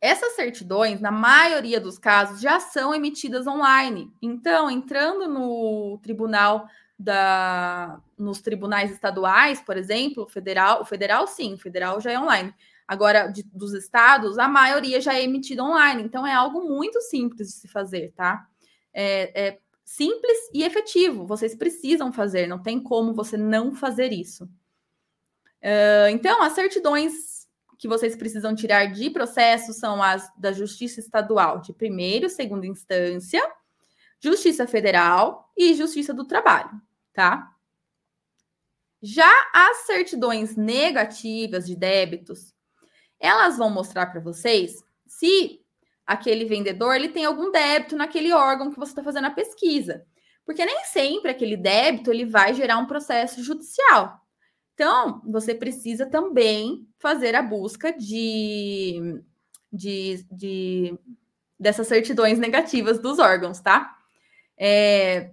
essas 0.00 0.34
certidões, 0.34 1.00
na 1.00 1.10
maioria 1.10 1.80
dos 1.80 1.98
casos, 1.98 2.40
já 2.40 2.60
são 2.60 2.94
emitidas 2.94 3.46
online. 3.46 4.12
Então, 4.20 4.70
entrando 4.70 5.28
no 5.28 5.98
tribunal 6.02 6.68
da 6.98 8.00
nos 8.16 8.40
tribunais 8.40 8.90
estaduais, 8.90 9.60
por 9.60 9.76
exemplo, 9.76 10.26
federal, 10.28 10.80
o 10.80 10.84
federal 10.84 11.26
sim, 11.26 11.54
o 11.54 11.58
federal 11.58 12.00
já 12.00 12.12
é 12.12 12.18
online. 12.18 12.54
Agora, 12.88 13.26
de, 13.26 13.42
dos 13.42 13.74
estados, 13.74 14.38
a 14.38 14.48
maioria 14.48 15.00
já 15.00 15.14
é 15.14 15.22
emitida 15.22 15.62
online, 15.62 16.02
então 16.02 16.26
é 16.26 16.32
algo 16.32 16.62
muito 16.62 17.00
simples 17.02 17.48
de 17.48 17.54
se 17.54 17.68
fazer, 17.68 18.12
tá? 18.14 18.46
É, 18.94 19.48
é 19.48 19.58
simples 19.84 20.38
e 20.54 20.62
efetivo. 20.62 21.26
Vocês 21.26 21.54
precisam 21.54 22.12
fazer, 22.12 22.46
não 22.46 22.62
tem 22.62 22.80
como 22.80 23.12
você 23.12 23.36
não 23.36 23.74
fazer 23.74 24.12
isso. 24.12 24.44
Uh, 25.62 26.08
então, 26.10 26.42
as 26.42 26.52
certidões 26.52 27.35
que 27.78 27.88
vocês 27.88 28.16
precisam 28.16 28.54
tirar 28.54 28.86
de 28.86 29.10
processo 29.10 29.72
são 29.72 30.02
as 30.02 30.30
da 30.36 30.52
Justiça 30.52 31.00
Estadual 31.00 31.60
de 31.60 31.72
primeira 31.72 32.26
e 32.26 32.30
segunda 32.30 32.66
instância, 32.66 33.42
Justiça 34.18 34.66
Federal 34.66 35.52
e 35.56 35.74
Justiça 35.74 36.14
do 36.14 36.24
Trabalho, 36.24 36.80
tá? 37.12 37.52
Já 39.02 39.30
as 39.52 39.86
certidões 39.86 40.56
negativas 40.56 41.66
de 41.66 41.76
débitos, 41.76 42.54
elas 43.20 43.56
vão 43.56 43.70
mostrar 43.70 44.06
para 44.06 44.20
vocês 44.20 44.82
se 45.06 45.60
aquele 46.06 46.44
vendedor 46.44 46.94
ele 46.94 47.08
tem 47.08 47.24
algum 47.24 47.50
débito 47.50 47.96
naquele 47.96 48.32
órgão 48.32 48.70
que 48.70 48.78
você 48.78 48.92
está 48.92 49.02
fazendo 49.02 49.26
a 49.26 49.30
pesquisa. 49.30 50.06
Porque 50.44 50.64
nem 50.64 50.84
sempre 50.84 51.30
aquele 51.30 51.56
débito 51.56 52.10
ele 52.10 52.24
vai 52.24 52.54
gerar 52.54 52.78
um 52.78 52.86
processo 52.86 53.42
judicial. 53.42 54.20
Então, 54.76 55.22
você 55.24 55.54
precisa 55.54 56.04
também 56.04 56.86
fazer 56.98 57.34
a 57.34 57.40
busca 57.40 57.90
de, 57.96 59.22
de, 59.72 60.22
de 60.30 60.98
dessas 61.58 61.86
certidões 61.86 62.38
negativas 62.38 62.98
dos 62.98 63.18
órgãos, 63.18 63.58
tá? 63.58 63.96
É, 64.58 65.30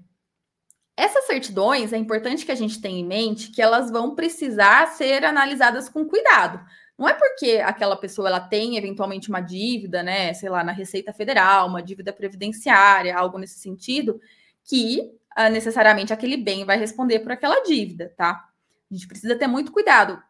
essas 0.96 1.26
certidões 1.26 1.92
é 1.92 1.98
importante 1.98 2.46
que 2.46 2.54
a 2.54 2.56
gente 2.56 2.80
tenha 2.80 2.98
em 2.98 3.06
mente 3.06 3.52
que 3.52 3.62
elas 3.62 3.92
vão 3.92 4.16
precisar 4.16 4.88
ser 4.94 5.26
analisadas 5.26 5.90
com 5.90 6.06
cuidado. 6.06 6.66
Não 6.98 7.10
é 7.10 7.14
porque 7.14 7.62
aquela 7.66 7.98
pessoa 7.98 8.30
ela 8.30 8.40
tem 8.40 8.78
eventualmente 8.78 9.28
uma 9.28 9.42
dívida, 9.42 10.02
né, 10.02 10.34
sei 10.34 10.48
lá, 10.50 10.64
na 10.64 10.72
Receita 10.72 11.12
Federal, 11.12 11.68
uma 11.68 11.84
dívida 11.84 12.14
previdenciária, 12.14 13.18
algo 13.18 13.38
nesse 13.38 13.60
sentido, 13.60 14.22
que 14.64 15.02
uh, 15.38 15.52
necessariamente 15.52 16.14
aquele 16.14 16.38
bem 16.38 16.64
vai 16.64 16.78
responder 16.78 17.20
por 17.20 17.34
aquela 17.34 17.62
dívida, 17.64 18.14
tá? 18.16 18.53
A 18.94 18.96
gente 18.96 19.08
precisa 19.08 19.36
ter 19.36 19.48
muito 19.48 19.72
cuidado, 19.72 20.22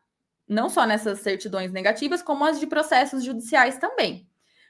não 0.48 0.70
só 0.70 0.86
nessas 0.86 1.20
certidões 1.20 1.74
negativas, 1.74 2.22
como 2.22 2.46
as 2.46 2.62
de 2.62 2.66
processos 2.66 3.22
judiciais 3.22 3.78
também. 3.78 4.26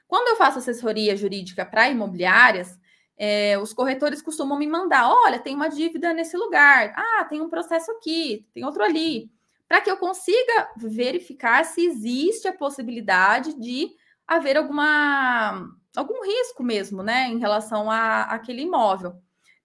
Quando 0.07 0.29
eu 0.29 0.35
faço 0.35 0.57
assessoria 0.57 1.15
jurídica 1.15 1.63
para 1.63 1.89
imobiliárias, 1.89 2.75
é, 3.15 3.55
os 3.59 3.71
corretores 3.71 4.19
costumam 4.19 4.57
me 4.57 4.65
mandar: 4.65 5.07
olha, 5.07 5.37
tem 5.37 5.53
uma 5.53 5.67
dívida 5.67 6.11
nesse 6.11 6.35
lugar, 6.35 6.91
ah, 6.97 7.23
tem 7.25 7.39
um 7.39 7.49
processo 7.49 7.91
aqui, 7.91 8.47
tem 8.51 8.65
outro 8.65 8.83
ali 8.83 9.31
para 9.67 9.79
que 9.79 9.91
eu 9.91 9.97
consiga 9.97 10.71
verificar 10.75 11.63
se 11.63 11.85
existe 11.85 12.47
a 12.47 12.53
possibilidade 12.53 13.53
de 13.59 13.91
haver 14.27 14.57
alguma 14.57 15.67
algum 15.95 16.23
risco 16.25 16.63
mesmo, 16.63 17.03
né, 17.03 17.27
em 17.27 17.37
relação 17.37 17.91
a 17.91 18.23
aquele 18.23 18.63
imóvel. 18.63 19.15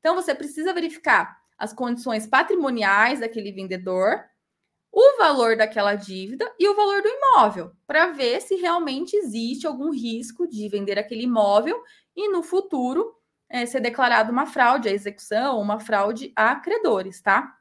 Então 0.00 0.14
você 0.14 0.34
precisa 0.34 0.74
verificar 0.74 1.37
as 1.58 1.72
condições 1.72 2.26
patrimoniais 2.26 3.20
daquele 3.20 3.50
vendedor, 3.50 4.24
o 4.92 5.18
valor 5.18 5.56
daquela 5.56 5.94
dívida 5.94 6.50
e 6.58 6.68
o 6.68 6.74
valor 6.74 7.02
do 7.02 7.08
imóvel, 7.08 7.72
para 7.86 8.12
ver 8.12 8.40
se 8.40 8.54
realmente 8.54 9.16
existe 9.16 9.66
algum 9.66 9.90
risco 9.90 10.46
de 10.46 10.68
vender 10.68 10.98
aquele 10.98 11.24
imóvel 11.24 11.82
e 12.16 12.28
no 12.28 12.42
futuro 12.42 13.14
é, 13.48 13.66
ser 13.66 13.80
declarado 13.80 14.30
uma 14.30 14.46
fraude 14.46 14.88
à 14.88 14.92
execução, 14.92 15.60
uma 15.60 15.80
fraude 15.80 16.32
a 16.36 16.54
credores, 16.56 17.20
tá? 17.20 17.54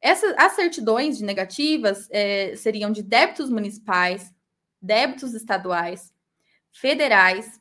Essas, 0.00 0.34
as 0.38 0.52
certidões 0.52 1.18
de 1.18 1.24
negativas 1.24 2.08
é, 2.10 2.54
seriam 2.54 2.90
de 2.90 3.02
débitos 3.02 3.50
municipais, 3.50 4.32
débitos 4.80 5.34
estaduais, 5.34 6.12
federais, 6.70 7.60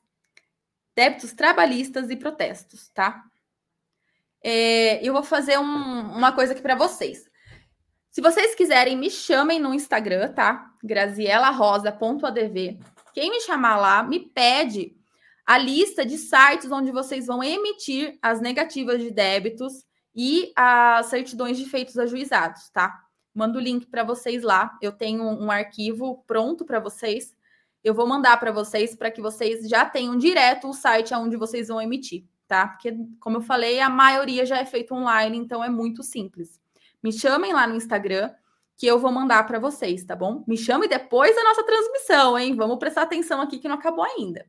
débitos 0.95 1.34
trabalhistas 1.34 2.10
e 2.10 2.16
protestos, 2.16 2.89
tá? 2.89 3.24
É, 4.44 5.06
eu 5.06 5.14
vou 5.14 5.24
fazer 5.24 5.58
um, 5.58 5.64
uma 5.64 6.32
coisa 6.32 6.54
aqui 6.54 6.62
para 6.62 6.76
vocês. 6.76 7.26
Se 8.10 8.22
vocês 8.22 8.56
quiserem, 8.56 8.98
me 8.98 9.10
chamem 9.10 9.60
no 9.60 9.74
Instagram, 9.74 10.34
tá? 10.34 10.72
grazielarosa.adv. 10.84 12.80
Quem 13.14 13.32
me 13.32 13.42
chamar 13.42 13.78
lá, 13.78 14.04
me 14.04 14.20
pede 14.20 14.96
a 15.46 15.58
lista 15.58 16.06
de 16.06 16.18
sites 16.18 16.72
onde 16.72 16.92
vocês 16.92 17.28
vão 17.28 17.44
emitir 17.44 18.18
as 18.22 18.42
negativas 18.42 19.02
de 19.02 19.12
débitos 19.12 19.86
e 20.16 20.52
as 20.56 21.06
certidões 21.06 21.58
de 21.58 21.66
feitos 21.66 21.98
ajuizados, 21.98 22.70
tá? 22.70 23.00
Mando 23.34 23.60
o 23.60 23.62
link 23.62 23.86
para 23.86 24.04
vocês 24.04 24.42
lá. 24.42 24.76
Eu 24.82 24.92
tenho 24.92 25.24
um 25.24 25.52
arquivo 25.52 26.24
pronto 26.26 26.66
para 26.66 26.80
vocês. 26.80 27.36
Eu 27.84 27.94
vou 27.94 28.08
mandar 28.08 28.38
para 28.40 28.52
vocês 28.52 28.96
para 28.96 29.12
que 29.12 29.22
vocês 29.22 29.70
já 29.70 29.86
tenham 29.86 30.18
direto 30.18 30.68
o 30.68 30.74
site 30.74 31.14
aonde 31.14 31.38
vocês 31.38 31.68
vão 31.68 31.80
emitir, 31.80 32.26
tá? 32.48 32.68
Porque, 32.68 32.95
como 33.20 33.38
eu 33.38 33.41
falei, 33.41 33.80
a 33.80 33.89
maioria 33.89 34.45
já 34.45 34.58
é 34.58 34.66
feito 34.66 34.93
online, 34.93 35.38
então 35.38 35.64
é 35.64 35.70
muito 35.70 36.02
simples. 36.04 36.60
Me 37.04 37.12
chamem 37.12 37.54
lá 37.54 37.68
no 37.68 37.76
Instagram 37.76 38.34
que 38.78 38.86
eu 38.86 39.00
vou 39.00 39.12
mandar 39.12 39.43
para 39.45 39.60
vocês, 39.60 40.04
tá 40.06 40.16
bom? 40.16 40.43
Me 40.48 40.56
chame 40.56 40.88
depois 40.88 41.36
da 41.36 41.43
nossa 41.43 41.64
transmissão, 41.64 42.38
hein? 42.38 42.56
Vamos 42.56 42.78
prestar 42.78 43.04
atenção 43.04 43.41
aqui 43.41 43.58
que 43.58 43.68
não 43.68 43.76
acabou 43.76 44.04
ainda. 44.04 44.45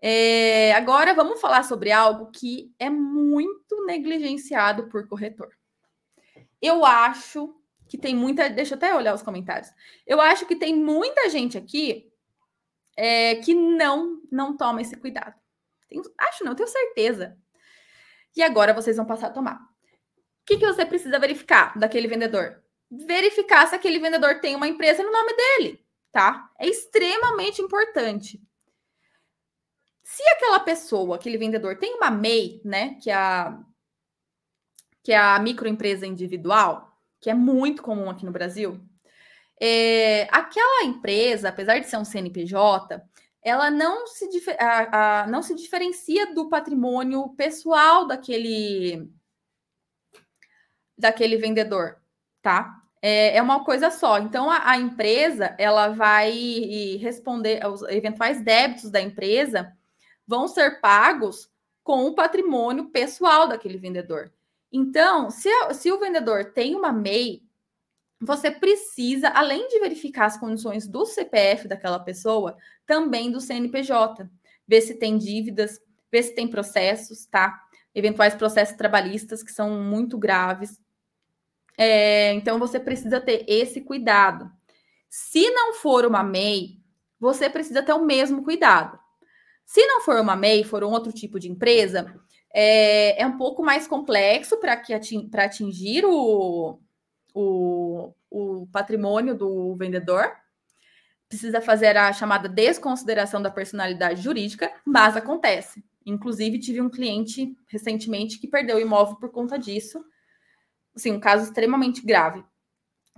É, 0.00 0.72
agora 0.74 1.12
vamos 1.12 1.40
falar 1.40 1.64
sobre 1.64 1.90
algo 1.90 2.30
que 2.30 2.72
é 2.78 2.88
muito 2.88 3.84
negligenciado 3.84 4.88
por 4.88 5.06
corretor. 5.06 5.50
Eu 6.62 6.84
acho 6.86 7.54
que 7.88 7.98
tem 7.98 8.14
muita. 8.14 8.48
Deixa 8.48 8.74
eu 8.74 8.76
até 8.76 8.94
olhar 8.94 9.14
os 9.14 9.22
comentários. 9.22 9.70
Eu 10.06 10.20
acho 10.20 10.46
que 10.46 10.56
tem 10.56 10.74
muita 10.74 11.28
gente 11.28 11.58
aqui 11.58 12.10
é, 12.96 13.36
que 13.36 13.54
não 13.54 14.20
não 14.30 14.56
toma 14.56 14.80
esse 14.80 14.96
cuidado. 14.96 15.37
Tenho, 15.88 16.02
acho 16.18 16.44
não, 16.44 16.54
tenho 16.54 16.68
certeza. 16.68 17.36
E 18.36 18.42
agora 18.42 18.74
vocês 18.74 18.96
vão 18.96 19.06
passar 19.06 19.28
a 19.28 19.32
tomar. 19.32 19.56
O 19.56 20.46
que, 20.46 20.56
que 20.56 20.66
você 20.66 20.84
precisa 20.84 21.18
verificar 21.18 21.78
daquele 21.78 22.08
vendedor? 22.08 22.62
Verificar 22.90 23.66
se 23.66 23.74
aquele 23.74 23.98
vendedor 23.98 24.40
tem 24.40 24.56
uma 24.56 24.68
empresa 24.68 25.02
no 25.02 25.12
nome 25.12 25.34
dele, 25.34 25.84
tá? 26.12 26.50
É 26.58 26.66
extremamente 26.66 27.60
importante. 27.60 28.40
Se 30.02 30.22
aquela 30.30 30.60
pessoa, 30.60 31.16
aquele 31.16 31.36
vendedor, 31.36 31.78
tem 31.78 31.94
uma 31.94 32.10
MEI, 32.10 32.62
né, 32.64 32.94
que 33.02 33.10
é 33.10 33.14
a, 33.14 33.60
que 35.02 35.12
é 35.12 35.18
a 35.18 35.38
microempresa 35.38 36.06
individual, 36.06 36.98
que 37.20 37.28
é 37.28 37.34
muito 37.34 37.82
comum 37.82 38.08
aqui 38.08 38.24
no 38.24 38.32
Brasil, 38.32 38.80
é, 39.60 40.22
aquela 40.30 40.84
empresa, 40.84 41.48
apesar 41.48 41.78
de 41.78 41.88
ser 41.88 41.96
um 41.96 42.04
CNPJ, 42.04 43.02
ela 43.48 43.70
não 43.70 44.06
se, 44.06 44.28
a, 44.58 45.22
a, 45.22 45.26
não 45.26 45.42
se 45.42 45.54
diferencia 45.54 46.34
do 46.34 46.48
patrimônio 46.48 47.28
pessoal 47.30 48.06
daquele, 48.06 49.10
daquele 50.96 51.36
vendedor, 51.36 51.96
tá? 52.42 52.82
É, 53.00 53.36
é 53.36 53.42
uma 53.42 53.64
coisa 53.64 53.90
só. 53.90 54.18
Então, 54.18 54.50
a, 54.50 54.70
a 54.70 54.78
empresa, 54.78 55.54
ela 55.58 55.88
vai 55.88 56.32
responder 57.00 57.64
aos 57.64 57.82
eventuais 57.82 58.42
débitos 58.42 58.90
da 58.90 59.00
empresa 59.00 59.72
vão 60.26 60.46
ser 60.46 60.80
pagos 60.80 61.50
com 61.82 62.04
o 62.04 62.14
patrimônio 62.14 62.90
pessoal 62.90 63.48
daquele 63.48 63.78
vendedor. 63.78 64.30
Então, 64.70 65.30
se, 65.30 65.48
se 65.72 65.90
o 65.90 65.98
vendedor 65.98 66.52
tem 66.52 66.76
uma 66.76 66.92
MEI, 66.92 67.42
você 68.20 68.50
precisa, 68.50 69.28
além 69.28 69.68
de 69.68 69.78
verificar 69.78 70.26
as 70.26 70.36
condições 70.36 70.88
do 70.88 71.06
CPF 71.06 71.68
daquela 71.68 72.00
pessoa, 72.00 72.56
também 72.84 73.30
do 73.30 73.40
CNPJ. 73.40 74.28
Ver 74.66 74.80
se 74.80 74.94
tem 74.94 75.16
dívidas, 75.16 75.80
ver 76.10 76.22
se 76.24 76.34
tem 76.34 76.48
processos, 76.48 77.26
tá? 77.26 77.60
Eventuais 77.94 78.34
processos 78.34 78.76
trabalhistas 78.76 79.42
que 79.42 79.52
são 79.52 79.82
muito 79.82 80.18
graves. 80.18 80.80
É, 81.76 82.32
então, 82.32 82.58
você 82.58 82.80
precisa 82.80 83.20
ter 83.20 83.44
esse 83.46 83.80
cuidado. 83.80 84.50
Se 85.08 85.48
não 85.50 85.74
for 85.74 86.04
uma 86.04 86.22
MEI, 86.22 86.80
você 87.20 87.48
precisa 87.48 87.82
ter 87.82 87.92
o 87.92 88.04
mesmo 88.04 88.42
cuidado. 88.42 88.98
Se 89.64 89.84
não 89.86 90.00
for 90.00 90.20
uma 90.20 90.34
MEI, 90.34 90.64
for 90.64 90.82
um 90.82 90.90
outro 90.90 91.12
tipo 91.12 91.38
de 91.38 91.48
empresa, 91.48 92.14
é, 92.52 93.22
é 93.22 93.26
um 93.26 93.36
pouco 93.36 93.62
mais 93.62 93.86
complexo 93.86 94.56
para 94.58 94.72
ating, 94.72 95.30
atingir 95.34 96.04
o, 96.04 96.80
o, 97.34 98.12
o 98.30 98.66
patrimônio 98.72 99.34
do 99.34 99.74
vendedor. 99.76 100.30
Precisa 101.28 101.60
fazer 101.60 101.96
a 101.96 102.12
chamada 102.12 102.48
desconsideração 102.48 103.42
da 103.42 103.50
personalidade 103.50 104.22
jurídica, 104.22 104.72
mas 104.84 105.16
acontece. 105.16 105.84
Inclusive, 106.06 106.58
tive 106.58 106.80
um 106.80 106.88
cliente 106.88 107.54
recentemente 107.66 108.38
que 108.38 108.48
perdeu 108.48 108.76
o 108.76 108.80
imóvel 108.80 109.16
por 109.16 109.30
conta 109.30 109.58
disso. 109.58 110.02
Assim, 110.96 111.12
um 111.12 111.20
caso 111.20 111.44
extremamente 111.44 112.00
grave. 112.04 112.42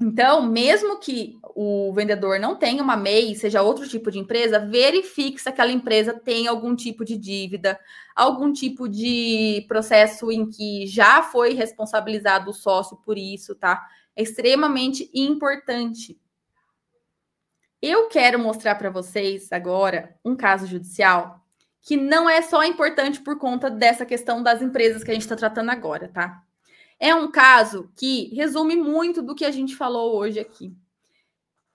Então, 0.00 0.42
mesmo 0.42 0.98
que 0.98 1.38
o 1.54 1.92
vendedor 1.92 2.40
não 2.40 2.56
tenha 2.56 2.82
uma 2.82 2.96
MEI, 2.96 3.34
seja 3.34 3.60
outro 3.60 3.86
tipo 3.86 4.10
de 4.10 4.18
empresa, 4.18 4.58
verifique 4.58 5.38
se 5.38 5.46
aquela 5.46 5.70
empresa 5.70 6.14
tem 6.14 6.48
algum 6.48 6.74
tipo 6.74 7.04
de 7.04 7.18
dívida, 7.18 7.78
algum 8.16 8.50
tipo 8.50 8.88
de 8.88 9.62
processo 9.68 10.32
em 10.32 10.48
que 10.48 10.86
já 10.86 11.22
foi 11.22 11.52
responsabilizado 11.52 12.50
o 12.50 12.54
sócio 12.54 12.96
por 13.04 13.18
isso, 13.18 13.54
tá? 13.54 13.86
Extremamente 14.20 15.10
importante. 15.14 16.20
Eu 17.80 18.08
quero 18.08 18.38
mostrar 18.38 18.74
para 18.74 18.90
vocês 18.90 19.50
agora 19.50 20.14
um 20.24 20.36
caso 20.36 20.66
judicial 20.66 21.40
que 21.80 21.96
não 21.96 22.28
é 22.28 22.42
só 22.42 22.62
importante 22.62 23.20
por 23.20 23.38
conta 23.38 23.70
dessa 23.70 24.04
questão 24.04 24.42
das 24.42 24.60
empresas 24.60 25.02
que 25.02 25.10
a 25.10 25.14
gente 25.14 25.22
está 25.22 25.34
tratando 25.34 25.70
agora, 25.70 26.08
tá? 26.08 26.42
É 26.98 27.14
um 27.14 27.30
caso 27.30 27.90
que 27.96 28.34
resume 28.34 28.76
muito 28.76 29.22
do 29.22 29.34
que 29.34 29.46
a 29.46 29.50
gente 29.50 29.74
falou 29.74 30.14
hoje 30.14 30.38
aqui. 30.38 30.76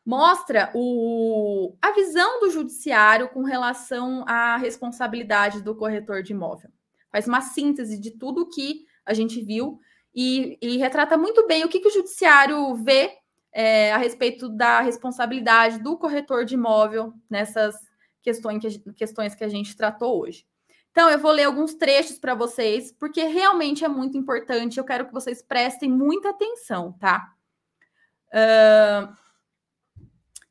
Mostra 0.06 0.70
o, 0.76 1.76
a 1.82 1.92
visão 1.94 2.40
do 2.40 2.52
judiciário 2.52 3.28
com 3.30 3.42
relação 3.42 4.24
à 4.28 4.56
responsabilidade 4.58 5.64
do 5.64 5.74
corretor 5.74 6.22
de 6.22 6.34
imóvel. 6.34 6.70
Faz 7.12 7.28
uma 7.28 7.42
síntese 7.42 8.00
de 8.00 8.12
tudo 8.12 8.48
que 8.48 8.86
a 9.04 9.16
gente 9.16 9.42
viu 9.42 9.80
e, 10.16 10.58
e 10.62 10.78
retrata 10.78 11.18
muito 11.18 11.46
bem 11.46 11.66
o 11.66 11.70
que, 11.70 11.80
que 11.80 11.90
o 11.90 11.94
judiciário 11.94 12.74
vê 12.76 13.12
é, 13.52 13.92
a 13.92 13.98
respeito 13.98 14.48
da 14.48 14.82
responsabilidade 14.82 15.80
do 15.80 15.98
corretor 15.98 16.46
de 16.46 16.56
imóvel 16.56 17.14
nessas 17.30 17.76
questões 18.22 18.60
que, 18.60 18.94
questões 18.94 19.36
que 19.36 19.44
a 19.44 19.50
gente 19.50 19.76
tratou 19.76 20.22
hoje. 20.22 20.46
Então, 20.92 21.10
eu 21.10 21.20
vou 21.20 21.32
ler 21.32 21.44
alguns 21.44 21.74
trechos 21.74 22.18
para 22.18 22.34
vocês, 22.34 22.92
porque 22.94 23.24
realmente 23.24 23.84
é 23.84 23.88
muito 23.88 24.18
importante. 24.18 24.78
Eu 24.78 24.86
quero 24.86 25.06
que 25.06 25.14
vocês 25.14 25.42
prestem 25.42 25.92
muita 25.92 26.30
atenção, 26.30 26.94
tá? 26.94 27.34
Uh, 28.30 29.14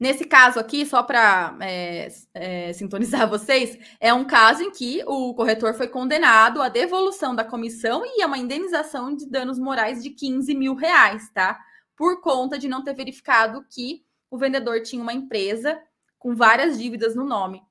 nesse 0.05 0.27
caso 0.27 0.61
aqui, 0.61 0.85
só 0.85 1.03
para 1.03 1.57
é, 1.63 2.09
é, 2.35 2.73
sintonizar 2.75 3.27
vocês, 3.31 3.79
é 3.99 4.13
um 4.13 4.27
caso 4.27 4.63
em 4.63 4.71
que 4.71 5.03
o 5.07 5.33
corretor 5.33 5.73
foi 5.73 5.89
condenado 5.89 6.61
à 6.61 6.69
devolução 6.69 7.35
da 7.35 7.43
comissão 7.43 8.03
e 8.05 8.21
a 8.21 8.27
uma 8.27 8.37
indenização 8.37 9.17
de 9.17 9.27
danos 9.27 9.59
morais 9.59 10.03
de 10.03 10.11
15 10.11 10.55
mil 10.55 10.75
reais, 10.75 11.31
tá? 11.31 11.59
Por 11.97 12.21
conta 12.21 12.59
de 12.59 12.69
não 12.69 12.85
ter 12.85 12.93
verificado 12.93 13.65
que 13.71 14.05
o 14.31 14.37
vendedor 14.37 14.83
tinha 14.83 15.01
uma 15.01 15.15
empresa 15.15 15.81
com 16.19 16.37
várias 16.37 16.79
dívidas 16.79 17.17
no 17.17 17.25
nome. 17.25 17.63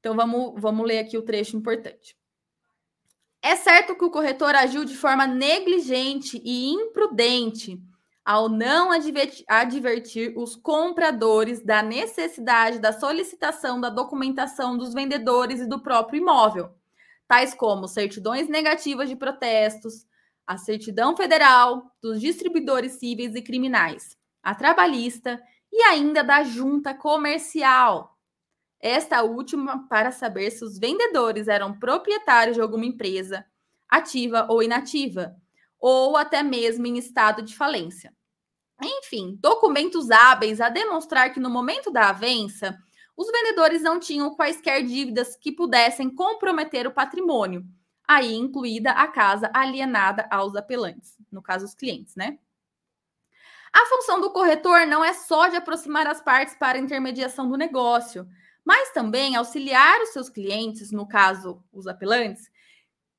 Então 0.00 0.16
vamos, 0.16 0.58
vamos 0.58 0.86
ler 0.86 1.00
aqui 1.00 1.18
o 1.18 1.22
trecho 1.22 1.54
importante. 1.54 2.16
É 3.42 3.56
certo 3.56 3.94
que 3.94 4.04
o 4.04 4.10
corretor 4.10 4.54
agiu 4.54 4.86
de 4.86 4.96
forma 4.96 5.26
negligente 5.26 6.40
e 6.42 6.70
imprudente 6.70 7.78
ao 8.24 8.48
não 8.48 8.90
advertir, 8.92 10.32
os 10.36 10.54
compradores 10.54 11.64
da 11.64 11.82
necessidade 11.82 12.78
da 12.78 12.92
solicitação 12.92 13.80
da 13.80 13.90
documentação 13.90 14.76
dos 14.76 14.94
vendedores 14.94 15.60
e 15.60 15.66
do 15.66 15.80
próprio 15.80 16.20
imóvel, 16.20 16.70
tais 17.26 17.54
como 17.54 17.88
certidões 17.88 18.48
negativas 18.48 19.08
de 19.08 19.16
protestos, 19.16 20.06
a 20.46 20.56
certidão 20.56 21.16
federal 21.16 21.90
dos 22.00 22.20
distribuidores 22.20 22.92
cíveis 22.92 23.34
e 23.34 23.42
criminais, 23.42 24.16
a 24.42 24.54
trabalhista 24.54 25.42
e 25.72 25.82
ainda 25.82 26.22
da 26.22 26.42
junta 26.44 26.94
comercial, 26.94 28.12
esta 28.82 29.22
última 29.22 29.86
para 29.88 30.10
saber 30.10 30.50
se 30.50 30.64
os 30.64 30.76
vendedores 30.76 31.46
eram 31.46 31.78
proprietários 31.78 32.56
de 32.56 32.60
alguma 32.60 32.84
empresa, 32.84 33.46
ativa 33.88 34.44
ou 34.50 34.60
inativa, 34.60 35.36
ou 35.82 36.16
até 36.16 36.44
mesmo 36.44 36.86
em 36.86 36.96
estado 36.96 37.42
de 37.42 37.56
falência. 37.56 38.14
Enfim, 38.80 39.36
documentos 39.40 40.12
hábeis 40.12 40.60
a 40.60 40.68
demonstrar 40.68 41.32
que 41.32 41.40
no 41.40 41.50
momento 41.50 41.90
da 41.90 42.10
avença, 42.10 42.78
os 43.16 43.26
vendedores 43.30 43.82
não 43.82 43.98
tinham 43.98 44.34
quaisquer 44.36 44.84
dívidas 44.84 45.36
que 45.36 45.50
pudessem 45.50 46.08
comprometer 46.08 46.86
o 46.86 46.92
patrimônio, 46.92 47.64
aí 48.06 48.32
incluída 48.32 48.92
a 48.92 49.08
casa 49.08 49.50
alienada 49.52 50.26
aos 50.30 50.54
apelantes, 50.54 51.16
no 51.30 51.42
caso 51.42 51.64
os 51.64 51.74
clientes, 51.74 52.14
né? 52.14 52.38
A 53.72 53.86
função 53.86 54.20
do 54.20 54.30
corretor 54.30 54.86
não 54.86 55.04
é 55.04 55.12
só 55.12 55.48
de 55.48 55.56
aproximar 55.56 56.06
as 56.06 56.20
partes 56.20 56.54
para 56.54 56.78
a 56.78 56.80
intermediação 56.80 57.48
do 57.48 57.56
negócio, 57.56 58.28
mas 58.64 58.92
também 58.92 59.34
auxiliar 59.34 60.00
os 60.02 60.10
seus 60.10 60.28
clientes, 60.28 60.92
no 60.92 61.08
caso, 61.08 61.62
os 61.72 61.88
apelantes, 61.88 62.51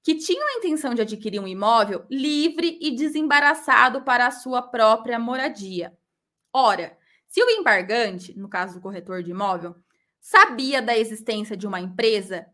que 0.04 0.16
tinham 0.16 0.48
a 0.48 0.58
intenção 0.58 0.94
de 0.94 1.02
adquirir 1.02 1.40
um 1.40 1.48
imóvel 1.48 2.06
livre 2.10 2.78
e 2.82 2.92
desembaraçado 2.92 4.02
para 4.02 4.28
a 4.28 4.32
sua 4.32 4.62
própria 4.62 5.18
moradia. 5.18 5.98
Ora, 6.54 6.98
se 7.26 7.42
o 7.42 7.50
embargante, 7.50 8.38
no 8.38 8.50
caso 8.50 8.76
do 8.76 8.82
corretor 8.82 9.24
de 9.24 9.32
imóvel, 9.32 9.76
sabia 10.20 10.82
da 10.82 10.98
existência 10.98 11.58
de 11.58 11.66
uma 11.66 11.80
empresa 11.80 12.46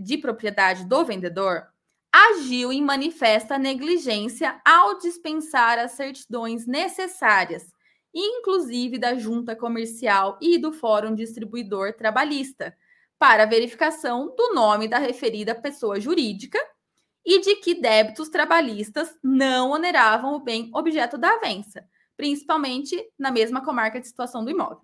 de 0.00 0.18
propriedade 0.18 0.84
do 0.84 1.04
vendedor, 1.04 1.68
agiu 2.12 2.72
em 2.72 2.82
manifesta 2.82 3.56
negligência 3.56 4.60
ao 4.64 4.98
dispensar 4.98 5.78
as 5.78 5.92
certidões 5.92 6.66
necessárias 6.66 7.72
inclusive 8.14 8.98
da 8.98 9.14
junta 9.14 9.54
comercial 9.54 10.38
e 10.40 10.58
do 10.58 10.72
Fórum 10.72 11.14
Distribuidor 11.14 11.94
Trabalhista, 11.94 12.76
para 13.18 13.46
verificação 13.46 14.34
do 14.36 14.54
nome 14.54 14.86
da 14.86 14.98
referida 14.98 15.54
pessoa 15.54 16.00
jurídica 16.00 16.58
e 17.24 17.40
de 17.40 17.56
que 17.56 17.74
débitos 17.74 18.28
trabalhistas 18.28 19.14
não 19.22 19.70
oneravam 19.70 20.34
o 20.34 20.40
bem 20.40 20.70
objeto 20.74 21.18
da 21.18 21.34
avença, 21.34 21.86
principalmente 22.16 22.96
na 23.18 23.30
mesma 23.30 23.62
comarca 23.64 24.00
de 24.00 24.06
situação 24.06 24.44
do 24.44 24.50
imóvel. 24.50 24.80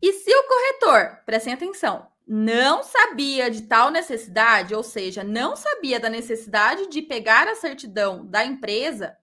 E 0.00 0.12
se 0.12 0.30
o 0.34 0.46
corretor, 0.46 1.22
prestem 1.24 1.54
atenção, 1.54 2.06
não 2.26 2.82
sabia 2.82 3.50
de 3.50 3.62
tal 3.62 3.90
necessidade, 3.90 4.74
ou 4.74 4.82
seja, 4.82 5.24
não 5.24 5.56
sabia 5.56 5.98
da 5.98 6.08
necessidade 6.08 6.88
de 6.88 7.02
pegar 7.02 7.48
a 7.48 7.54
certidão 7.54 8.24
da 8.26 8.44
empresa, 8.44 9.16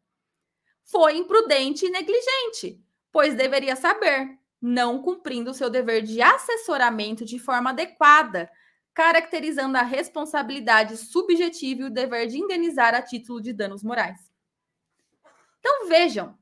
foi 0.83 1.15
imprudente 1.17 1.85
e 1.85 1.89
negligente, 1.89 2.83
pois 3.11 3.33
deveria 3.33 3.75
saber, 3.75 4.37
não 4.61 5.01
cumprindo 5.01 5.53
seu 5.53 5.69
dever 5.69 6.03
de 6.03 6.21
assessoramento 6.21 7.25
de 7.25 7.39
forma 7.39 7.71
adequada, 7.71 8.49
caracterizando 8.93 9.77
a 9.77 9.81
responsabilidade 9.81 10.97
subjetiva 10.97 11.81
e 11.81 11.85
o 11.85 11.89
dever 11.89 12.27
de 12.27 12.37
indenizar 12.37 12.93
a 12.93 13.01
título 13.01 13.41
de 13.41 13.53
danos 13.53 13.83
morais. 13.83 14.31
Então 15.59 15.87
vejam, 15.87 16.37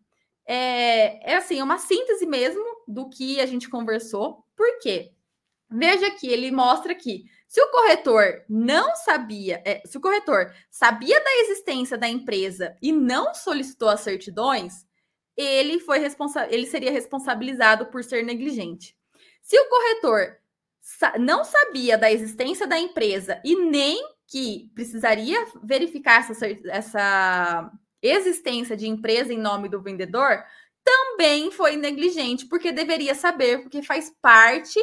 é, 0.46 1.32
é 1.32 1.36
assim, 1.36 1.62
uma 1.62 1.78
síntese 1.78 2.26
mesmo 2.26 2.64
do 2.88 3.10
que 3.10 3.40
a 3.40 3.46
gente 3.46 3.70
conversou. 3.70 4.44
Por 4.56 4.80
quê? 4.80 5.14
Veja 5.70 6.10
que 6.10 6.28
ele 6.28 6.50
mostra 6.52 6.96
que 6.96 7.26
se 7.48 7.62
o 7.62 7.72
corretor 7.72 8.44
não 8.50 8.96
sabia, 8.96 9.62
é, 9.66 9.82
se 9.86 9.98
o 9.98 10.02
corretor 10.02 10.54
sabia 10.70 11.24
da 11.24 11.32
existência 11.38 11.98
da 11.98 12.08
empresa 12.08 12.76
e 12.82 12.92
não 12.92 13.34
solicitou 13.34 13.90
as 13.90 14.02
certidões, 14.02 14.88
ele 15.40 15.80
foi 15.80 16.00
responsável, 16.00 16.54
ele 16.54 16.66
seria 16.66 16.92
responsabilizado 16.92 17.86
por 17.86 18.04
ser 18.04 18.24
negligente. 18.24 18.96
Se 19.42 19.58
o 19.58 19.70
corretor 19.70 20.38
sa 20.82 21.18
não 21.18 21.46
sabia 21.46 21.98
da 21.98 22.12
existência 22.12 22.68
da 22.68 22.78
empresa 22.78 23.42
e 23.46 23.56
nem 23.56 23.98
que 24.28 24.70
precisaria 24.76 25.48
verificar 25.64 26.30
essa, 26.30 26.46
essa 26.66 27.72
existência 28.02 28.76
de 28.76 28.88
empresa 28.88 29.34
em 29.34 29.38
nome 29.38 29.70
do 29.70 29.82
vendedor, 29.82 30.44
também 30.84 31.52
foi 31.52 31.78
negligente, 31.78 32.46
porque 32.46 32.72
deveria 32.72 33.16
saber, 33.16 33.62
porque 33.62 33.82
faz 33.82 34.14
parte 34.22 34.80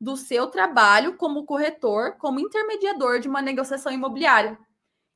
do 0.00 0.16
seu 0.16 0.46
trabalho 0.46 1.16
como 1.16 1.44
corretor, 1.44 2.16
como 2.18 2.40
intermediador 2.40 3.20
de 3.20 3.28
uma 3.28 3.42
negociação 3.42 3.92
imobiliária. 3.92 4.58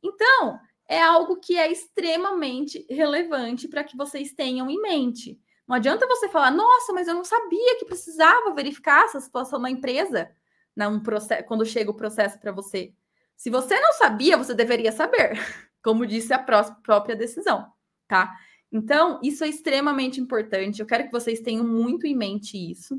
Então, 0.02 0.58
é 0.92 1.00
algo 1.00 1.36
que 1.36 1.56
é 1.56 1.72
extremamente 1.72 2.86
relevante 2.90 3.66
para 3.66 3.82
que 3.82 3.96
vocês 3.96 4.34
tenham 4.34 4.68
em 4.68 4.78
mente. 4.78 5.40
Não 5.66 5.74
adianta 5.74 6.06
você 6.06 6.28
falar, 6.28 6.50
nossa, 6.50 6.92
mas 6.92 7.08
eu 7.08 7.14
não 7.14 7.24
sabia 7.24 7.78
que 7.78 7.86
precisava 7.86 8.52
verificar 8.54 9.06
essa 9.06 9.18
situação 9.18 9.58
na 9.58 9.70
empresa 9.70 10.30
num 10.76 11.00
processo, 11.00 11.44
quando 11.44 11.64
chega 11.64 11.90
o 11.90 11.96
processo 11.96 12.38
para 12.38 12.52
você. 12.52 12.92
Se 13.34 13.48
você 13.48 13.80
não 13.80 13.94
sabia, 13.94 14.36
você 14.36 14.52
deveria 14.52 14.92
saber, 14.92 15.32
como 15.82 16.06
disse 16.06 16.34
a 16.34 16.38
própria 16.38 17.16
decisão, 17.16 17.72
tá? 18.06 18.30
Então, 18.70 19.18
isso 19.22 19.44
é 19.44 19.48
extremamente 19.48 20.20
importante. 20.20 20.80
Eu 20.80 20.86
quero 20.86 21.04
que 21.04 21.12
vocês 21.12 21.40
tenham 21.40 21.66
muito 21.66 22.06
em 22.06 22.14
mente 22.14 22.58
isso. 22.58 22.98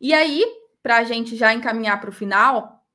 E 0.00 0.14
aí, 0.14 0.44
para 0.84 0.98
a 0.98 1.04
gente 1.04 1.34
já 1.34 1.52
encaminhar 1.52 2.00
para 2.00 2.10
o 2.10 2.12
final, 2.12 2.86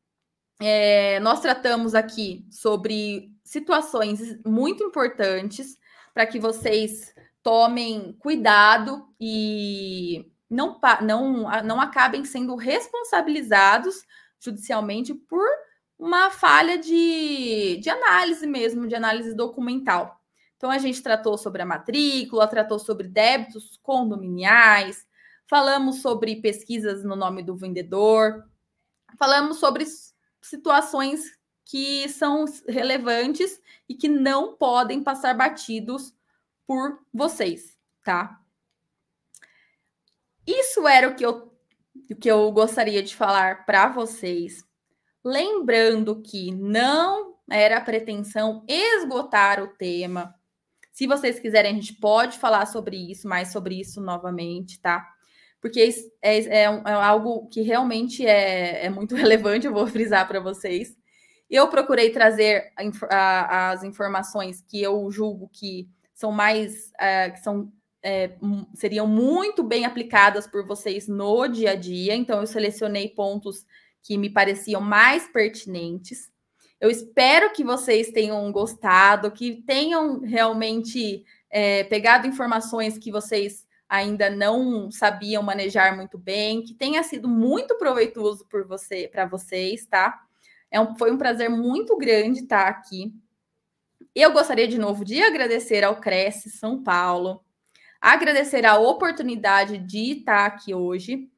é, 0.61 1.19
nós 1.19 1.41
tratamos 1.41 1.93
aqui 1.93 2.45
sobre 2.49 3.32
situações 3.43 4.39
muito 4.45 4.83
importantes 4.83 5.77
para 6.13 6.25
que 6.25 6.39
vocês 6.39 7.13
tomem 7.41 8.13
cuidado 8.13 9.07
e 9.19 10.31
não, 10.49 10.79
não, 11.01 11.63
não 11.63 11.81
acabem 11.81 12.23
sendo 12.23 12.55
responsabilizados 12.55 14.03
judicialmente 14.39 15.13
por 15.13 15.47
uma 15.97 16.29
falha 16.29 16.77
de, 16.77 17.77
de 17.81 17.89
análise 17.89 18.45
mesmo, 18.45 18.87
de 18.87 18.95
análise 18.95 19.33
documental. 19.33 20.19
Então, 20.57 20.69
a 20.69 20.77
gente 20.77 21.03
tratou 21.03 21.37
sobre 21.37 21.61
a 21.61 21.65
matrícula, 21.65 22.47
tratou 22.47 22.79
sobre 22.79 23.07
débitos 23.07 23.77
condominiais, 23.81 25.05
falamos 25.49 26.01
sobre 26.01 26.37
pesquisas 26.37 27.03
no 27.03 27.15
nome 27.15 27.43
do 27.43 27.55
vendedor, 27.55 28.45
falamos 29.17 29.57
sobre 29.57 29.85
situações 30.41 31.21
que 31.65 32.07
são 32.09 32.45
relevantes 32.67 33.61
e 33.87 33.95
que 33.95 34.07
não 34.07 34.55
podem 34.55 35.03
passar 35.03 35.35
batidos 35.35 36.13
por 36.65 36.99
vocês, 37.13 37.77
tá? 38.03 38.43
isso 40.45 40.87
era 40.87 41.07
o 41.07 41.15
que 41.15 41.25
eu, 41.25 41.51
o 42.11 42.15
que 42.15 42.29
eu 42.29 42.51
gostaria 42.51 43.01
de 43.01 43.15
falar 43.15 43.65
para 43.65 43.87
vocês. 43.89 44.63
Lembrando 45.23 46.21
que 46.21 46.51
não 46.51 47.35
era 47.49 47.77
a 47.77 47.81
pretensão 47.81 48.63
esgotar 48.67 49.63
o 49.63 49.67
tema. 49.67 50.35
Se 50.91 51.07
vocês 51.07 51.39
quiserem, 51.39 51.71
a 51.71 51.75
gente 51.75 51.93
pode 51.93 52.37
falar 52.37 52.65
sobre 52.65 52.97
isso, 52.97 53.27
mais 53.27 53.51
sobre 53.51 53.79
isso 53.79 54.01
novamente, 54.01 54.79
tá? 54.79 55.07
Porque 55.61 55.89
é, 56.21 56.39
é, 56.39 56.63
é 56.63 56.65
algo 56.65 57.47
que 57.47 57.61
realmente 57.61 58.25
é, 58.25 58.85
é 58.85 58.89
muito 58.89 59.15
relevante, 59.15 59.65
eu 59.65 59.73
vou 59.73 59.87
frisar 59.87 60.27
para 60.27 60.39
vocês. 60.39 60.95
Eu 61.53 61.67
procurei 61.67 62.09
trazer 62.09 62.73
a, 62.75 63.15
a, 63.15 63.71
as 63.73 63.83
informações 63.83 64.63
que 64.67 64.81
eu 64.81 65.11
julgo 65.11 65.47
que 65.53 65.87
são 66.11 66.31
mais, 66.31 66.91
uh, 66.93 67.31
que 67.31 67.41
são 67.41 67.71
é, 68.01 68.31
seriam 68.73 69.05
muito 69.05 69.61
bem 69.61 69.85
aplicadas 69.85 70.47
por 70.47 70.65
vocês 70.65 71.07
no 71.07 71.47
dia 71.47 71.73
a 71.73 71.75
dia. 71.75 72.15
Então, 72.15 72.41
eu 72.41 72.47
selecionei 72.47 73.07
pontos 73.07 73.67
que 74.01 74.17
me 74.17 74.31
pareciam 74.31 74.81
mais 74.81 75.27
pertinentes. 75.27 76.27
Eu 76.81 76.89
espero 76.89 77.53
que 77.53 77.63
vocês 77.63 78.09
tenham 78.09 78.51
gostado, 78.51 79.29
que 79.29 79.61
tenham 79.61 80.21
realmente 80.21 81.23
é, 81.51 81.83
pegado 81.83 82.25
informações 82.25 82.97
que 82.97 83.11
vocês 83.11 83.63
ainda 83.87 84.27
não 84.27 84.89
sabiam 84.89 85.43
manejar 85.43 85.95
muito 85.95 86.17
bem, 86.17 86.63
que 86.63 86.73
tenha 86.73 87.03
sido 87.03 87.27
muito 87.29 87.77
proveitoso 87.77 88.43
por 88.49 88.65
você, 88.65 89.07
para 89.07 89.27
vocês, 89.27 89.85
tá? 89.85 90.19
É 90.73 90.79
um, 90.79 90.97
foi 90.97 91.11
um 91.11 91.17
prazer 91.19 91.51
muito 91.51 91.95
grande 91.95 92.39
estar 92.39 92.67
aqui. 92.67 93.13
Eu 94.15 94.33
gostaria 94.33 94.67
de 94.67 94.79
novo 94.79 95.05
de 95.05 95.21
agradecer 95.21 95.83
ao 95.83 95.97
Cresce 95.97 96.49
São 96.49 96.81
Paulo, 96.81 97.45
agradecer 98.01 98.65
a 98.65 98.79
oportunidade 98.79 99.77
de 99.77 100.13
estar 100.13 100.47
aqui 100.47 100.73
hoje 100.73 101.29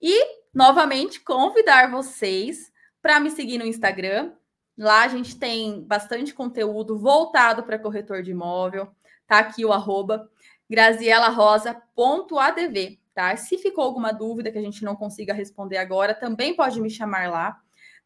e 0.00 0.42
novamente 0.52 1.20
convidar 1.20 1.90
vocês 1.90 2.70
para 3.00 3.18
me 3.18 3.30
seguir 3.30 3.56
no 3.56 3.64
Instagram. 3.64 4.32
Lá 4.76 5.04
a 5.04 5.08
gente 5.08 5.38
tem 5.38 5.82
bastante 5.84 6.34
conteúdo 6.34 6.98
voltado 6.98 7.62
para 7.62 7.78
corretor 7.78 8.22
de 8.22 8.32
imóvel. 8.32 8.88
Tá 9.26 9.38
aqui 9.38 9.64
o 9.64 9.72
arroba 9.72 10.30
grazielarosa.adv, 10.68 12.98
tá? 13.14 13.34
Se 13.38 13.56
ficou 13.56 13.84
alguma 13.84 14.12
dúvida 14.12 14.52
que 14.52 14.58
a 14.58 14.62
gente 14.62 14.84
não 14.84 14.94
consiga 14.94 15.32
responder 15.32 15.78
agora, 15.78 16.12
também 16.12 16.54
pode 16.54 16.78
me 16.78 16.90
chamar 16.90 17.30
lá. 17.30 17.61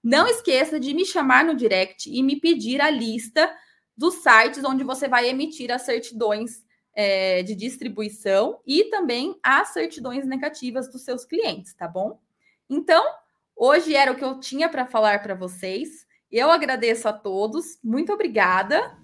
Não 0.06 0.28
esqueça 0.28 0.78
de 0.78 0.94
me 0.94 1.04
chamar 1.04 1.44
no 1.44 1.52
direct 1.52 2.08
e 2.08 2.22
me 2.22 2.36
pedir 2.36 2.80
a 2.80 2.88
lista 2.88 3.52
dos 3.96 4.22
sites 4.22 4.62
onde 4.62 4.84
você 4.84 5.08
vai 5.08 5.28
emitir 5.28 5.72
as 5.72 5.82
certidões 5.82 6.64
é, 6.94 7.42
de 7.42 7.56
distribuição 7.56 8.60
e 8.64 8.84
também 8.84 9.36
as 9.42 9.70
certidões 9.70 10.24
negativas 10.24 10.88
dos 10.92 11.02
seus 11.02 11.24
clientes, 11.24 11.74
tá 11.74 11.88
bom? 11.88 12.20
Então, 12.70 13.04
hoje 13.56 13.96
era 13.96 14.12
o 14.12 14.14
que 14.14 14.22
eu 14.22 14.38
tinha 14.38 14.68
para 14.68 14.86
falar 14.86 15.24
para 15.24 15.34
vocês. 15.34 16.06
Eu 16.30 16.52
agradeço 16.52 17.08
a 17.08 17.12
todos, 17.12 17.76
muito 17.82 18.12
obrigada. 18.12 18.96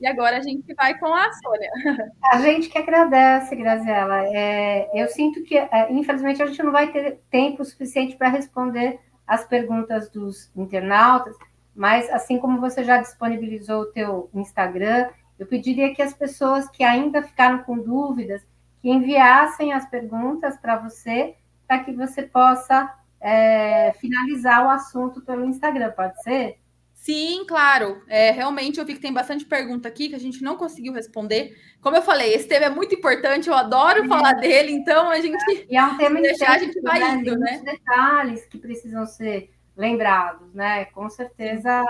E 0.00 0.06
agora 0.06 0.36
a 0.36 0.40
gente 0.40 0.72
vai 0.74 0.96
com 1.00 1.12
a 1.12 1.32
Sônia. 1.32 1.70
A 2.30 2.40
gente 2.42 2.68
que 2.68 2.78
agradece, 2.78 3.56
Graziela. 3.56 4.24
É, 4.26 4.88
eu 4.94 5.08
sinto 5.08 5.42
que, 5.42 5.56
é, 5.56 5.90
infelizmente, 5.90 6.40
a 6.40 6.46
gente 6.46 6.62
não 6.62 6.70
vai 6.70 6.92
ter 6.92 7.18
tempo 7.28 7.64
suficiente 7.64 8.14
para 8.14 8.28
responder 8.28 9.00
as 9.26 9.44
perguntas 9.44 10.08
dos 10.10 10.50
internautas, 10.54 11.36
mas 11.74 12.08
assim 12.10 12.38
como 12.38 12.60
você 12.60 12.84
já 12.84 12.98
disponibilizou 12.98 13.82
o 13.82 13.92
teu 13.92 14.30
Instagram, 14.32 15.08
eu 15.38 15.46
pediria 15.46 15.94
que 15.94 16.00
as 16.00 16.14
pessoas 16.14 16.68
que 16.68 16.82
ainda 16.82 17.22
ficaram 17.22 17.58
com 17.64 17.78
dúvidas, 17.78 18.46
que 18.80 18.88
enviassem 18.88 19.72
as 19.72 19.88
perguntas 19.88 20.56
para 20.56 20.78
você, 20.78 21.34
para 21.66 21.80
que 21.84 21.92
você 21.92 22.22
possa 22.22 22.94
é, 23.20 23.92
finalizar 23.94 24.64
o 24.64 24.70
assunto 24.70 25.20
pelo 25.20 25.44
Instagram, 25.44 25.90
pode 25.92 26.22
ser? 26.22 26.58
Sim, 27.06 27.44
claro. 27.46 28.02
É, 28.08 28.32
realmente 28.32 28.80
eu 28.80 28.84
vi 28.84 28.94
que 28.94 29.00
tem 29.00 29.12
bastante 29.12 29.44
pergunta 29.44 29.86
aqui 29.86 30.08
que 30.08 30.16
a 30.16 30.18
gente 30.18 30.42
não 30.42 30.56
conseguiu 30.56 30.92
responder. 30.92 31.56
Como 31.80 31.94
eu 31.94 32.02
falei, 32.02 32.34
esse 32.34 32.48
tema 32.48 32.64
é 32.64 32.68
muito 32.68 32.96
importante, 32.96 33.48
eu 33.48 33.54
adoro 33.54 34.04
é. 34.04 34.08
falar 34.08 34.32
dele, 34.32 34.72
então 34.72 35.08
a 35.08 35.20
gente. 35.20 35.66
E 35.70 35.76
é 35.76 35.84
um 35.84 35.96
tema 35.96 36.18
deixar, 36.20 36.56
a 36.56 36.58
gente 36.58 36.80
vai 36.80 36.98
né? 36.98 37.14
indo, 37.14 37.38
né? 37.38 37.62
detalhes 37.64 38.44
que 38.46 38.58
precisam 38.58 39.06
ser 39.06 39.54
lembrados, 39.76 40.52
né? 40.52 40.86
Com 40.86 41.08
certeza 41.08 41.84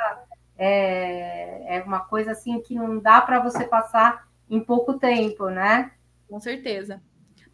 é, 0.58 1.78
é 1.78 1.82
uma 1.82 2.00
coisa 2.00 2.32
assim 2.32 2.60
que 2.60 2.74
não 2.74 2.98
dá 2.98 3.22
para 3.22 3.40
você 3.40 3.64
passar 3.64 4.28
em 4.50 4.60
pouco 4.60 4.98
tempo, 4.98 5.48
né? 5.48 5.92
Com 6.28 6.38
certeza. 6.38 7.00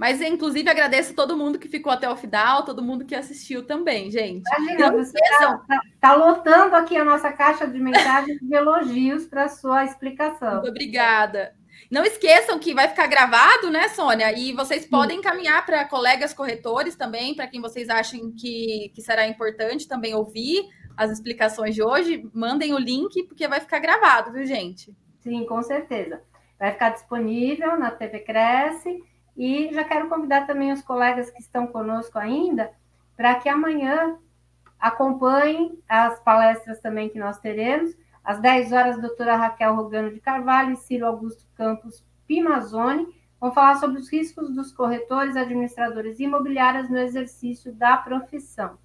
Mas, 0.03 0.21
inclusive, 0.21 0.69
agradeço 0.69 1.15
todo 1.15 1.37
mundo 1.37 1.61
que 1.61 1.69
ficou 1.69 1.93
até 1.93 2.11
o 2.11 2.17
final, 2.17 2.65
todo 2.65 2.83
mundo 2.83 3.05
que 3.05 3.15
assistiu 3.15 3.65
também, 3.65 4.11
gente. 4.11 4.43
Imagina, 4.59 4.91
você 4.91 5.17
está 5.17 5.59
tá, 5.59 5.81
tá 6.01 6.15
lotando 6.17 6.75
aqui 6.75 6.97
a 6.97 7.05
nossa 7.05 7.31
caixa 7.31 7.69
de 7.69 7.79
mensagens 7.79 8.37
de 8.43 8.53
elogios 8.53 9.27
para 9.27 9.45
a 9.45 9.49
sua 9.49 9.85
explicação. 9.85 10.55
Muito 10.55 10.71
obrigada. 10.71 11.55
Não 11.89 12.05
esqueçam 12.05 12.59
que 12.59 12.75
vai 12.75 12.89
ficar 12.89 13.07
gravado, 13.07 13.71
né, 13.71 13.91
Sônia? 13.91 14.37
E 14.37 14.53
vocês 14.53 14.85
podem 14.85 15.21
encaminhar 15.21 15.65
para 15.65 15.85
colegas 15.85 16.35
corretores 16.35 16.97
também, 16.97 17.37
para 17.37 17.47
quem 17.47 17.61
vocês 17.61 17.89
achem 17.89 18.33
que, 18.33 18.91
que 18.97 19.03
será 19.03 19.29
importante 19.29 19.87
também 19.87 20.17
ouvir 20.17 20.69
as 20.97 21.13
explicações 21.13 21.77
de 21.77 21.83
hoje, 21.85 22.29
mandem 22.35 22.75
o 22.75 22.79
link, 22.79 23.23
porque 23.29 23.47
vai 23.47 23.61
ficar 23.61 23.79
gravado, 23.79 24.33
viu, 24.33 24.45
gente? 24.45 24.93
Sim, 25.21 25.47
com 25.47 25.63
certeza. 25.63 26.21
Vai 26.59 26.73
ficar 26.73 26.91
disponível 26.91 27.79
na 27.79 27.93
TV 27.93 28.19
Cresce. 28.19 29.12
E 29.37 29.73
já 29.73 29.85
quero 29.85 30.09
convidar 30.09 30.47
também 30.47 30.73
os 30.73 30.83
colegas 30.83 31.31
que 31.31 31.41
estão 31.41 31.67
conosco 31.67 32.19
ainda, 32.19 32.71
para 33.17 33.35
que 33.37 33.49
amanhã 33.49 34.17
acompanhem 34.79 35.79
as 35.89 36.19
palestras 36.21 36.81
também 36.81 37.09
que 37.09 37.19
nós 37.19 37.39
teremos. 37.39 37.97
Às 38.25 38.41
10 38.41 38.73
horas, 38.73 38.99
a 38.99 39.01
doutora 39.01 39.37
Raquel 39.37 39.75
Rogano 39.75 40.13
de 40.13 40.21
Carvalho 40.21 40.73
e 40.73 40.77
Ciro 40.77 41.07
Augusto 41.07 41.47
Campos 41.55 42.05
Pimazoni 42.27 43.07
vão 43.41 43.53
falar 43.53 43.77
sobre 43.77 43.99
os 43.99 44.11
riscos 44.11 44.55
dos 44.55 44.73
corretores, 44.73 45.37
administradores 45.37 46.21
imobiliários 46.21 46.89
no 46.89 46.99
exercício 46.99 47.73
da 47.73 47.97
profissão. 47.97 48.79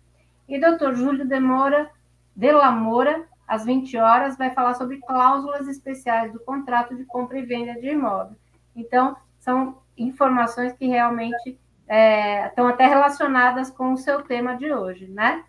E 0.47 0.59
doutor 0.59 0.95
Júlio 0.95 1.27
Demora 1.27 1.91
de 2.35 2.51
Moura, 2.71 3.25
às 3.47 3.65
20 3.65 3.97
horas, 3.97 4.37
vai 4.37 4.51
falar 4.51 4.73
sobre 4.75 4.97
cláusulas 4.97 5.67
especiais 5.67 6.31
do 6.31 6.39
contrato 6.39 6.95
de 6.95 7.05
compra 7.05 7.39
e 7.39 7.45
venda 7.45 7.73
de 7.73 7.87
imóvel. 7.87 8.35
Então, 8.75 9.15
são 9.39 9.77
informações 9.97 10.73
que 10.73 10.87
realmente 10.87 11.59
é, 11.87 12.47
estão 12.47 12.67
até 12.67 12.85
relacionadas 12.85 13.69
com 13.71 13.93
o 13.93 13.97
seu 13.97 14.21
tema 14.21 14.55
de 14.55 14.71
hoje, 14.71 15.07
né? 15.07 15.43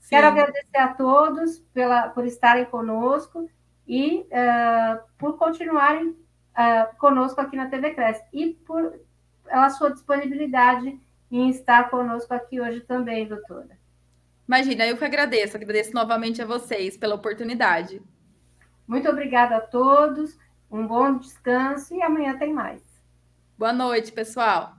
Sim. 0.00 0.10
Quero 0.10 0.26
agradecer 0.28 0.78
a 0.78 0.94
todos 0.94 1.58
pela, 1.72 2.08
por 2.08 2.24
estarem 2.24 2.64
conosco 2.66 3.48
e 3.86 4.26
uh, 4.30 5.00
por 5.18 5.36
continuarem 5.36 6.08
uh, 6.08 6.96
conosco 6.98 7.40
aqui 7.40 7.56
na 7.56 7.68
TV 7.68 7.94
Cresce 7.94 8.24
e 8.32 8.54
por 8.66 8.98
a 9.48 9.70
sua 9.70 9.92
disponibilidade 9.92 10.98
em 11.30 11.50
estar 11.50 11.90
conosco 11.90 12.32
aqui 12.34 12.60
hoje 12.60 12.80
também, 12.80 13.26
doutora. 13.26 13.78
Imagina, 14.46 14.86
eu 14.86 14.96
que 14.96 15.04
agradeço, 15.04 15.56
agradeço 15.56 15.92
novamente 15.92 16.40
a 16.40 16.46
vocês 16.46 16.96
pela 16.96 17.16
oportunidade. 17.16 18.00
Muito 18.86 19.08
obrigada 19.08 19.56
a 19.56 19.60
todos, 19.60 20.38
um 20.70 20.86
bom 20.86 21.18
descanso 21.18 21.94
e 21.94 22.02
amanhã 22.02 22.38
tem 22.38 22.52
mais. 22.52 22.85
Boa 23.58 23.72
noite, 23.72 24.12
pessoal. 24.12 24.76